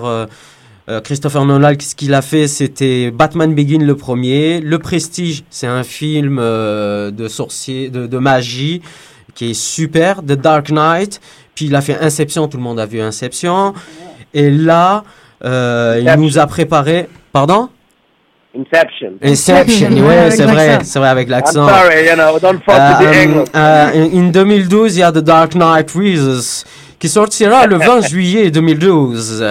euh, 0.88 1.00
Christopher 1.00 1.44
Nolan, 1.44 1.72
ce 1.80 1.94
qu'il 1.94 2.12
a 2.14 2.22
fait, 2.22 2.46
c'était 2.46 3.10
Batman 3.10 3.54
Begin 3.54 3.84
le 3.84 3.94
premier. 3.96 4.60
Le 4.60 4.78
Prestige, 4.78 5.44
c'est 5.50 5.66
un 5.66 5.82
film 5.82 6.38
euh, 6.40 7.10
de 7.10 7.26
sorcier, 7.28 7.88
de, 7.88 8.06
de 8.06 8.18
magie 8.18 8.82
qui 9.34 9.50
est 9.50 9.54
super. 9.54 10.22
The 10.22 10.32
Dark 10.32 10.70
Knight. 10.70 11.20
Puis 11.54 11.66
il 11.66 11.74
a 11.74 11.80
fait 11.80 11.98
Inception, 12.00 12.48
tout 12.48 12.56
le 12.58 12.62
monde 12.62 12.78
a 12.80 12.86
vu 12.86 13.00
Inception. 13.00 13.72
Et 14.34 14.50
là, 14.50 15.04
euh, 15.44 16.02
il 16.04 16.20
nous 16.20 16.38
a 16.38 16.46
préparé. 16.46 17.08
Pardon? 17.32 17.68
Inception. 18.56 19.14
Inception, 19.22 19.90
ouais, 20.06 20.30
c'est 20.30 20.44
vrai, 20.44 20.78
c'est 20.84 20.98
vrai 21.00 21.08
avec 21.08 21.28
l'accent. 21.28 21.66
Sorry, 21.68 22.06
you 22.06 22.14
know, 22.14 22.38
don't 22.38 22.60
fuck 22.64 22.76
with 22.76 22.98
the 23.00 23.04
Euh, 23.04 23.24
English. 23.24 23.48
euh, 23.56 24.18
in 24.20 24.30
2012, 24.30 24.96
il 24.96 25.00
y 25.00 25.02
a 25.02 25.10
The 25.10 25.18
Dark 25.18 25.54
Knight 25.56 25.90
Rises 25.92 26.64
qui 27.00 27.08
sortira 27.08 27.66
le 27.66 27.78
20 27.78 28.00
juillet 28.08 28.50
2012. 28.52 29.44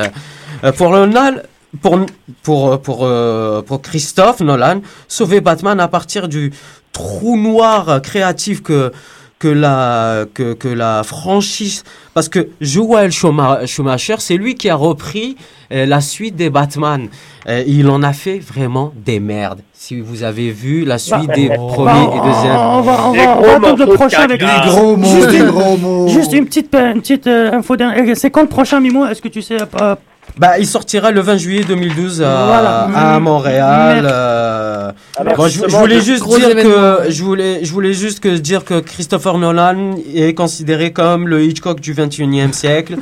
Euh, 0.64 0.72
pour 0.72 0.90
Nolan, 0.92 1.36
pour 1.82 2.00
pour 2.44 2.80
pour 2.82 3.00
euh, 3.06 3.62
pour 3.62 3.82
Christophe 3.82 4.40
Nolan, 4.42 4.82
sauver 5.08 5.42
Batman 5.42 5.80
à 5.80 5.88
partir 5.88 6.28
du 6.28 6.52
trou 6.92 7.38
noir 7.38 8.02
créatif 8.02 8.62
que 8.62 8.92
que 9.40 9.48
la 9.50 10.24
que, 10.34 10.54
que 10.54 10.70
la 10.70 11.04
franchise 11.04 11.84
parce 12.14 12.30
que 12.30 12.48
Joel 12.62 13.10
Schuma- 13.12 13.66
Schumacher 13.66 14.16
c'est 14.20 14.38
lui 14.38 14.56
qui 14.56 14.70
a 14.70 14.76
repris 14.76 15.36
euh, 15.74 15.86
la 15.86 16.00
suite 16.00 16.36
des 16.38 16.50
Batman 16.50 17.08
Euh, 17.50 17.62
il 17.68 17.90
en 17.90 18.04
a 18.04 18.14
fait 18.14 18.40
vraiment 18.40 18.94
des 18.96 19.20
merdes 19.20 19.60
si 19.74 20.00
vous 20.00 20.24
avez 20.24 20.50
vu 20.52 20.86
la 20.86 20.98
suite 20.98 21.28
Bah, 21.28 21.34
des 21.36 21.50
bah, 21.50 21.56
premiers 21.58 22.08
et 22.16 22.22
deuxièmes 22.28 22.56
On 22.56 22.82
va, 22.82 23.08
on 23.08 23.12
va, 23.12 23.38
on 23.38 23.42
va 23.42 23.56
attendre 23.58 23.80
le 23.80 23.86
de 23.86 23.94
prochain 23.96 24.22
avec 24.22 24.42
les 24.42 24.60
gros 24.70 24.96
mots, 24.96 25.08
Juste 25.16 25.34
une- 25.34 25.48
gros 25.52 25.76
mots. 25.78 26.08
Juste 26.08 26.32
une 26.32 26.46
petite, 26.46 26.74
euh, 26.76 26.94
une 26.94 27.02
petite 27.02 27.28
euh, 27.28 27.52
info. 27.52 27.76
dernière. 27.76 28.06
Euh, 28.12 28.16
C'est 28.16 28.32
quand 28.32 28.44
le 28.44 28.48
prochain 28.48 28.80
Mimo 28.80 29.06
Est-ce 29.08 29.22
que 29.22 29.28
tu 29.28 29.42
sais 29.42 29.58
euh, 29.82 29.96
Bah, 30.38 30.58
il 30.58 30.66
sortira 30.66 31.12
le 31.12 31.22
20 31.22 31.38
juillet 31.38 31.64
2012 31.64 32.22
à, 32.24 32.46
Voilà. 32.46 32.80
à. 32.96 33.20
Montréal. 33.20 34.08
Euh, 34.10 34.92
bon, 35.38 35.48
je, 35.48 35.66
voulais 35.68 36.02
juste 36.02 36.28
dire 36.28 36.56
que 36.56 37.10
je 37.10 37.24
voulais, 37.24 37.64
je 37.64 37.72
voulais 37.72 37.94
juste 37.94 38.20
que 38.20 38.30
dire 38.30 38.66
que 38.66 38.80
Christopher 38.80 39.38
Nolan 39.38 39.96
est 40.14 40.34
considéré 40.34 40.92
comme 40.92 41.28
le 41.28 41.44
Hitchcock 41.44 41.80
du 41.80 41.94
21e 41.94 42.52
siècle 42.52 42.98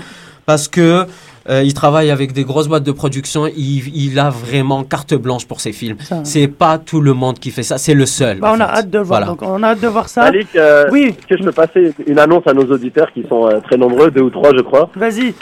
parce 0.46 0.68
que 0.68 1.06
euh, 1.50 1.64
il 1.64 1.74
travaille 1.74 2.12
avec 2.12 2.34
des 2.34 2.44
grosses 2.44 2.68
boîtes 2.68 2.84
de 2.84 2.92
production. 2.92 3.48
Il, 3.48 3.96
il 3.96 4.20
a 4.20 4.30
vraiment 4.30 4.84
carte 4.84 5.14
blanche 5.16 5.46
pour 5.48 5.60
ses 5.62 5.72
films. 5.72 5.98
Ça. 6.02 6.22
C'est 6.24 6.48
pas 6.48 6.78
tout 6.78 7.02
le 7.02 7.14
monde 7.14 7.40
qui 7.40 7.52
fait 7.52 7.64
ça. 7.64 7.78
C'est 7.78 7.94
le 7.94 8.06
seul. 8.06 8.40
bah, 8.40 8.52
On 8.56 8.60
a 8.60 8.66
hâte 8.66 8.90
de 8.90 9.00
voir. 9.00 9.08
Voilà. 9.22 9.26
Donc, 9.28 9.42
on 9.42 9.64
a 9.64 9.70
hâte 9.70 9.80
de 9.82 9.88
voir 9.88 10.08
ça. 10.10 10.22
Malik, 10.24 10.50
euh, 10.56 10.86
Oui. 10.92 11.16
est-ce 11.18 11.28
que 11.28 11.38
je 11.38 11.44
peux 11.44 11.52
passer 11.52 11.94
une 12.06 12.20
annonce 12.20 12.44
à 12.46 12.54
nos 12.54 12.66
auditeurs 12.66 13.12
qui 13.14 13.26
sont 13.28 13.48
euh, 13.48 13.60
très 13.62 13.78
nombreux, 13.78 14.12
deux 14.12 14.22
ou 14.22 14.30
trois, 14.30 14.52
je 14.56 14.62
crois? 14.62 14.90
Vas-y. 14.96 15.34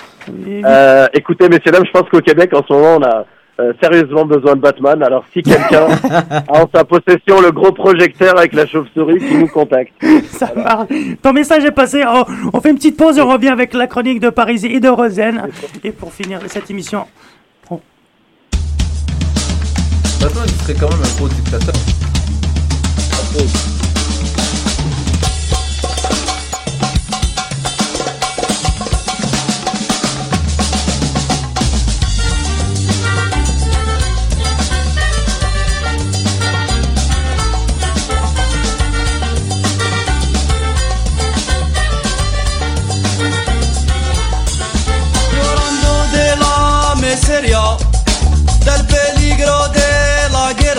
Euh, 0.66 1.08
écoutez, 1.14 1.50
messieurs, 1.50 1.72
dames, 1.72 1.86
je 1.86 1.91
pense 1.91 2.10
qu'au 2.10 2.22
Québec, 2.22 2.52
en 2.54 2.64
ce 2.68 2.72
moment, 2.74 2.97
on 2.97 3.04
a 3.04 3.26
euh, 3.60 3.74
sérieusement 3.82 4.26
besoin 4.26 4.55
de 4.55 4.62
Batman. 4.62 5.03
Alors, 5.03 5.26
si 5.34 5.41
quelqu'un 5.43 5.88
a 6.47 6.62
en 6.62 6.70
sa 6.74 6.84
possession 6.86 7.41
le 7.41 7.51
gros 7.51 7.72
projecteur 7.72 8.38
avec 8.38 8.53
la 8.53 8.66
chauve-souris, 8.66 9.20
qui 9.20 9.36
nous 9.36 9.47
contacte. 9.47 9.91
Ça 10.32 10.47
part. 10.47 10.86
Ton 11.22 11.34
message 11.34 11.66
est 11.66 11.72
passé. 11.72 12.03
On, 12.07 12.26
on 12.53 12.62
fait 12.62 12.70
une 12.70 12.78
petite 12.78 12.97
pause 12.97 13.18
et 13.18 13.22
on 13.22 13.30
revient 13.32 13.49
avec 13.49 13.74
la 13.74 13.88
chronique 13.88 14.20
de 14.20 14.30
Paris 14.30 14.62
et 14.66 14.80
de 14.80 14.89
Rosen. 14.89 15.47
Et 15.84 15.91
pour 15.91 16.14
finir 16.14 16.39
cette 16.47 16.70
émission, 16.72 17.05
on- 17.70 17.80
Batman, 20.22 20.43
il 20.47 20.53
serait 20.64 20.76
quand 20.80 20.89
même 20.89 20.99
un 21.03 21.18
gros 21.18 21.28
dictateur. 21.28 21.76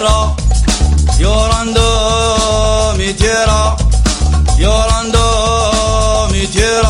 Guerra. 0.01 0.35
Llorando 1.19 2.95
mi 2.97 3.13
tierra, 3.13 3.77
llorando 4.59 6.29
mi 6.33 6.47
tierra. 6.47 6.89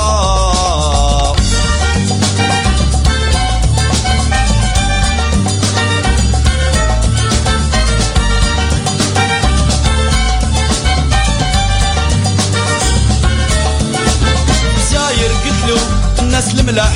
الناس 16.21 16.55
الملاح 16.55 16.93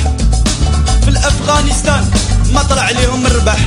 في 1.01 1.07
الأفغانستان 1.07 2.11
ما 2.53 2.63
طلع 2.63 2.81
عليهم 2.81 3.25
الربح 3.25 3.57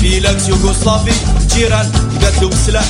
في 0.00 0.20
لاكس 0.20 0.48
يوغوسلافي 0.48 1.31
جيران 1.54 1.92
قاتلوا 2.22 2.50
بالسلاح 2.50 2.84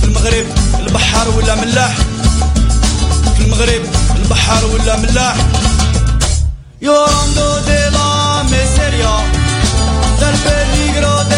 في 0.00 0.04
المغرب 0.04 0.46
البحر 0.78 1.28
ولا 1.36 1.54
ملاح؟ 1.54 1.96
في 3.36 3.44
المغرب 3.44 3.82
البحر 4.16 4.66
ولا 4.66 4.96
ملاح؟ 4.96 5.36
Llorando 6.80 7.48
de 7.70 7.80
la 7.96 8.44
miseria, 8.52 9.14
del 10.20 10.36
peligro 10.46 11.14
de 11.32 11.37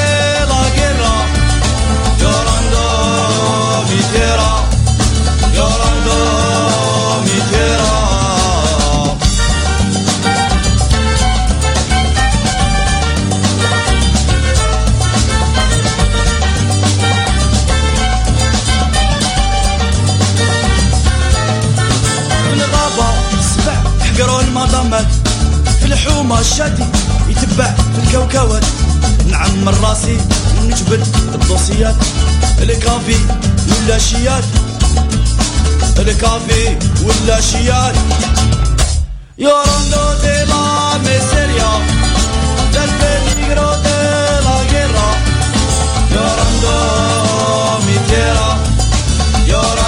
الحومة 26.30 26.40
الشادي 26.40 26.84
يتبع 27.28 27.64
في 27.74 27.98
الكوكوات 27.98 28.64
نعمر 29.26 29.74
راسي 29.82 30.18
ونجبد 30.60 31.06
الدوسيات. 31.34 31.94
الكافي 32.62 33.16
ولا 33.68 33.98
شيات. 33.98 34.44
الكافي 35.98 36.78
ولا 37.04 37.40
guerra. 44.70 45.08
Llorando 46.12 46.72
mi 47.86 47.96
tierra, 48.08 48.50
llorando 49.46 49.79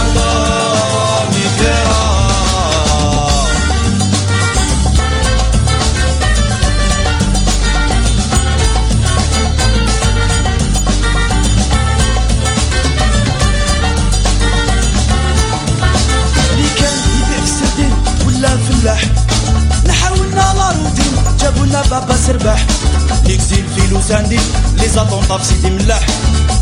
لوساندي 24.12 24.38
لي 24.76 24.88
زاتونطا 24.88 25.38
في 25.38 25.44
سيدي 25.44 25.70
ملاح 25.70 26.06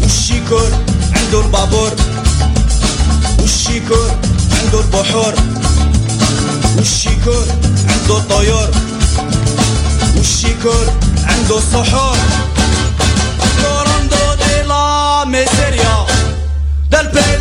والشيكور 0.03 0.69
عنده 1.17 1.41
البابور 1.41 1.91
والشيكور 3.39 4.11
عنده 4.63 4.81
البحور 4.81 5.35
والشيكور 6.77 7.45
عنده 7.89 8.19
الطيور 8.19 8.71
والشيكور 10.17 10.87
عنده 11.25 11.59
السحور 11.59 12.17
Llorando 13.63 14.25
de 14.43 14.55
la 14.73 15.25
miseria, 15.27 15.95
del 16.91 17.07
la 17.15 17.40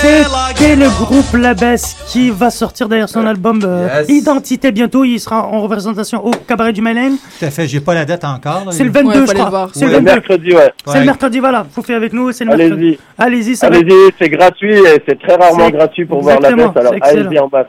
C'était 0.00 0.76
le 0.76 0.88
groupe 0.88 1.34
La 1.34 1.54
Baisse 1.54 1.96
qui 2.06 2.30
va 2.30 2.50
sortir 2.50 2.88
d'ailleurs 2.88 3.08
son 3.08 3.26
album 3.26 3.60
euh, 3.64 3.88
Yes. 4.00 4.08
Identité 4.08 4.70
bientôt. 4.72 5.04
Il 5.04 5.18
sera 5.18 5.46
en 5.46 5.60
représentation 5.60 6.24
au 6.24 6.30
Cabaret 6.30 6.72
du 6.72 6.80
Malin. 6.80 7.12
Tout 7.38 7.44
à 7.44 7.50
fait, 7.50 7.66
j'ai 7.66 7.80
pas 7.80 7.94
la 7.94 8.04
date 8.04 8.24
encore. 8.24 8.64
C'est 8.70 8.84
le 8.84 8.90
22, 8.90 9.26
je 9.26 9.32
crois. 9.32 9.68
C'est 9.72 9.86
le 9.86 9.92
22. 9.92 10.04
mercredi, 10.04 10.52
ouais. 10.52 10.72
C'est 10.86 10.98
le 11.00 11.04
mercredi, 11.04 11.38
voilà. 11.40 11.66
Vous 11.74 11.82
faites 11.82 11.96
avec 11.96 12.12
nous, 12.12 12.32
c'est 12.32 12.44
le 12.44 12.52
Allez-y. 12.52 12.68
mercredi. 12.70 12.98
Allez-y, 13.18 13.56
ça 13.56 13.68
va. 13.70 13.76
Allez-y, 13.76 14.12
c'est 14.18 14.28
gratuit 14.28 14.74
et 14.74 15.02
c'est 15.06 15.18
très 15.20 15.34
rarement 15.36 15.70
gratuit 15.70 16.04
pour 16.04 16.22
voir 16.22 16.40
la 16.40 16.52
baisse, 16.52 16.66
alors 16.76 16.92
c'est 16.92 16.96
excellent. 16.98 17.26
allez-y 17.26 17.38
en 17.40 17.48
masse. 17.52 17.66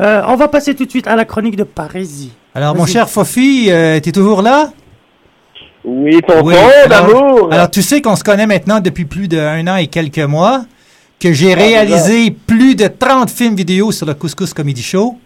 Euh, 0.00 0.22
on 0.28 0.36
va 0.36 0.48
passer 0.48 0.74
tout 0.74 0.84
de 0.84 0.90
suite 0.90 1.06
à 1.06 1.16
la 1.16 1.24
chronique 1.24 1.56
de 1.56 1.64
Parisie. 1.64 2.32
Alors, 2.54 2.74
mon 2.74 2.86
cher 2.86 3.08
Fofi, 3.08 3.66
euh, 3.70 3.98
t'es 4.00 4.12
toujours 4.12 4.42
là? 4.42 4.70
Oui, 5.84 6.20
tonton 6.26 6.48
alors, 6.48 6.88
d'amour. 6.88 7.48
alors, 7.52 7.70
tu 7.70 7.82
sais 7.82 8.00
qu'on 8.00 8.14
se 8.16 8.22
connaît 8.24 8.46
maintenant 8.46 8.78
depuis 8.80 9.04
plus 9.04 9.26
d'un 9.28 9.66
an 9.66 9.76
et 9.76 9.88
quelques 9.88 10.18
mois, 10.18 10.62
que 11.22 11.32
j'ai 11.32 11.54
réalisé 11.54 12.32
plus 12.32 12.74
de 12.74 12.88
30 12.88 13.30
films 13.30 13.54
vidéo 13.54 13.92
sur 13.92 14.06
le 14.06 14.14
Couscous 14.14 14.52
Comedy 14.52 14.82
Show. 14.82 15.16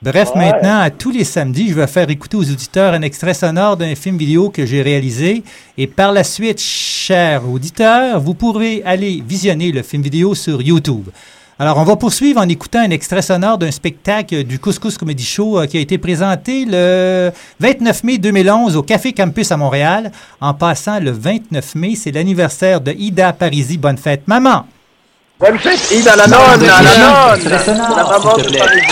Bref, 0.00 0.30
Ouais. 0.36 0.40
maintenant, 0.40 0.78
à 0.78 0.88
tous 0.90 1.10
les 1.10 1.24
samedis, 1.24 1.70
je 1.70 1.74
vais 1.74 1.88
faire 1.88 2.08
écouter 2.10 2.36
aux 2.36 2.48
auditeurs 2.48 2.94
un 2.94 3.02
extrait 3.02 3.34
sonore 3.34 3.76
d'un 3.76 3.96
film 3.96 4.16
vidéo 4.16 4.50
que 4.50 4.64
j'ai 4.64 4.82
réalisé. 4.82 5.42
Et 5.76 5.88
par 5.88 6.12
la 6.12 6.22
suite, 6.22 6.60
chers 6.60 7.42
auditeurs, 7.48 8.20
vous 8.20 8.34
pourrez 8.34 8.82
aller 8.84 9.20
visionner 9.26 9.72
le 9.72 9.82
film 9.82 10.02
vidéo 10.02 10.36
sur 10.36 10.62
YouTube. 10.62 11.08
Alors, 11.58 11.76
on 11.78 11.82
va 11.84 11.96
poursuivre 11.96 12.40
en 12.40 12.48
écoutant 12.48 12.78
un 12.78 12.90
extrait 12.90 13.22
sonore 13.22 13.58
d'un 13.58 13.72
spectacle 13.72 14.44
du 14.44 14.60
Couscous 14.60 14.96
Comedy 14.96 15.24
Show 15.24 15.58
euh, 15.58 15.66
qui 15.66 15.76
a 15.76 15.80
été 15.80 15.98
présenté 15.98 16.64
le 16.68 17.32
29 17.58 18.04
mai 18.04 18.18
2011 18.18 18.76
au 18.76 18.82
Café 18.84 19.12
Campus 19.12 19.50
à 19.50 19.56
Montréal. 19.56 20.12
En 20.40 20.54
passant, 20.54 21.00
le 21.00 21.10
29 21.10 21.74
mai, 21.74 21.94
c'est 21.96 22.12
l'anniversaire 22.12 22.80
de 22.80 22.92
Ida 22.92 23.32
Parisi. 23.32 23.76
Bonne 23.76 23.98
fête, 23.98 24.22
maman! 24.28 24.66
Bonne 25.42 25.58
fête, 25.58 25.90
Ida 25.90 26.14
la 26.14 26.28
nonne, 26.28 26.60
la 26.60 26.80
nonne, 26.82 27.48
la 27.96 28.04
maman 28.04 28.36
de 28.36 28.42
Parisie. 28.56 28.86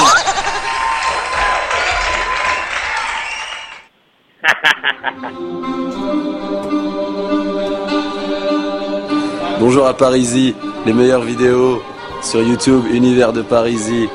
Bonjour 9.60 9.86
à 9.86 9.94
Parisie, 9.94 10.56
les 10.86 10.92
meilleures 10.92 11.22
vidéos 11.22 11.80
sur 12.20 12.42
YouTube, 12.42 12.82
Univers 12.90 13.32
de 13.32 13.42
Parisie. 13.42 14.08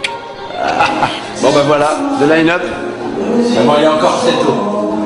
Ah. 0.62 1.08
Bon 1.42 1.54
ben 1.54 1.64
voilà, 1.68 1.92
le 2.20 2.28
line-up. 2.36 2.64
Bon, 3.18 3.74
il 3.78 3.84
est 3.84 3.88
encore 3.88 4.20
très 4.20 4.34
tôt. 4.44 4.98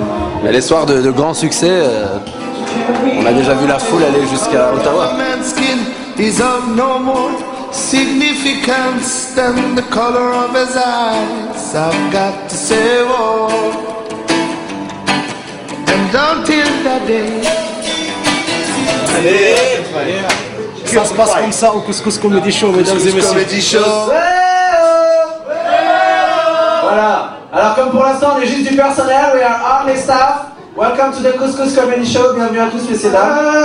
Mais 0.43 0.51
les 0.51 0.61
soirs 0.61 0.87
de, 0.87 0.99
de 0.99 1.11
grands 1.11 1.35
succès, 1.35 1.69
euh, 1.69 2.17
on 3.21 3.25
a 3.27 3.33
déjà 3.33 3.53
vu 3.53 3.67
la 3.67 3.77
foule 3.77 4.03
aller 4.03 4.25
jusqu'à 4.25 4.73
Ottawa. 4.73 5.11
Is 6.19 6.41
of 6.41 6.75
no 6.75 6.99
more 6.99 7.31
significance 7.71 9.33
than 9.35 9.75
the 9.75 9.81
color 9.83 10.33
of 10.33 10.53
his 10.53 10.75
eyes. 10.75 11.75
I've 11.75 12.11
got 12.11 12.49
to 12.49 12.55
say, 12.55 13.03
oh, 13.07 13.49
and 15.87 16.15
until 16.15 16.67
that 16.83 17.07
day. 17.07 17.41
Ça 20.85 21.05
se 21.05 21.13
passe 21.13 21.35
comme 21.35 21.51
ça 21.51 21.73
au 21.73 21.81
Couscous 21.81 22.17
Comedy 22.17 22.51
Show, 22.51 22.71
mesdames 22.71 22.97
et 22.97 23.13
messieurs. 23.13 23.21
Comedy 23.21 23.61
Show. 23.61 24.11
Voilà. 26.81 27.37
Alors 27.53 27.75
comme 27.75 27.91
pour 27.91 28.03
l'instant 28.03 28.35
on 28.37 28.41
est 28.41 28.47
juste 28.47 28.69
du 28.69 28.75
personnel, 28.75 29.35
we 29.35 29.43
are 29.43 29.81
only 29.81 29.95
staff. 29.95 30.47
Welcome 30.75 31.11
to 31.13 31.21
the 31.21 31.33
Couscous 31.37 31.75
Comedy 31.75 32.05
Show. 32.05 32.33
Bienvenue 32.33 32.59
à 32.59 32.67
tous 32.67 32.89
messieurs 32.89 33.11
dames. 33.11 33.59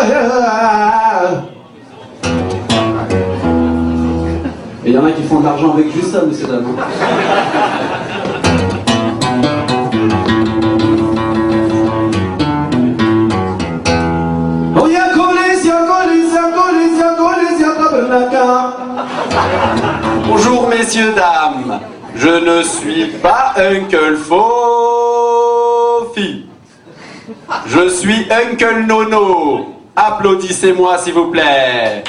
Et 4.86 4.90
il 4.90 4.94
y 4.94 4.98
en 4.98 5.06
a 5.06 5.12
qui 5.12 5.22
font 5.22 5.40
de 5.40 5.46
l'argent 5.46 5.72
avec 5.72 5.90
juste 5.90 6.12
ça, 6.12 6.20
messieurs 6.26 6.46
dames. 6.46 6.76
Bonjour 20.28 20.68
messieurs, 20.68 21.14
dames, 21.16 21.80
je 22.14 22.28
ne 22.28 22.62
suis 22.62 23.06
pas 23.22 23.54
Uncle 23.56 24.16
Fofi, 24.16 24.44
je 27.66 27.88
suis 27.88 28.28
Uncle 28.30 28.84
Nono. 28.86 29.70
Applaudissez-moi 29.96 30.98
s'il 30.98 31.14
vous 31.14 31.30
plaît. 31.30 32.04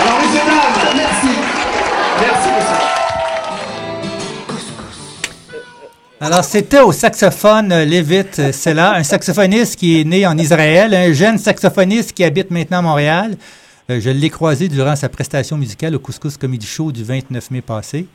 Alors 0.00 0.18
Alors, 6.20 6.42
c'était 6.42 6.80
au 6.80 6.90
saxophone 6.90 7.68
Levitt 7.84 8.40
euh, 8.40 8.50
Sella, 8.50 8.94
un 8.94 9.04
saxophoniste 9.04 9.76
qui 9.76 10.00
est 10.00 10.04
né 10.04 10.26
en 10.26 10.36
Israël, 10.36 10.92
un 10.92 11.12
jeune 11.12 11.38
saxophoniste 11.38 12.12
qui 12.12 12.24
habite 12.24 12.50
maintenant 12.50 12.82
Montréal. 12.82 13.36
Euh, 13.88 14.00
je 14.00 14.10
l'ai 14.10 14.28
croisé 14.28 14.66
durant 14.66 14.96
sa 14.96 15.08
prestation 15.08 15.56
musicale 15.56 15.94
au 15.94 16.00
Couscous 16.00 16.36
Comedy 16.36 16.66
Show 16.66 16.90
du 16.90 17.04
29 17.04 17.52
mai 17.52 17.60
passé. 17.60 18.08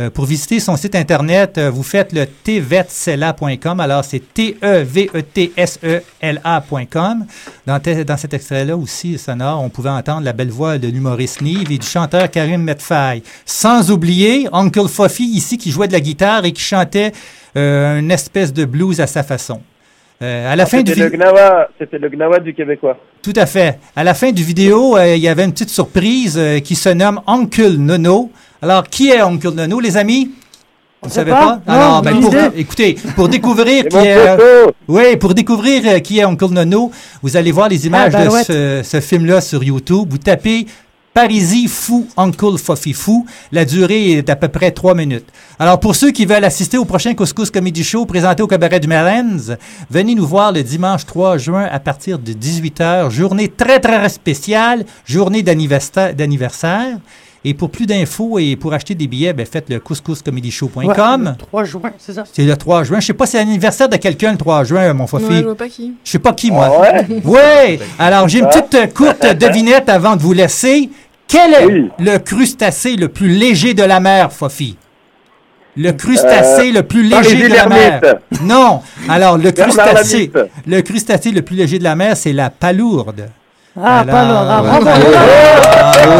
Euh, 0.00 0.10
pour 0.10 0.26
visiter 0.26 0.60
son 0.60 0.76
site 0.76 0.94
internet, 0.94 1.58
euh, 1.58 1.72
vous 1.72 1.82
faites 1.82 2.12
le 2.12 2.24
tvetsela.com. 2.26 3.80
Alors, 3.80 4.04
c'est 4.04 4.22
T-E-V-E-T-S-E-L-A.com. 4.32 4.86
Dans, 7.66 7.80
cet 8.16 8.32
extrait-là 8.32 8.76
aussi, 8.76 9.18
sonore, 9.18 9.60
on 9.60 9.70
pouvait 9.70 9.90
entendre 9.90 10.22
la 10.22 10.32
belle 10.32 10.50
voix 10.50 10.78
de 10.78 10.86
l'humoriste 10.86 11.40
Nive 11.40 11.72
et 11.72 11.78
du 11.78 11.86
chanteur 11.86 12.30
Karim 12.30 12.62
Medfaï. 12.62 13.24
Sans 13.44 13.90
oublier 13.90 14.48
Uncle 14.52 14.86
Fofi 14.86 15.24
ici 15.24 15.58
qui 15.58 15.72
jouait 15.72 15.88
de 15.88 15.94
la 15.94 16.00
guitare 16.00 16.44
et 16.44 16.52
qui 16.52 16.62
chantait 16.62 17.10
euh, 17.56 17.98
une 18.00 18.10
espèce 18.10 18.52
de 18.52 18.64
blues 18.64 19.00
à 19.00 19.06
sa 19.06 19.22
façon. 19.22 19.60
Euh, 20.20 20.52
à 20.52 20.56
la 20.56 20.66
fin 20.66 20.82
du 20.82 20.92
C'était 20.92 21.04
le 21.04 21.10
Gnawa, 21.16 21.68
c'était 21.78 21.98
le 21.98 22.08
Gnawa 22.08 22.40
du 22.40 22.52
Québécois. 22.52 22.96
tout 23.22 23.32
à 23.36 23.46
fait. 23.46 23.78
À 23.94 24.02
la 24.02 24.14
fin 24.14 24.32
du 24.32 24.42
vidéo, 24.42 24.96
euh, 24.96 25.14
il 25.14 25.22
y 25.22 25.28
avait 25.28 25.44
une 25.44 25.52
petite 25.52 25.70
surprise 25.70 26.34
euh, 26.36 26.58
qui 26.58 26.74
se 26.74 26.88
nomme 26.88 27.20
Uncle 27.28 27.76
Nono. 27.76 28.30
Alors, 28.60 28.82
qui 28.88 29.10
est 29.10 29.20
Uncle 29.20 29.50
Nono, 29.52 29.78
les 29.78 29.96
amis? 29.96 30.32
Vous 31.00 31.06
ne 31.08 31.12
sait 31.12 31.20
savez 31.20 31.30
pas? 31.30 31.60
pas? 31.64 31.72
Non, 31.72 31.72
Alors, 31.80 32.02
ben, 32.02 32.20
pour, 32.20 32.34
idée. 32.34 32.48
écoutez, 32.56 32.96
pour 33.14 33.28
découvrir 33.28 33.84
qui 33.88 33.96
est, 33.96 34.16
euh, 34.16 34.66
oui, 34.88 35.16
pour 35.16 35.32
découvrir 35.34 35.82
euh, 35.86 35.98
qui 36.00 36.18
est 36.18 36.24
Uncle 36.24 36.48
Nono, 36.50 36.90
vous 37.22 37.36
allez 37.36 37.52
voir 37.52 37.68
les 37.68 37.86
images 37.86 38.12
Ah, 38.16 38.18
de 38.18 38.24
barouette. 38.24 38.46
ce, 38.46 38.80
ce 38.82 39.00
film-là 39.00 39.40
sur 39.40 39.62
YouTube. 39.62 40.08
Vous 40.10 40.18
tapez 40.18 40.66
Parisie 41.18 41.66
fou, 41.66 42.06
Uncle 42.16 42.56
Fofi 42.58 42.92
fou. 42.92 43.26
La 43.50 43.64
durée 43.64 44.12
est 44.12 44.22
d'à 44.22 44.36
peu 44.36 44.46
près 44.46 44.70
trois 44.70 44.94
minutes. 44.94 45.26
Alors, 45.58 45.80
pour 45.80 45.96
ceux 45.96 46.12
qui 46.12 46.24
veulent 46.26 46.44
assister 46.44 46.78
au 46.78 46.84
prochain 46.84 47.12
Couscous 47.14 47.50
Comedy 47.50 47.82
Show 47.82 48.06
présenté 48.06 48.40
au 48.40 48.46
Cabaret 48.46 48.78
du 48.78 48.86
Marlens, 48.86 49.56
venez 49.90 50.14
nous 50.14 50.28
voir 50.28 50.52
le 50.52 50.62
dimanche 50.62 51.04
3 51.06 51.36
juin 51.38 51.66
à 51.72 51.80
partir 51.80 52.20
de 52.20 52.32
18h. 52.32 53.10
Journée 53.10 53.48
très, 53.48 53.80
très 53.80 54.08
spéciale, 54.10 54.84
journée 55.04 55.42
d'anniversaire. 55.42 56.98
Et 57.44 57.54
pour 57.54 57.70
plus 57.70 57.86
d'infos 57.86 58.38
et 58.38 58.54
pour 58.54 58.72
acheter 58.72 58.94
des 58.94 59.08
billets, 59.08 59.32
ben, 59.32 59.46
faites 59.46 59.70
le 59.70 59.80
couscouscomedyshow.com. 59.80 60.84
Ouais, 60.84 61.30
le 61.30 61.36
3 61.36 61.64
juin, 61.64 61.92
c'est 61.98 62.12
ça? 62.12 62.24
C'est 62.32 62.44
le 62.44 62.56
3 62.56 62.84
juin. 62.84 63.00
Je 63.00 63.06
sais 63.06 63.12
pas, 63.12 63.26
c'est 63.26 63.38
l'anniversaire 63.38 63.88
de 63.88 63.96
quelqu'un 63.96 64.32
le 64.32 64.38
3 64.38 64.62
juin, 64.62 64.92
mon 64.92 65.08
Fofi. 65.08 65.24
Ouais, 65.24 65.38
je 65.38 65.44
vois 65.44 65.56
pas 65.56 65.68
qui. 65.68 65.94
Je 66.04 66.10
sais 66.12 66.18
pas 66.20 66.32
qui, 66.32 66.52
moi. 66.52 66.70
Ah 66.72 66.80
ouais? 66.80 67.22
Oui! 67.24 67.80
Alors, 67.98 68.28
j'ai 68.28 68.38
une 68.38 68.48
petite 68.48 68.94
courte 68.94 69.26
devinette 69.36 69.88
avant 69.88 70.14
de 70.14 70.22
vous 70.22 70.32
laisser. 70.32 70.90
Quel 71.28 71.54
est 71.54 71.64
Oui. 71.66 71.90
le 71.98 72.18
crustacé 72.18 72.96
le 72.96 73.08
plus 73.08 73.28
léger 73.28 73.74
de 73.74 73.82
la 73.84 74.00
mer, 74.00 74.32
Fofi? 74.32 74.76
Le 75.76 75.92
crustacé 75.92 76.70
Euh, 76.70 76.72
le 76.72 76.82
plus 76.82 77.02
léger 77.04 77.48
de 77.48 77.54
la 77.54 77.68
mer. 77.68 78.00
Non. 78.42 78.80
Alors, 79.08 79.38
le 79.38 79.52
crustacé, 79.52 80.30
le 80.66 80.80
crustacé 80.80 81.30
le 81.30 81.42
plus 81.42 81.54
léger 81.56 81.78
de 81.78 81.84
la 81.84 81.94
mer, 81.94 82.16
c'est 82.16 82.32
la 82.32 82.50
palourde. 82.50 83.28
Ah, 83.80 84.00
Alors, 84.00 84.24
lourd. 84.26 84.46
Ah, 84.50 85.92
euh. 85.96 86.18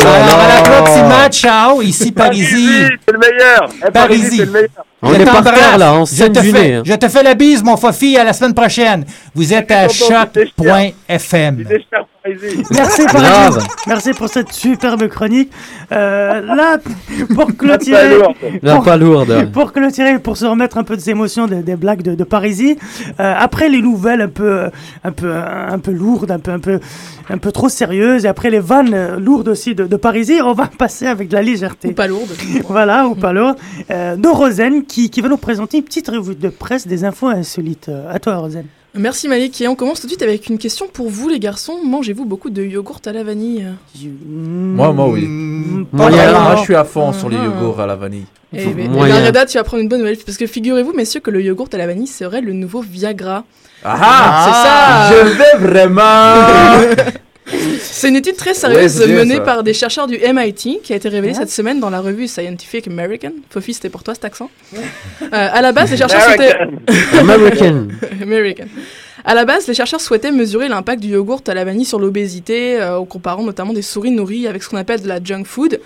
Alors, 0.00 0.38
à 0.40 0.48
l'approximation, 0.48 1.30
ciao, 1.50 1.82
ici 1.82 2.12
Parisie. 2.12 2.86
c'est 3.06 3.12
le 3.12 3.18
meilleur. 3.18 3.68
Eh, 3.86 3.90
Parisie. 3.90 4.36
c'est 4.38 4.44
le 4.46 4.52
meilleur. 4.52 4.68
On 5.04 5.12
Je 5.12 5.20
est 5.20 5.24
par 5.24 5.42
terre, 5.42 5.78
là, 5.78 5.94
on 5.94 6.04
je 6.04 6.24
te, 6.26 6.40
fais, 6.40 6.80
je 6.84 6.94
te 6.94 7.08
fais 7.08 7.22
la 7.24 7.34
bise, 7.34 7.64
mon 7.64 7.76
Fofi, 7.76 8.16
à 8.16 8.22
la 8.22 8.32
semaine 8.32 8.54
prochaine. 8.54 9.04
Vous 9.34 9.52
êtes 9.52 9.68
à 9.72 9.88
choc.fm. 9.88 11.64
Merci. 12.70 13.02
Merci 13.88 14.10
pour 14.12 14.28
cette 14.28 14.52
superbe 14.52 15.08
chronique. 15.08 15.50
Euh, 15.90 16.40
là, 16.40 16.78
pour 17.34 17.46
clôturer. 17.56 18.18
La 18.62 18.78
pas 18.78 18.96
lourde. 18.96 19.50
pour 19.52 19.72
clôturer, 19.72 20.20
pour 20.20 20.36
se 20.36 20.44
remettre 20.44 20.78
un 20.78 20.84
peu 20.84 20.96
des 20.96 21.10
émotions 21.10 21.46
des, 21.48 21.62
des 21.62 21.74
blagues 21.74 22.02
de, 22.02 22.14
de 22.14 22.24
Parisie, 22.24 22.78
euh, 23.18 23.34
après 23.36 23.68
les 23.68 23.82
nouvelles 23.82 24.20
un 24.20 24.28
peu, 24.28 24.70
un 25.02 25.10
peu, 25.12 25.32
un 25.34 25.78
peu 25.80 25.90
lourdes, 25.90 26.30
un 26.30 26.38
peu, 26.38 26.52
un 26.52 26.60
peu, 26.60 26.78
un 27.28 27.38
peu 27.38 27.50
trop 27.50 27.68
sérieuses, 27.68 28.24
et 28.24 28.28
après 28.28 28.50
les 28.50 28.60
vannes 28.60 28.94
euh, 28.94 29.18
lourdes 29.18 29.48
aussi 29.48 29.74
de, 29.74 29.84
de 29.86 29.96
Parisie, 29.96 30.40
on 30.44 30.52
va 30.52 30.68
passer 30.78 31.08
avec 31.08 31.28
de 31.28 31.34
la 31.34 31.42
légèreté. 31.42 31.88
Ou 31.88 31.92
pas 31.92 32.06
lourde. 32.06 32.30
Voilà, 32.68 33.08
ou 33.08 33.16
pas 33.16 33.32
lourd. 33.32 33.56
Euh, 33.90 34.14
de 34.14 34.28
Rosen, 34.28 34.84
qui, 34.92 35.08
qui 35.10 35.20
va 35.22 35.28
nous 35.28 35.38
présenter 35.38 35.78
une 35.78 35.84
petite 35.84 36.08
revue 36.08 36.34
de 36.34 36.48
presse 36.50 36.86
des 36.86 37.04
infos 37.04 37.26
insolites. 37.28 37.88
Euh, 37.88 38.12
À 38.12 38.18
toi, 38.18 38.36
Rosen. 38.36 38.66
Merci 38.94 39.26
Malik. 39.26 39.58
Et 39.62 39.68
on 39.68 39.74
commence 39.74 40.00
tout 40.02 40.06
de 40.06 40.12
suite 40.12 40.22
avec 40.22 40.48
une 40.50 40.58
question 40.58 40.86
pour 40.92 41.08
vous 41.08 41.30
les 41.30 41.40
garçons. 41.40 41.78
Mangez-vous 41.82 42.26
beaucoup 42.26 42.50
de 42.50 42.62
yogourt 42.62 43.00
à 43.06 43.12
la 43.12 43.24
vanille? 43.24 43.66
Moi, 44.28 44.92
moi, 44.92 45.08
oui. 45.08 45.22
Mm, 45.26 45.86
Pas 45.86 46.10
Moi, 46.10 46.56
je 46.58 46.62
suis 46.62 46.74
à 46.74 46.84
fond 46.84 47.10
sur 47.14 47.30
les 47.30 47.38
Ah. 47.38 47.44
yogourts 47.46 47.80
à 47.80 47.86
la 47.86 47.96
vanille. 47.96 48.26
Moyen. 48.52 49.16
eh 49.22 49.26
Reda, 49.28 49.46
tu 49.46 49.56
vas 49.56 49.64
prendre 49.64 49.82
une 49.82 49.88
bonne 49.88 50.00
nouvelle 50.00 50.18
parce 50.18 50.36
que 50.36 50.46
figurez-vous, 50.46 50.92
messieurs, 50.92 51.20
que 51.20 51.30
le 51.30 51.40
yogourt 51.40 51.70
à 51.72 51.78
la 51.78 51.86
vanille 51.86 52.06
serait 52.06 52.42
le 52.42 52.52
nouveau 52.52 52.82
Viagra. 52.82 53.44
Ah, 53.82 54.44
c'est 54.44 54.52
ça. 54.68 55.24
Je 55.24 55.38
vais 55.38 55.66
vraiment. 55.66 56.34
C'est 57.80 58.08
une 58.08 58.16
étude 58.16 58.36
très 58.36 58.54
sérieuse 58.54 59.00
Ouais, 59.00 59.06
menée 59.08 59.36
ça. 59.36 59.40
par 59.42 59.62
des 59.62 59.72
chercheurs 59.74 60.06
du 60.06 60.18
MIT 60.18 60.80
qui 60.82 60.92
a 60.92 60.96
été 60.96 61.08
révélée 61.08 61.34
cette 61.34 61.50
semaine 61.50 61.80
dans 61.80 61.90
la 61.90 62.00
revue 62.00 62.28
Scientific 62.28 62.86
American. 62.88 63.32
Fofi, 63.50 63.74
c'était 63.74 63.88
pour 63.90 64.02
toi 64.02 64.14
cet 64.14 64.24
accent. 64.24 64.50
Euh, 64.74 64.78
à 65.30 65.60
la 65.62 65.72
base, 65.72 65.90
les 65.90 65.96
chercheurs 65.96 66.20
souhaitaient... 66.22 66.56
American. 67.18 67.88
American. 68.22 68.66
À 69.24 69.34
la 69.34 69.44
base, 69.44 69.68
les 69.68 69.74
chercheurs 69.74 70.00
souhaitaient 70.00 70.32
mesurer 70.32 70.68
l'impact 70.68 71.00
du 71.00 71.08
yogourt 71.08 71.42
à 71.46 71.54
la 71.54 71.64
vanille 71.64 71.84
sur 71.84 71.98
l'obésité, 72.00 72.80
euh, 72.80 72.98
en 72.98 73.04
comparant 73.04 73.44
notamment 73.44 73.72
des 73.72 73.82
souris 73.82 74.10
nourries 74.10 74.46
avec 74.48 74.62
ce 74.62 74.68
qu'on 74.68 74.76
appelle 74.78 75.00
de 75.02 75.08
la 75.08 75.22
junk 75.22 75.44
food 75.44 75.74
et 75.74 75.80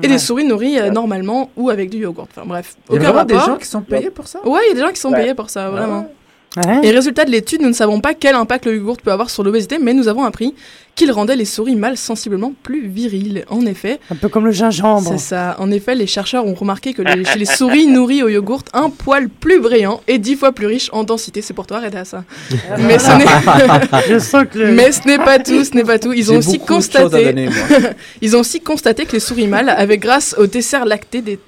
Ouais. 0.00 0.08
des 0.08 0.18
souris 0.18 0.44
nourries 0.44 0.78
euh, 0.78 0.90
normalement 0.90 1.50
ou 1.56 1.68
avec 1.70 1.90
du 1.90 1.98
yogourt. 1.98 2.26
Enfin 2.34 2.46
bref, 2.46 2.76
Il 2.90 3.02
y 3.02 3.04
a 3.06 3.24
des 3.24 3.34
gens 3.34 3.56
qui 3.56 3.66
sont 3.66 3.82
payés 3.82 4.10
pour 4.10 4.26
ça? 4.26 4.40
Ouais, 4.46 4.60
il 4.66 4.68
y 4.68 4.72
a 4.72 4.74
des 4.74 4.80
gens 4.80 4.92
qui 4.92 5.00
sont 5.00 5.10
Ouais. 5.10 5.20
payés 5.20 5.34
pour 5.34 5.50
ça, 5.50 5.68
vraiment. 5.70 6.10
Ouais. 6.56 6.80
Et 6.82 6.90
résultat 6.90 7.24
de 7.24 7.30
l'étude, 7.30 7.62
nous 7.62 7.68
ne 7.68 7.72
savons 7.74 8.00
pas 8.00 8.12
quel 8.14 8.34
impact 8.34 8.66
le 8.66 8.76
yogourt 8.76 8.98
peut 8.98 9.10
avoir 9.12 9.30
sur 9.30 9.42
l'obésité, 9.42 9.78
mais 9.80 9.94
nous 9.94 10.08
avons 10.08 10.24
appris 10.24 10.54
qu'il 10.94 11.10
rendait 11.10 11.36
les 11.36 11.46
souris 11.46 11.74
mâles 11.76 11.96
sensiblement 11.96 12.52
plus 12.62 12.86
viriles. 12.86 13.46
En 13.48 13.64
effet, 13.64 13.98
Un 14.10 14.16
peu 14.16 14.28
comme 14.28 14.44
le 14.44 14.52
gingembre. 14.52 15.08
c'est 15.10 15.16
ça. 15.18 15.56
En 15.58 15.70
effet, 15.70 15.94
les 15.94 16.06
chercheurs 16.06 16.44
ont 16.46 16.52
remarqué 16.52 16.92
que 16.92 17.00
les- 17.00 17.24
chez 17.24 17.38
les 17.38 17.46
souris 17.46 17.86
nourries 17.86 18.22
au 18.22 18.28
yogourt, 18.28 18.64
un 18.74 18.90
poil 18.90 19.30
plus 19.30 19.60
brillant 19.60 20.02
et 20.08 20.18
dix 20.18 20.36
fois 20.36 20.52
plus 20.52 20.66
riche 20.66 20.90
en 20.92 21.04
densité. 21.04 21.40
C'est 21.40 21.54
pour 21.54 21.66
toi, 21.66 21.80
Reda, 21.80 22.04
ça. 22.04 22.24
mais 22.78 22.98
ce 22.98 23.10
n'est 23.16 24.02
Je 24.10 24.18
sens 24.18 24.44
que 24.52 24.58
le- 24.58 24.72
mais 24.72 24.92
ce 24.92 25.06
n'est 25.08 25.16
pas 25.18 25.38
tout, 25.38 25.64
ce 25.64 25.70
n'est 25.74 25.84
pas 25.84 25.98
tout. 25.98 26.12
Ils 26.12 26.30
ont 26.30 26.36
aussi 26.36 26.58
constaté, 26.58 27.24
donner, 27.24 27.46
moi. 27.46 27.54
ils 28.20 28.36
ont 28.36 28.40
aussi 28.40 28.60
constaté 28.60 29.06
que 29.06 29.12
les 29.12 29.20
souris 29.20 29.46
mâles 29.46 29.70
avaient, 29.70 29.96
grâce 29.96 30.34
au 30.38 30.46
dessert 30.46 30.84
lacté, 30.84 31.22
des, 31.22 31.38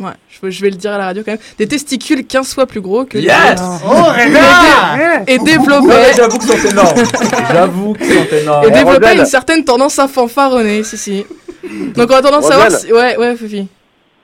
ouais, 0.00 0.10
je, 0.50 0.60
vais 0.62 0.70
le 0.70 0.76
dire 0.76 0.92
à 0.92 0.98
la 0.98 1.04
radio 1.06 1.22
quand 1.24 1.32
même, 1.32 1.40
des 1.58 1.66
testicules 1.66 2.26
15 2.26 2.54
fois 2.54 2.66
plus 2.66 2.80
gros 2.80 3.04
que 3.04 3.18
les 3.18 3.24
Yes. 3.24 3.60
Oh, 3.86 3.88
Reda 3.90 5.22
et 5.26 5.38
mais 5.38 5.44
développaient, 5.44 6.12
J'avoue 6.16 6.38
qu'ils 6.38 6.48
sont 6.50 6.68
énormes. 6.68 6.96
J'avoue 7.52 7.92
qu'ils 7.94 8.06
sont 8.12 8.36
énormes. 8.42 8.64
et 8.64 8.70
développaient 8.70 9.06
Roselle. 9.06 9.18
une 9.20 9.26
certaine 9.26 9.64
tendance 9.64 9.98
à 9.98 10.08
fanfaronner, 10.08 10.82
si 10.84 10.96
si. 10.96 11.26
Donc 11.94 12.10
on 12.10 12.14
a 12.14 12.22
tendance 12.22 12.46
à 12.46 12.48
savoir, 12.48 12.70
si... 12.70 12.92
ouais, 12.92 13.16
ouais, 13.16 13.36
Fifi. 13.36 13.68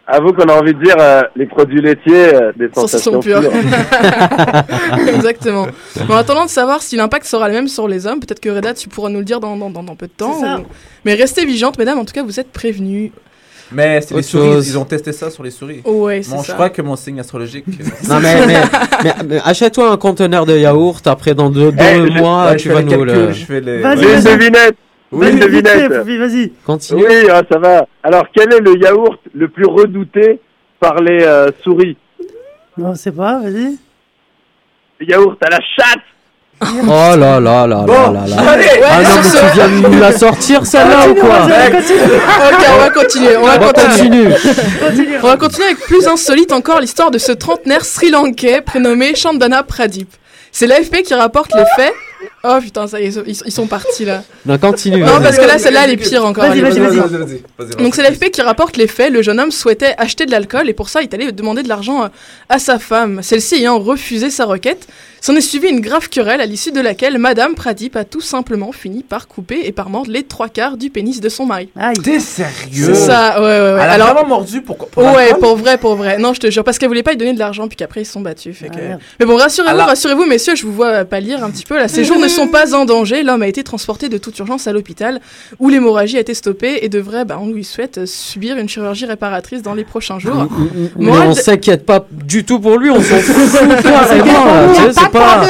Avoue 0.07 0.35
qu'on 0.35 0.45
a 0.51 0.53
envie 0.61 0.75
de 0.75 0.85
dire 0.85 0.97
euh, 0.99 1.23
les 1.35 1.47
produits 1.47 1.81
laitiers 1.81 2.35
euh, 2.35 2.53
des 2.57 2.69
Sensation 2.75 3.13
sensations 3.15 3.21
pure. 3.21 3.41
pures. 3.41 3.53
Exactement. 5.15 5.67
Mais 5.97 6.13
en 6.15 6.19
attendant 6.19 6.45
de 6.45 6.51
savoir 6.51 6.83
si 6.83 6.97
l'impact 6.97 7.25
sera 7.25 7.49
le 7.49 7.55
même 7.55 7.69
sur 7.69 7.89
les 7.89 8.07
hommes, 8.07 8.21
peut-être 8.21 8.41
que 8.41 8.51
Reda, 8.51 8.75
tu 8.75 8.89
pourras 8.91 9.09
nous 9.09 9.21
le 9.21 9.25
dire 9.25 9.41
dans, 9.41 9.57
dans, 9.57 9.71
dans, 9.71 9.83
dans 9.83 9.97
peu 9.97 10.07
de 10.07 10.13
temps. 10.13 10.35
C'est 10.41 10.45
ça. 10.47 10.59
ou- 10.61 10.65
Mais 11.07 11.15
restez 11.15 11.47
vigilantes, 11.47 11.79
mesdames, 11.79 11.99
en 11.99 12.05
tout 12.05 12.13
cas, 12.13 12.23
vous 12.23 12.39
êtes 12.39 12.53
prévenus. 12.53 13.13
Mais 13.73 14.01
c'est 14.01 14.15
les 14.15 14.21
Autre 14.21 14.29
souris, 14.29 14.53
chose. 14.53 14.69
ils 14.69 14.79
ont 14.79 14.85
testé 14.85 15.13
ça 15.13 15.31
sur 15.31 15.43
les 15.43 15.51
souris. 15.51 15.81
Ouais, 15.85 16.23
c'est 16.23 16.31
Bon, 16.33 16.39
ça. 16.43 16.45
je 16.49 16.53
crois 16.53 16.71
que 16.71 16.83
mon 16.83 16.97
signe 16.97 17.19
astrologique. 17.21 17.65
euh, 17.69 17.85
Non, 18.09 18.21
mais, 18.21 18.47
mais, 18.47 18.55
mais- 19.03 19.15
mais 19.27 19.41
achète-toi 19.45 19.91
un 19.91 19.97
conteneur 19.97 20.45
de 20.47 20.57
yaourt. 20.57 21.07
Après, 21.07 21.35
dans 21.35 21.51
deux, 21.51 21.73
deux 21.73 21.79
Eh, 21.83 22.13
je- 22.13 22.19
mois, 22.19 22.47
ouais, 22.47 22.53
je 22.59 22.63
tu 22.63 22.69
fais 22.69 22.75
vas 22.75 22.83
les 22.83 22.97
nous 22.97 23.05
le. 23.05 23.33
je 23.33 23.45
fais 23.45 23.61
les. 23.61 23.81
Vas-y, 23.81 24.03
une 24.03 24.09
vas-y. 24.21 24.25
devinette. 24.39 24.77
Oui, 25.13 25.31
une 25.31 25.39
Vas-y, 25.39 25.49
vite 25.51 25.69
fait, 25.69 25.77
devinette. 25.89 25.99
Fofi, 26.03 26.17
vas-y. 26.19 26.53
Continue. 26.67 27.05
Oui, 27.07 27.15
ah, 27.31 27.43
ça 27.51 27.59
va. 27.59 27.87
Alors, 28.03 28.27
quel 28.35 28.53
est 28.53 28.61
le 28.61 28.77
yaourt 28.83 29.19
le 29.35 29.49
plus 29.49 29.67
redouté 29.67 30.41
par 30.81 30.97
les 31.01 31.23
euh, 31.23 31.51
souris? 31.63 31.97
Non, 32.77 32.95
c'est 32.95 33.13
pas, 33.13 33.39
vas-y. 33.41 33.77
Le 35.01 35.07
yaourt 35.09 35.37
à 35.43 35.51
la 35.51 35.61
chatte 35.61 36.01
Oh 36.63 36.67
là 36.87 37.17
là 37.17 37.41
là 37.41 37.67
là 37.67 37.87
là 37.87 38.27
là. 38.27 38.51
Allez 38.53 38.65
Ah 38.89 39.03
non, 39.03 39.05
sur 39.05 39.17
mais 39.23 39.29
ce- 39.29 39.37
tu 39.37 39.53
viens 39.55 39.69
de 39.69 39.89
nous 39.89 40.01
la 40.01 40.13
sortir 40.13 40.65
celle-là 40.65 41.09
ou 41.11 41.15
quoi. 41.15 41.41
Ok, 41.45 42.67
on 42.75 42.79
va 42.79 42.91
continuer. 42.91 43.37
On 43.37 43.43
va 43.45 43.57
On 43.57 43.59
continuer. 43.73 43.89
continue. 43.89 44.35
Continue. 44.81 45.19
On 45.23 45.27
va 45.27 45.37
continuer 45.37 45.65
avec 45.67 45.81
plus 45.81 46.07
insolite 46.07 46.53
encore 46.53 46.81
l'histoire 46.81 47.11
de 47.11 47.19
ce 47.19 47.33
trentenaire 47.33 47.85
sri-lankais 47.85 48.61
prénommé 48.63 49.15
Chandana 49.15 49.63
Pradip. 49.63 50.09
C'est 50.53 50.67
l'AFP 50.67 51.03
qui 51.03 51.15
rapporte 51.15 51.53
les 51.55 51.65
faits. 51.77 51.93
Oh 52.47 52.59
putain, 52.61 52.87
ça 52.87 53.01
y 53.01 53.07
est, 53.07 53.19
ils, 53.27 53.53
sont 53.53 53.67
partis 53.67 54.05
là. 54.05 54.23
Non, 54.47 54.59
continue. 54.59 55.01
Non, 55.01 55.21
parce 55.23 55.39
que 55.39 55.47
là, 55.47 55.59
celle-là, 55.59 55.85
elle 55.85 55.93
est 55.93 55.97
pire 55.97 56.27
encore. 56.27 56.45
Vas-y, 56.45 56.61
vas-y, 56.61 56.79
vas-y. 56.79 57.83
Donc 57.83 57.95
c'est 57.95 58.03
l'AFP 58.03 58.31
qui 58.31 58.43
rapporte 58.43 58.77
les 58.77 58.87
faits. 58.87 59.11
Le 59.11 59.23
jeune 59.23 59.41
homme 59.41 59.51
souhaitait 59.51 59.95
acheter 59.97 60.27
de 60.27 60.31
l'alcool 60.31 60.69
et 60.69 60.75
pour 60.75 60.91
ça 60.91 61.01
il 61.01 61.05
est 61.05 61.15
allé 61.15 61.33
demander 61.33 61.63
de 61.63 61.69
l'argent 61.69 62.05
euh, 62.05 62.09
à 62.51 62.59
sa 62.59 62.79
femme. 62.79 63.23
Celle-ci 63.23 63.55
ayant 63.57 63.79
refusé 63.79 64.29
sa 64.29 64.45
requête, 64.45 64.87
s'en 65.23 65.35
est 65.35 65.41
suivi 65.41 65.69
une 65.69 65.81
grave 65.81 66.11
querelle 66.11 66.43
à 66.43 66.47
l'issue 66.47 66.71
de 66.71 66.83
laquelle 66.83 67.17
Madame 67.17 67.55
Pradip 67.55 67.97
a 67.97 68.05
tout 68.05 68.21
simplement 68.21 68.73
fini 68.73 69.03
par 69.03 69.27
couper 69.27 69.63
et 69.65 69.73
par 69.73 69.89
mordre 69.89 70.11
les 70.11 70.23
trois 70.23 70.51
quarts 70.51 70.77
du 70.77 70.91
pénis 70.91 71.19
de 71.21 71.31
son 71.31 71.47
mari. 71.47 71.71
T'es 72.03 72.21
sérieux? 72.21 72.53
C'est 72.71 72.95
ça, 72.95 73.41
ouais, 73.41 73.47
ouais, 73.47 73.75
ouais. 73.75 73.89
Elle 73.91 74.03
a 74.03 74.13
vraiment 74.13 74.29
mordu 74.29 74.61
pour, 74.61 74.77
pour 74.77 75.03
ouais, 75.03 75.33
pour 75.41 75.57
vrai, 75.57 75.79
pour 75.79 75.97
vrai. 75.97 76.19
Non, 76.19 76.35
je 76.35 76.41
te 76.41 76.51
jure, 76.51 76.63
parce 76.63 76.79
qu'elle 76.79 76.89
voulait 76.89 77.03
pas 77.03 77.13
lui 77.13 77.17
donner 77.17 77.33
de 77.33 77.39
l'argent, 77.39 77.69
puis 77.69 77.77
qu'après 77.77 78.03
ils 78.03 78.05
se 78.05 78.13
sont 78.13 78.21
battus. 78.21 78.55
Fait 78.55 78.69
que... 78.69 78.77
merde. 78.77 79.01
Mais 79.19 79.25
bon, 79.25 79.37
rassurez-vous, 79.37 79.75
Alors- 79.75 79.87
rassurez-vous, 79.87 80.27
messieurs, 80.27 80.57
je 80.57 80.67
vous 80.67 80.75
vois 80.75 80.89
euh, 80.89 81.05
pâlir 81.05 81.43
un 81.43 81.51
petit 81.51 81.65
peu 81.65 81.79
là. 81.79 81.87
Ne 81.87 82.29
sont 82.35 82.49
pas 82.49 82.75
en 82.75 82.85
danger. 82.85 83.23
L'homme 83.23 83.43
a 83.43 83.49
été 83.49 83.63
transporté 83.63 84.09
de 84.09 84.19
toute 84.19 84.39
urgence 84.39 84.67
à 84.67 84.73
l'hôpital, 84.73 85.21
où 85.59 85.69
l'hémorragie 85.69 86.17
a 86.17 86.21
été 86.21 86.35
stoppée 86.35 86.79
et 86.83 86.89
devrait, 86.89 87.25
bah, 87.25 87.39
on 87.41 87.49
lui 87.51 87.65
souhaite 87.65 87.99
euh, 87.99 88.07
subir 88.07 88.57
une 88.57 88.69
chirurgie 88.69 89.07
réparatrice 89.07 89.63
dans 89.63 89.75
les 89.75 89.85
prochains 89.85 90.19
jours. 90.19 90.47
Mais 90.97 91.07
Morale 91.07 91.29
on 91.29 91.35
s'inquiète 91.35 91.87
pas 91.87 92.07
du 92.11 92.45
tout 92.45 92.59
pour 92.61 92.79
lui, 92.79 92.91
on 92.91 93.01
s'en 93.03 93.17
fout 93.19 93.35
c'est 94.93 95.11
pas... 95.11 95.45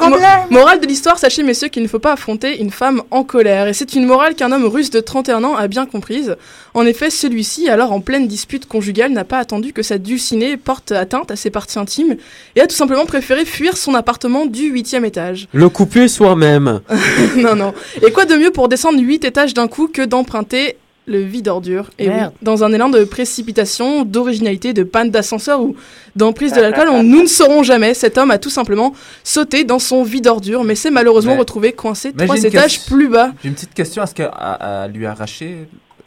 Mo- 0.00 0.10
mo- 0.10 0.16
Morale 0.50 0.80
de 0.80 0.86
l'histoire, 0.86 1.18
sachez 1.18 1.42
messieurs 1.42 1.68
qu'il 1.68 1.82
ne 1.82 1.88
faut 1.88 1.98
pas 1.98 2.12
affronter 2.12 2.60
une 2.60 2.70
femme 2.70 3.02
en 3.10 3.24
colère. 3.24 3.68
Et 3.68 3.72
c'est 3.72 3.94
une 3.94 4.06
morale 4.06 4.34
qu'un 4.34 4.52
homme 4.52 4.66
russe 4.66 4.90
de 4.90 5.00
31 5.00 5.42
ans 5.44 5.56
a 5.56 5.66
bien 5.68 5.86
comprise. 5.86 6.36
En 6.74 6.84
effet, 6.86 7.10
celui-ci, 7.10 7.68
alors 7.68 7.92
en 7.92 8.00
pleine 8.00 8.26
dispute 8.26 8.66
conjugale, 8.66 9.12
n'a 9.12 9.24
pas 9.24 9.38
attendu 9.38 9.72
que 9.72 9.82
sa 9.82 9.98
dulcinée 9.98 10.56
porte 10.56 10.92
atteinte 10.92 11.30
à 11.30 11.36
ses 11.36 11.50
parties 11.50 11.78
intimes 11.78 12.16
et 12.56 12.60
a 12.60 12.66
tout 12.66 12.74
simplement 12.74 13.06
préféré 13.06 13.44
fuir 13.44 13.76
son 13.76 13.94
appartement 13.94 14.46
du 14.46 14.70
huitième 14.70 15.04
étage. 15.04 15.48
Le 15.52 15.68
soi-même. 16.08 16.80
non, 17.36 17.54
non. 17.56 17.72
Et 18.06 18.10
quoi 18.12 18.24
de 18.24 18.34
mieux 18.36 18.50
pour 18.50 18.68
descendre 18.68 18.98
8 19.00 19.24
étages 19.24 19.54
d'un 19.54 19.68
coup 19.68 19.88
que 19.88 20.02
d'emprunter 20.02 20.76
le 21.06 21.18
vide 21.20 21.48
ordure? 21.48 21.90
Et 21.98 22.08
oui, 22.08 22.14
dans 22.42 22.64
un 22.64 22.72
élan 22.72 22.88
de 22.88 23.04
précipitation, 23.04 24.04
d'originalité, 24.04 24.72
de 24.72 24.82
panne 24.84 25.10
d'ascenseur 25.10 25.60
ou 25.60 25.76
d'emprise 26.16 26.52
de 26.52 26.60
l'alcool, 26.60 26.88
on- 26.90 27.02
nous 27.02 27.22
ne 27.22 27.26
saurons 27.40 27.62
jamais. 27.62 27.92
Cet 27.94 28.16
homme 28.18 28.30
a 28.30 28.38
tout 28.38 28.50
simplement 28.50 28.94
sauté 29.22 29.64
dans 29.64 29.78
son 29.78 30.02
vide 30.02 30.26
ordure, 30.28 30.64
mais 30.64 30.74
s'est 30.74 30.90
malheureusement 30.90 31.32
Mais- 31.34 31.38
retrouvé 31.40 31.72
coincé 31.72 32.12
Mais 32.18 32.24
trois 32.24 32.36
j'ai 32.36 32.42
une 32.42 32.46
étages 32.48 32.78
question- 32.78 32.96
plus 32.96 33.08
bas. 33.08 33.32
J'ai 33.42 33.48
une 33.48 33.54
petite 33.54 33.74
question. 33.74 34.02
Est-ce 34.02 34.14
a 34.22 34.88
lui 34.88 35.04
arraché 35.06 35.66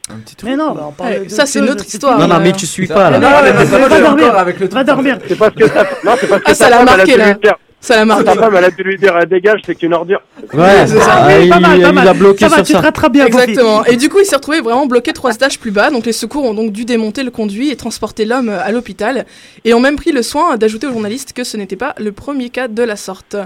un 0.10 0.20
petit 0.20 0.36
truc 0.38 0.50
Mais 0.50 0.56
non, 0.56 0.74
on 0.88 0.92
parle 0.94 1.30
ça, 1.30 1.46
c'est 1.46 1.60
c'est 1.80 1.96
histoire. 1.96 2.18
Non, 2.18 2.28
non, 2.30 2.40
mais 2.42 2.50
euh. 2.50 2.54
tu 2.54 2.66
suis 2.66 2.88
pas, 2.88 3.10
là. 3.12 3.20
Non, 3.20 3.30
pas 3.30 3.88
Va 3.90 4.00
dormir. 4.00 4.36
avec 4.38 4.60
le 4.60 4.68
Va 4.70 4.84
dormir. 4.86 5.20
C'est 5.28 5.36
parce 5.38 5.54
que 5.54 5.68
ça, 5.68 5.84
non, 6.06 6.14
c'est 6.20 6.28
parce 6.28 6.42
que 6.44 6.52
Ah, 6.52 6.54
ça 6.56 6.70
l'a 6.70 6.84
marqué, 6.86 7.18
là. 7.18 7.38
Ça 7.80 7.96
l'a 7.96 8.06
marqué. 8.06 8.24
Ta 8.26 8.34
femme, 8.36 8.56
elle 8.58 8.66
a 8.66 8.72
dû 8.72 8.82
lui 8.84 8.98
dire, 8.98 9.14
dégage, 9.30 9.62
c'est 9.66 9.76
qu'une 9.76 9.94
ordure. 9.94 10.20
Ouais, 10.54 10.88
C'est 10.88 11.00
ça. 11.00 11.24
ah, 11.24 11.28
Oui, 11.28 11.44
il, 11.46 11.50
pas 11.50 11.60
mal, 11.60 11.78
il 11.80 12.08
a 12.08 12.14
bloqué 12.14 12.40
Ça 12.40 12.48
va, 12.50 12.56
sur 12.58 12.66
tu 12.66 12.74
ça. 12.74 12.80
te 12.80 12.84
rattrapes 12.86 13.14
bien. 13.14 13.26
Exactement. 13.28 13.86
Et 13.86 13.96
du 13.98 14.10
coup, 14.10 14.20
il 14.20 14.26
s'est 14.26 14.36
retrouvé 14.36 14.62
vraiment 14.62 14.88
bloqué 14.88 15.14
trois 15.14 15.34
étages 15.34 15.60
plus 15.60 15.72
bas. 15.72 15.90
Donc 15.92 16.06
les 16.06 16.12
secours 16.12 16.44
ont 16.44 16.54
donc 16.56 16.72
dû 16.72 16.86
démonter 16.86 17.24
le 17.24 17.30
conduit 17.32 17.70
et 17.70 17.76
transporter 17.76 18.26
l'homme 18.26 18.50
à 18.50 18.72
l'hôpital. 18.72 19.26
Et 19.64 19.74
ont 19.76 19.80
même 19.80 19.96
pris 19.96 20.12
le 20.12 20.24
soin 20.24 20.58
d'ajouter 20.58 20.88
aux 20.88 20.92
journalistes 20.92 21.34
que 21.34 21.44
ce 21.44 21.56
n'était 21.56 21.76
pas 21.76 21.94
le 22.00 22.12
premier 22.12 22.50
cas 22.50 22.68
de 22.68 22.82
la 22.84 22.96
sorte. 22.96 23.38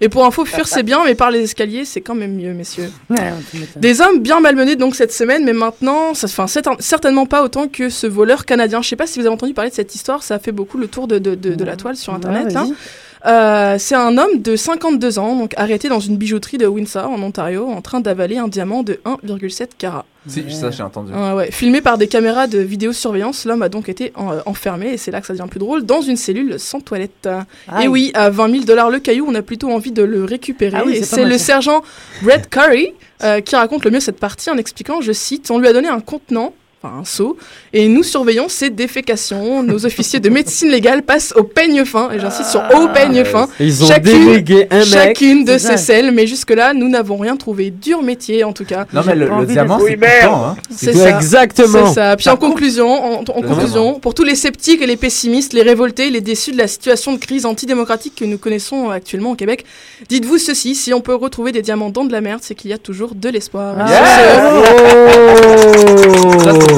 Et 0.00 0.08
pour 0.08 0.24
info, 0.24 0.44
fuir 0.46 0.66
c'est 0.66 0.82
bien, 0.84 1.00
mais 1.04 1.14
par 1.14 1.30
les 1.30 1.40
escaliers, 1.42 1.84
c'est 1.84 2.00
quand 2.00 2.14
même 2.14 2.34
mieux, 2.36 2.54
messieurs. 2.54 2.90
Ouais, 3.10 3.32
tu. 3.50 3.58
Des 3.76 4.00
hommes 4.00 4.20
bien 4.20 4.40
malmenés 4.40 4.76
donc 4.76 4.94
cette 4.94 5.12
semaine, 5.12 5.44
mais 5.44 5.52
maintenant, 5.52 6.14
ça, 6.14 6.26
enfin, 6.26 6.46
certain- 6.46 6.76
certainement 6.78 7.26
pas 7.26 7.42
autant 7.42 7.66
que 7.68 7.90
ce 7.90 8.06
voleur 8.06 8.46
canadien. 8.46 8.80
Je 8.80 8.88
sais 8.88 8.96
pas 8.96 9.06
si 9.06 9.18
vous 9.18 9.26
avez 9.26 9.34
entendu 9.34 9.52
parler 9.52 9.68
de 9.70 9.74
cette 9.74 9.94
histoire, 9.94 10.22
ça 10.22 10.36
a 10.36 10.38
fait 10.38 10.52
beaucoup 10.52 10.78
le 10.78 10.86
tour 10.86 11.06
de, 11.06 11.18
de, 11.18 11.34
de, 11.34 11.54
de 11.54 11.64
la 11.64 11.76
toile 11.76 11.96
sur 11.96 12.14
internet. 12.14 12.46
Ouais, 12.46 12.56
hein. 12.56 12.68
Euh, 13.26 13.76
c'est 13.78 13.94
un 13.94 14.16
homme 14.16 14.40
de 14.40 14.56
52 14.56 15.18
ans, 15.18 15.36
donc 15.36 15.52
arrêté 15.58 15.88
dans 15.88 16.00
une 16.00 16.16
bijouterie 16.16 16.56
de 16.58 16.66
Windsor 16.66 17.10
en 17.10 17.20
Ontario, 17.22 17.66
en 17.68 17.82
train 17.82 18.00
d'avaler 18.00 18.38
un 18.38 18.48
diamant 18.48 18.82
de 18.82 19.00
1,7 19.04 19.70
carat. 19.76 20.06
Si, 20.26 20.44
ça 20.54 20.70
j'ai 20.70 20.82
entendu. 20.82 21.12
Ouais. 21.12 21.50
Filmé 21.50 21.80
par 21.80 21.96
des 21.98 22.06
caméras 22.08 22.46
de 22.46 22.58
vidéosurveillance, 22.58 23.44
l'homme 23.46 23.62
a 23.62 23.68
donc 23.68 23.88
été 23.88 24.12
en- 24.16 24.32
euh, 24.32 24.40
enfermé, 24.46 24.92
et 24.92 24.96
c'est 24.96 25.10
là 25.10 25.20
que 25.20 25.26
ça 25.26 25.32
devient 25.34 25.48
plus 25.50 25.58
drôle, 25.60 25.84
dans 25.84 26.00
une 26.02 26.16
cellule 26.16 26.58
sans 26.58 26.80
toilette. 26.80 27.28
Et 27.82 27.88
oui, 27.88 28.10
à 28.14 28.30
20 28.30 28.50
000 28.50 28.64
dollars 28.64 28.90
le 28.90 28.98
caillou, 29.00 29.26
on 29.28 29.34
a 29.34 29.42
plutôt 29.42 29.70
envie 29.70 29.92
de 29.92 30.02
le 30.02 30.24
récupérer. 30.24 30.76
Ah 30.78 30.82
oui, 30.86 30.92
et 30.96 31.02
c'est 31.02 31.24
le 31.24 31.38
sergent 31.38 31.82
Brett 32.22 32.48
Curry 32.50 32.92
euh, 33.22 33.40
qui 33.40 33.54
raconte 33.56 33.84
le 33.84 33.90
mieux 33.90 34.00
cette 34.00 34.18
partie 34.18 34.50
en 34.50 34.56
expliquant, 34.56 35.00
je 35.02 35.12
cite, 35.12 35.50
on 35.50 35.58
lui 35.58 35.68
a 35.68 35.72
donné 35.74 35.88
un 35.88 36.00
contenant. 36.00 36.54
Enfin, 36.82 37.00
un 37.00 37.04
seau, 37.04 37.36
et 37.74 37.88
nous 37.88 38.02
surveillons 38.02 38.48
ses 38.48 38.70
défécations. 38.70 39.62
Nos 39.62 39.84
officiers 39.84 40.18
de 40.18 40.30
médecine 40.30 40.70
légale 40.70 41.02
passent 41.02 41.34
au 41.36 41.42
peigne 41.42 41.84
fin, 41.84 42.10
et 42.10 42.18
j'insiste 42.18 42.48
sur 42.48 42.62
au 42.74 42.88
peigne 42.88 43.22
fin, 43.22 43.50
Ils 43.60 43.84
ont 43.84 43.86
chacune, 43.86 44.28
délégué 44.28 44.66
un 44.70 44.78
mec. 44.78 44.86
chacune 44.86 45.44
de 45.44 45.58
ces 45.58 45.76
selles, 45.76 46.10
mais 46.10 46.26
jusque-là, 46.26 46.72
nous 46.72 46.88
n'avons 46.88 47.18
rien 47.18 47.36
trouvé. 47.36 47.70
Dur 47.70 48.02
métier, 48.02 48.44
en 48.44 48.54
tout 48.54 48.64
cas. 48.64 48.86
Non, 48.94 49.02
mais 49.04 49.14
le, 49.14 49.28
diamant, 49.44 49.78
c'est 49.78 49.84
Oui, 49.84 49.96
merde. 49.98 50.30
coupant, 50.30 50.46
hein. 50.46 50.56
C'est 50.74 50.94
ça. 50.94 51.10
Exactement. 51.10 51.88
C'est 51.88 51.94
ça. 51.96 52.16
Puis 52.16 52.30
en 52.30 52.38
conclusion, 52.38 53.20
en, 53.20 53.24
conclusion, 53.24 54.00
pour 54.00 54.14
tous 54.14 54.24
les 54.24 54.34
sceptiques 54.34 54.80
et 54.80 54.86
les 54.86 54.96
pessimistes, 54.96 55.52
les 55.52 55.60
révoltés, 55.60 56.08
les 56.08 56.22
déçus 56.22 56.52
de 56.52 56.56
la 56.56 56.66
situation 56.66 57.12
de 57.12 57.18
crise 57.18 57.44
antidémocratique 57.44 58.14
que 58.14 58.24
nous 58.24 58.38
connaissons 58.38 58.88
actuellement 58.88 59.32
au 59.32 59.36
Québec, 59.36 59.66
dites-vous 60.08 60.38
ceci 60.38 60.74
si 60.74 60.94
on 60.94 61.02
peut 61.02 61.14
retrouver 61.14 61.52
des 61.52 61.60
diamants 61.60 61.90
dans 61.90 62.06
de 62.06 62.12
la 62.12 62.22
merde, 62.22 62.40
c'est 62.42 62.54
qu'il 62.54 62.70
y 62.70 62.74
a 62.74 62.78
toujours 62.78 63.14
de 63.14 63.28
l'espoir. 63.28 63.74
Ah. 63.78 63.90
Beau. 66.54 66.66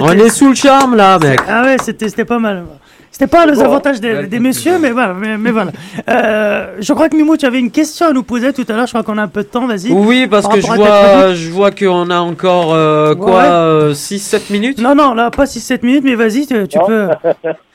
On 0.00 0.12
est 0.12 0.28
sous 0.30 0.48
le 0.48 0.54
charme, 0.54 0.96
là, 0.96 1.18
mec. 1.18 1.40
Ah 1.48 1.62
ouais, 1.62 1.76
c'était 1.82 2.08
c'était 2.08 2.24
pas 2.24 2.38
mal. 2.38 2.64
C'était 3.10 3.26
pas 3.26 3.46
les 3.46 3.60
avantages 3.60 4.00
des, 4.00 4.38
messieurs, 4.38 4.78
mais 4.78 4.90
voilà. 4.90 5.12
Mais, 5.12 5.36
mais 5.38 5.50
voilà. 5.50 5.72
Euh, 6.08 6.76
je 6.78 6.92
crois 6.92 7.08
que 7.08 7.16
Mimo, 7.16 7.36
tu 7.36 7.46
avais 7.46 7.58
une 7.58 7.70
question 7.70 8.06
à 8.06 8.12
nous 8.12 8.22
poser 8.22 8.52
tout 8.52 8.64
à 8.68 8.74
l'heure. 8.74 8.86
Je 8.86 8.92
crois 8.92 9.02
qu'on 9.02 9.18
a 9.18 9.22
un 9.22 9.28
peu 9.28 9.42
de 9.42 9.48
temps. 9.48 9.66
Vas-y. 9.66 9.90
Oui, 9.90 10.28
parce 10.28 10.46
Par 10.46 10.54
que 10.54 10.60
je 10.60 10.66
vois, 10.66 11.34
je 11.34 11.50
vois 11.50 11.70
qu'on 11.72 12.10
a 12.10 12.18
encore, 12.18 12.74
euh, 12.74 13.14
quoi, 13.16 13.88
Ouais. 13.88 13.92
6-7 13.94 14.52
minutes? 14.52 14.78
Non, 14.78 14.94
non, 14.94 15.14
là, 15.14 15.30
pas 15.30 15.46
6-7 15.46 15.84
minutes, 15.84 16.04
mais 16.04 16.14
vas-y, 16.14 16.46
tu, 16.46 16.68
tu 16.68 16.78
peux. 16.86 17.08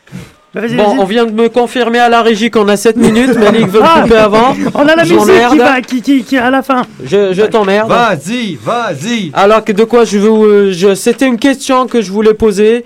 Bah, 0.53 0.61
vas-y, 0.61 0.75
Bon, 0.75 0.89
vas-y. 0.89 0.99
on 0.99 1.05
vient 1.05 1.25
de 1.25 1.31
me 1.31 1.49
confirmer 1.49 1.97
à 1.99 2.09
la 2.09 2.21
régie 2.21 2.51
qu'on 2.51 2.67
a 2.67 2.77
7 2.77 2.95
minutes, 2.97 3.35
Malik 3.37 3.67
veut 3.67 3.79
Ah, 3.83 3.97
le 3.97 4.03
couper 4.03 4.17
avant. 4.17 4.55
On 4.75 4.87
a 4.87 4.95
la 4.95 5.03
musique 5.03 5.17
qui 5.51 5.57
va, 5.57 5.81
qui, 5.81 6.01
qui, 6.01 6.23
qui, 6.23 6.37
à 6.37 6.49
la 6.51 6.61
fin. 6.61 6.83
Je, 7.03 7.33
je 7.33 7.41
t'emmerde. 7.43 7.89
Vas-y, 7.89 8.55
vas-y. 8.61 9.31
Alors 9.33 9.63
que 9.65 9.71
de 9.71 9.83
quoi 9.83 10.05
je 10.05 10.19
veux, 10.19 10.29
euh, 10.29 10.71
je, 10.71 10.93
c'était 10.93 11.25
une 11.25 11.39
question 11.39 11.87
que 11.87 12.01
je 12.01 12.11
voulais 12.11 12.35
poser. 12.35 12.85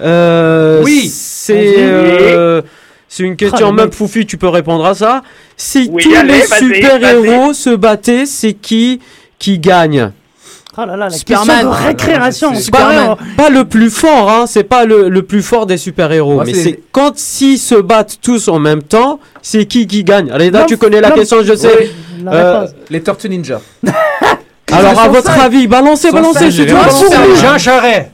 Euh, 0.00 0.82
Oui. 0.84 1.10
C'est, 1.12 1.74
euh, 1.78 2.62
c'est 3.08 3.24
une 3.24 3.36
question, 3.36 3.66
Ah, 3.68 3.70
le 3.70 3.76
même. 3.76 3.92
Foufi, 3.92 4.24
tu 4.24 4.38
peux 4.38 4.48
répondre 4.48 4.86
à 4.86 4.94
ça. 4.94 5.22
Si 5.56 5.90
Oui, 5.92 6.02
tous 6.04 6.14
allez, 6.14 6.32
les 6.32 6.42
super-héros 6.46 7.52
se 7.52 7.70
battaient, 7.76 8.24
c'est 8.24 8.54
qui 8.54 9.00
qui 9.38 9.58
gagne? 9.58 10.12
Oh 10.78 10.80
là 10.86 10.96
là, 10.96 10.96
la 10.96 11.10
Superman. 11.10 11.46
question 11.46 11.70
de 11.70 11.74
récréation. 11.86 12.54
Superman. 12.54 13.16
pas 13.36 13.50
le 13.50 13.64
plus 13.66 13.90
fort, 13.90 14.30
hein, 14.30 14.44
c'est 14.46 14.64
pas 14.64 14.84
le, 14.86 15.08
le 15.10 15.22
plus 15.22 15.42
fort 15.42 15.66
des 15.66 15.76
super-héros, 15.76 16.42
mais 16.46 16.54
c'est- 16.54 16.80
quand 16.92 17.12
s'ils 17.18 17.58
se 17.58 17.74
battent 17.74 18.18
tous 18.22 18.48
en 18.48 18.58
même 18.58 18.82
temps, 18.82 19.20
c'est 19.42 19.66
qui 19.66 19.86
qui 19.86 20.02
gagne 20.02 20.30
Allez, 20.30 20.50
là, 20.50 20.64
tu 20.66 20.78
connais 20.78 21.00
la 21.02 21.10
question, 21.10 21.42
je 21.42 21.54
sais. 21.54 21.90
Oui. 22.18 22.24
Euh. 22.32 22.66
Les 22.88 23.02
Tortues 23.02 23.28
Ninja. 23.28 23.60
Alors, 24.72 24.98
à 24.98 25.08
votre 25.08 25.30
avis, 25.38 25.66
balancez, 25.66 26.10
balancez, 26.10 26.50
je 26.50 26.62
j'ai. 26.62 26.68
Jean 26.68 27.58
Charest. 27.58 28.10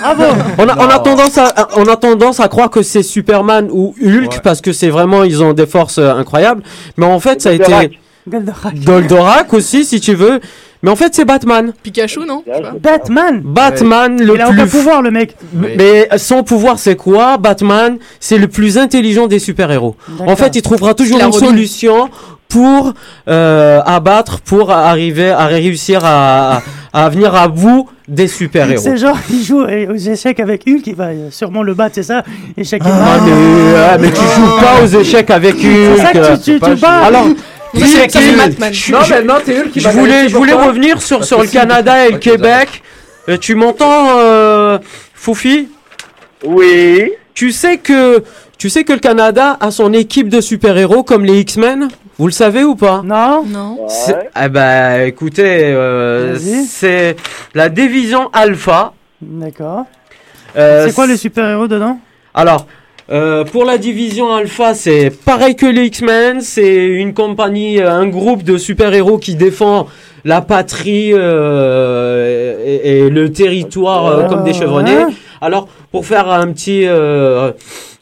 Bravo. 0.00 0.24
On 0.58 0.68
a, 0.68 0.76
on 0.78 0.88
a 0.88 0.98
tendance 0.98 1.36
à, 1.38 1.68
on 1.76 1.84
a 1.86 1.96
tendance 1.96 2.40
à 2.40 2.48
croire 2.48 2.70
que 2.70 2.82
c'est 2.82 3.02
Superman 3.02 3.68
ou 3.70 3.94
Hulk 4.02 4.30
Ouais. 4.32 4.40
parce 4.42 4.60
que 4.60 4.72
c'est 4.72 4.88
vraiment, 4.90 5.24
ils 5.24 5.42
ont 5.42 5.52
des 5.52 5.66
forces 5.66 5.98
euh, 5.98 6.12
incroyables. 6.14 6.62
Mais 6.96 7.06
en 7.06 7.18
fait, 7.20 7.40
ça 7.42 7.50
a 7.50 7.56
Goldorak. 7.56 7.84
été 7.84 7.98
Goldorak. 8.28 8.74
Goldorak 8.84 9.54
aussi, 9.54 9.84
si 9.84 10.00
tu 10.00 10.14
veux. 10.14 10.40
Mais 10.82 10.90
en 10.90 10.96
fait, 10.96 11.14
c'est 11.14 11.24
Batman. 11.26 11.72
Pikachu, 11.82 12.20
non? 12.26 12.42
Batman. 12.80 13.42
Batman, 13.44 14.16
le 14.22 14.34
Il 14.34 14.40
a 14.40 14.46
plus 14.46 14.60
aucun 14.60 14.66
pouvoir, 14.66 15.02
le 15.02 15.10
mec. 15.10 15.36
Oui. 15.54 15.68
Mais 15.76 16.08
son 16.16 16.42
pouvoir, 16.42 16.78
c'est 16.78 16.96
quoi? 16.96 17.36
Batman, 17.36 17.98
c'est 18.18 18.38
le 18.38 18.48
plus 18.48 18.78
intelligent 18.78 19.26
des 19.26 19.38
super-héros. 19.38 19.96
En 20.26 20.36
fait, 20.36 20.56
il 20.56 20.62
trouvera 20.62 20.94
toujours 20.94 21.18
La 21.18 21.26
une 21.26 21.32
Robin. 21.32 21.46
solution 21.48 22.08
pour 22.48 22.94
euh, 23.28 23.80
abattre, 23.84 24.40
pour 24.40 24.72
arriver 24.72 25.30
à 25.30 25.46
réussir 25.46 26.00
à, 26.04 26.62
à 26.92 27.08
venir 27.08 27.32
à 27.34 27.46
bout 27.46 27.88
des 28.08 28.26
super-héros. 28.26 28.82
C'est 28.82 28.96
genre, 28.96 29.16
il 29.30 29.44
joue 29.44 29.60
aux 29.62 29.94
échecs 29.96 30.40
avec 30.40 30.64
Hulk, 30.66 30.84
il 30.86 30.94
va 30.96 31.04
euh, 31.08 31.28
sûrement 31.30 31.62
le 31.62 31.74
battre, 31.74 31.94
c'est 31.94 32.02
ça? 32.02 32.24
Échec 32.56 32.82
Ah, 32.84 33.18
mais, 33.24 33.32
ah, 33.92 33.98
mais 33.98 34.08
tu 34.10 34.16
joues 34.16 34.56
pas 34.60 34.82
aux 34.82 35.00
échecs 35.00 35.30
avec 35.30 35.54
Hulk. 35.56 35.96
C'est 35.96 36.02
ça 36.02 36.12
que 36.12 36.36
tu, 36.42 36.58
tu, 36.58 36.60
tu 36.60 36.74
bats 36.76 37.02
Alors, 37.04 37.26
Je- 37.74 38.36
Batman. 38.36 38.72
je- 38.72 38.92
Non, 38.92 39.02
je- 39.02 39.14
mais 39.14 39.22
non, 39.22 39.34
t'es 39.44 39.60
Hulk 39.60 39.70
qui 39.70 39.80
je 39.80 39.84
va 39.84 39.90
voulais, 39.92 40.28
je 40.28 40.36
revenir 40.36 41.00
sur, 41.02 41.24
le 41.40 41.46
Canada 41.46 42.06
et 42.06 42.12
le 42.12 42.18
Québec. 42.18 42.82
Euh, 43.28 43.36
tu 43.36 43.54
m'entends, 43.54 44.18
euh, 44.18 44.78
Foufi? 45.14 45.68
Oui. 46.44 47.12
Tu 47.34 47.52
sais 47.52 47.76
que 47.78 48.22
tu 48.58 48.68
sais 48.68 48.84
que 48.84 48.92
le 48.92 48.98
Canada 48.98 49.56
a 49.60 49.70
son 49.70 49.92
équipe 49.92 50.28
de 50.28 50.40
super-héros 50.40 51.02
comme 51.02 51.24
les 51.24 51.40
X-Men? 51.40 51.88
Vous 52.18 52.26
le 52.26 52.32
savez 52.32 52.64
ou 52.64 52.74
pas? 52.74 53.02
Non 53.04 53.44
Non. 53.46 53.86
Eh 54.42 54.48
ben, 54.48 55.06
écoutez, 55.06 55.72
euh, 55.72 56.36
c'est 56.68 57.16
la 57.54 57.68
division 57.68 58.28
Alpha. 58.32 58.92
D'accord. 59.22 59.84
Euh, 60.56 60.86
c'est 60.86 60.94
quoi 60.94 61.06
les 61.06 61.16
super-héros 61.16 61.68
dedans? 61.68 61.98
Alors, 62.34 62.66
Euh, 63.12 63.42
pour 63.42 63.64
la 63.64 63.76
division 63.76 64.32
Alpha, 64.32 64.74
c'est 64.74 65.10
pareil 65.10 65.56
que 65.56 65.66
les 65.66 65.86
X-Men, 65.86 66.40
c'est 66.42 66.76
une 66.76 67.12
compagnie, 67.12 67.80
euh, 67.80 67.90
un 67.90 68.06
groupe 68.06 68.44
de 68.44 68.56
super-héros 68.56 69.18
qui 69.18 69.34
défend 69.34 69.88
la 70.24 70.40
patrie 70.42 71.10
euh, 71.12 72.54
et, 72.64 73.00
et 73.06 73.10
le 73.10 73.32
territoire 73.32 74.06
euh, 74.06 74.28
comme 74.28 74.44
des 74.44 74.52
chevronnés. 74.52 75.06
Alors, 75.40 75.66
pour 75.90 76.06
faire 76.06 76.30
un 76.30 76.52
petit, 76.52 76.84
euh, 76.86 77.50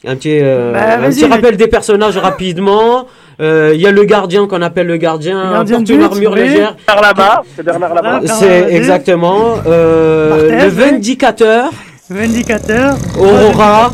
un 0.05 0.15
petit, 0.15 0.37
euh, 0.43 0.73
Bah, 0.73 0.99
un 1.03 1.09
petit 1.09 1.25
rappel 1.25 1.57
des 1.57 1.67
personnages 1.67 2.17
rapidement, 2.17 3.07
euh, 3.41 3.71
il 3.73 3.81
y 3.81 3.87
a 3.87 3.91
le 3.91 4.03
gardien 4.03 4.45
qu'on 4.45 4.61
appelle 4.61 4.85
le 4.87 4.97
gardien, 4.97 5.45
Le 5.45 5.53
gardien 5.53 5.77
porte 5.77 5.89
une 5.89 6.03
armure 6.03 6.33
oui. 6.33 6.41
légère. 6.41 6.75
Bernard 6.85 7.01
Labarre, 7.03 7.43
c'est 7.55 7.63
Bernard 7.63 7.93
Labarre. 7.95 8.21
C'est 8.27 8.67
exactement 8.75 9.55
euh, 9.65 10.65
le 10.65 10.69
oui. 10.69 10.91
vindicateur. 10.91 11.71
Vindicateur. 12.09 12.95
Aurora. 13.17 13.91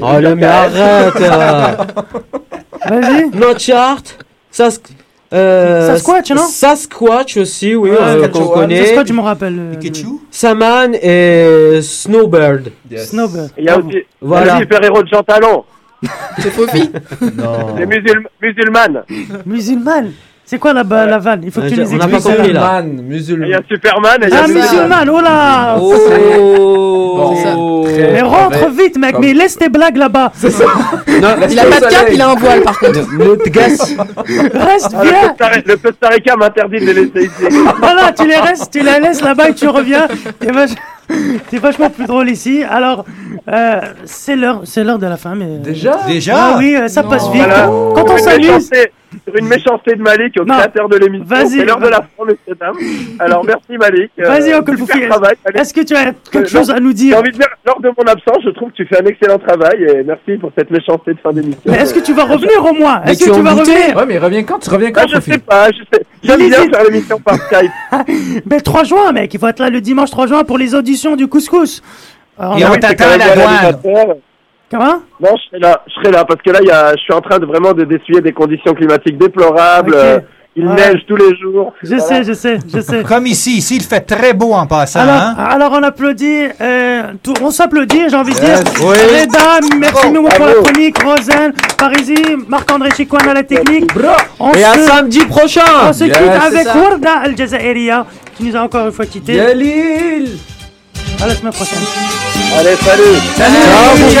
Oh 0.00 0.18
le 0.20 0.34
mais 0.34 0.44
arrête. 0.46 1.14
Vas-y. 2.88 3.30
Notchart. 3.30 4.02
Sask 4.50 4.82
euh, 5.32 5.86
Sasquatch, 5.96 6.30
non 6.32 6.42
Sasquatch 6.46 7.38
aussi, 7.38 7.74
oui, 7.74 7.88
euh, 7.90 8.28
qu'on 8.28 8.48
connaît. 8.48 8.84
Sasquatch, 8.84 9.08
je 9.08 9.12
me 9.14 9.22
rappelle. 9.22 9.58
euh, 9.58 10.10
Saman 10.30 10.92
et 11.00 11.80
Snowbird. 11.80 12.70
Snowbird. 12.94 13.50
Il 13.56 13.64
y 13.64 13.68
a 13.70 13.78
aussi 13.78 13.96
Voilà. 14.20 14.56
le 14.56 14.60
super-héros 14.60 15.02
de 15.02 15.08
Jean 15.08 15.22
Talon. 15.22 15.64
C'est 16.38 16.50
Fofi. 16.50 16.90
Non. 17.34 17.76
Les 17.78 17.86
musul- 17.86 18.26
musulmanes. 18.42 20.12
C'est 20.44 20.58
quoi 20.58 20.74
la, 20.74 20.82
la 20.82 21.18
vanne? 21.18 21.40
Il 21.44 21.50
faut 21.50 21.62
que 21.62 21.68
tu 21.68 21.80
nous 21.80 21.94
on 21.94 21.96
n'a 21.96 22.06
pas 22.08 22.16
expliques. 22.16 22.36
compris, 22.36 22.52
là. 22.52 22.82
Il 22.84 23.48
y 23.48 23.54
a 23.54 23.60
Superman 23.66 24.18
et 24.22 24.26
il 24.26 24.32
y 24.32 24.36
a 24.36 24.40
Ah, 24.44 24.48
Musulman. 24.48 25.14
oh 25.14 25.20
là 25.22 25.76
Oh 25.80 25.94
Mais 27.96 28.20
rentre 28.22 28.68
vite, 28.70 28.98
mec, 28.98 29.16
mais 29.18 29.32
laisse 29.32 29.56
tes 29.56 29.68
blagues 29.68 29.96
là-bas. 29.96 30.32
Il 30.38 31.24
a 31.24 31.64
pas 31.64 31.80
de 31.80 31.90
cap, 31.90 32.06
il 32.12 32.20
a 32.20 32.30
un 32.30 32.34
voile 32.34 32.60
par 32.62 32.78
contre. 32.78 33.00
Notre. 33.16 33.50
Reste 33.52 33.96
Ah, 34.94 35.02
bien. 35.02 35.34
le 35.66 35.76
Costa- 35.76 36.08
Rica 36.08 36.36
m'interdit 36.36 36.80
de 36.80 36.86
les 36.86 36.94
laisser 36.94 37.24
ici. 37.26 37.58
Voilà, 37.78 38.12
tu 38.12 38.26
les 38.26 38.36
restes, 38.36 38.70
tu 38.72 38.80
les 38.82 39.00
laisses 39.00 39.22
là-bas 39.22 39.50
et 39.50 39.54
tu 39.54 39.68
reviens. 39.68 40.06
T'es 40.38 40.50
vach- 40.52 40.74
t'es 41.50 41.58
vachement 41.58 41.90
plus 41.90 42.06
drôle 42.06 42.30
ici. 42.30 42.62
Alors, 42.68 43.04
euh, 43.50 43.80
c'est 44.04 44.36
l'heure, 44.36 44.62
c'est 44.64 44.84
l'heure 44.84 44.98
de 44.98 45.06
la 45.06 45.16
fin. 45.16 45.34
Mais 45.34 45.58
Déjà? 45.58 45.98
Déjà? 46.06 46.34
Ah 46.36 46.54
oui, 46.58 46.74
euh, 46.76 46.88
ça 46.88 47.02
passe 47.02 47.28
vite. 47.30 47.42
Voilà. 47.44 47.66
Quand 47.94 48.10
on 48.10 48.18
s'amuse. 48.18 48.70
Sur 49.26 49.36
une 49.36 49.46
méchanceté 49.48 49.94
de 49.94 50.02
Malik, 50.02 50.34
au 50.40 50.44
Non. 50.44 50.54
créateur 50.54 50.88
de 50.88 50.96
l'émission. 50.96 51.26
Vas-y. 51.26 51.48
C'est 51.58 51.64
l'heure 51.64 51.78
de 51.78 51.88
la 51.88 51.98
fin, 52.00 52.24
messieurs, 52.26 52.56
dames. 52.58 52.76
Alors, 53.18 53.44
merci 53.44 53.78
Malik. 53.78 54.10
Euh, 54.20 54.28
Vas-y, 54.28 54.52
Uncle 54.52 54.76
Foufi. 54.78 55.00
Est-ce 55.54 55.74
que 55.74 55.80
tu 55.82 55.94
as 55.94 56.12
quelque 56.30 56.36
Euh, 56.44 56.46
chose 56.46 56.70
à 56.70 56.80
nous 56.80 56.88
J'ai 56.90 56.94
dire 56.94 57.18
envie 57.18 57.30
de 57.30 57.36
dire, 57.36 57.48
lors 57.66 57.80
de 57.80 57.88
mon 57.88 58.04
absence, 58.04 58.38
je 58.44 58.50
trouve 58.50 58.70
que 58.70 58.76
tu 58.76 58.86
fais 58.86 59.02
un 59.02 59.06
excellent 59.06 59.38
travail 59.38 59.82
et 59.84 60.02
merci 60.02 60.38
pour 60.40 60.50
cette 60.56 60.70
méchanceté 60.70 61.14
de 61.14 61.18
fin 61.20 61.32
d'émission. 61.32 61.60
Mais 61.66 61.76
Est-ce 61.78 61.94
que 61.94 62.00
tu 62.00 62.12
vas 62.14 62.24
revenir 62.24 62.64
au 62.64 62.72
moins 62.72 63.02
Est-ce 63.04 63.24
que 63.26 63.34
tu 63.34 63.40
vas 63.42 63.50
revenir 63.52 63.96
Ouais, 63.96 64.06
mais 64.06 64.18
reviens 64.18 64.42
quand 64.44 64.58
Tu 64.58 64.70
reviens 64.70 64.90
Ah, 64.94 65.00
quand 65.02 65.08
je 65.08 65.14
Sophie 65.16 65.32
sais 65.32 65.38
pas, 65.38 65.68
je 65.70 65.78
sais. 65.92 66.04
J'aime 66.22 66.38
bien 66.48 66.68
faire 66.70 66.84
l'émission 66.84 67.18
par 67.20 67.34
Skype. 67.36 67.70
Mais 68.46 68.60
3 68.60 68.84
juin, 68.84 69.12
mec, 69.12 69.34
il 69.34 69.40
faut 69.40 69.48
être 69.48 69.58
là 69.60 69.70
le 69.70 69.80
dimanche 69.80 70.10
3 70.10 70.26
juin 70.28 70.44
pour 70.44 70.56
les 70.58 70.74
auditions 70.74 71.16
du 71.16 71.26
couscous. 71.26 71.82
Alors, 72.38 72.56
Et 72.58 72.64
on 72.64 72.68
on 72.68 72.70
a- 72.70 72.74
Oui, 72.74 72.78
c'est 72.80 72.96
t'attend 72.96 73.12
à 73.12 73.16
la 73.18 73.72
douane. 73.72 74.16
Comment 74.72 75.02
Non, 75.20 75.30
je 75.36 75.48
serai 75.50 75.58
là, 75.60 75.82
je 75.86 75.92
serai 75.94 76.10
là 76.10 76.24
parce 76.24 76.42
que 76.42 76.50
là, 76.50 76.58
il 76.62 76.66
y 76.68 76.72
a, 76.72 76.92
je 76.96 77.00
suis 77.02 77.12
en 77.12 77.20
train 77.20 77.38
de 77.38 77.46
vraiment 77.46 77.72
de 77.72 77.84
d'essuyer 77.84 78.20
des 78.20 78.32
conditions 78.32 78.72
climatiques 78.74 79.18
déplorables. 79.18 79.94
Euh, 79.94 80.18
Il 80.54 80.66
Ouais. 80.66 80.74
neige 80.74 81.00
tous 81.08 81.16
les 81.16 81.34
jours. 81.40 81.72
Je 81.82 81.94
Voilà. 81.96 82.04
sais, 82.04 82.24
je 82.24 82.32
sais, 82.34 82.58
je 82.74 82.80
sais. 82.80 83.02
Comme 83.08 83.26
ici, 83.26 83.56
ici, 83.56 83.76
il 83.76 83.82
fait 83.82 84.02
très 84.02 84.34
beau 84.34 84.52
en 84.52 84.66
passant. 84.66 85.00
Alors, 85.00 85.14
hein? 85.14 85.34
alors 85.48 85.72
on 85.72 85.82
applaudit, 85.82 86.48
euh, 86.60 87.04
tout- 87.22 87.32
on 87.40 87.50
s'applaudit, 87.50 88.10
j'ai 88.10 88.16
envie 88.16 88.34
de 88.34 88.38
dire. 88.38 88.58
oui. 88.82 88.96
Reda, 89.22 89.66
merci 89.78 90.10
beaucoup 90.10 90.28
pour 90.36 90.44
la 90.44 90.52
chronique. 90.52 91.02
Rosen, 91.02 91.52
Parisi, 91.78 92.16
Marc-André 92.48 92.90
Chicoine 92.94 93.28
à 93.30 93.32
la 93.32 93.44
technique. 93.44 93.90
On 94.38 94.52
Et 94.52 94.62
à 94.62 94.74
se, 94.74 94.80
samedi 94.80 95.24
prochain. 95.24 95.62
on 95.88 95.92
se 95.94 96.04
Yes, 96.04 96.18
quitte 96.18 96.28
avec. 96.46 96.66
Warda 96.74 97.12
Al 97.24 97.34
Jazairiya, 97.34 98.04
qui 98.36 98.44
nous 98.44 98.54
a 98.54 98.60
encore 98.60 98.84
une 98.88 98.92
fois 98.92 99.06
quittés. 99.06 99.36
Yalil 99.36 100.28
À 101.22 101.26
la 101.28 101.36
semaine 101.36 101.52
prochaine. 101.52 101.78
Allez, 102.58 102.74
salut. 102.84 103.20
Ciao, 103.36 103.96
mon 103.96 104.08
vieux. 104.08 104.18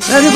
Salut 0.00 0.28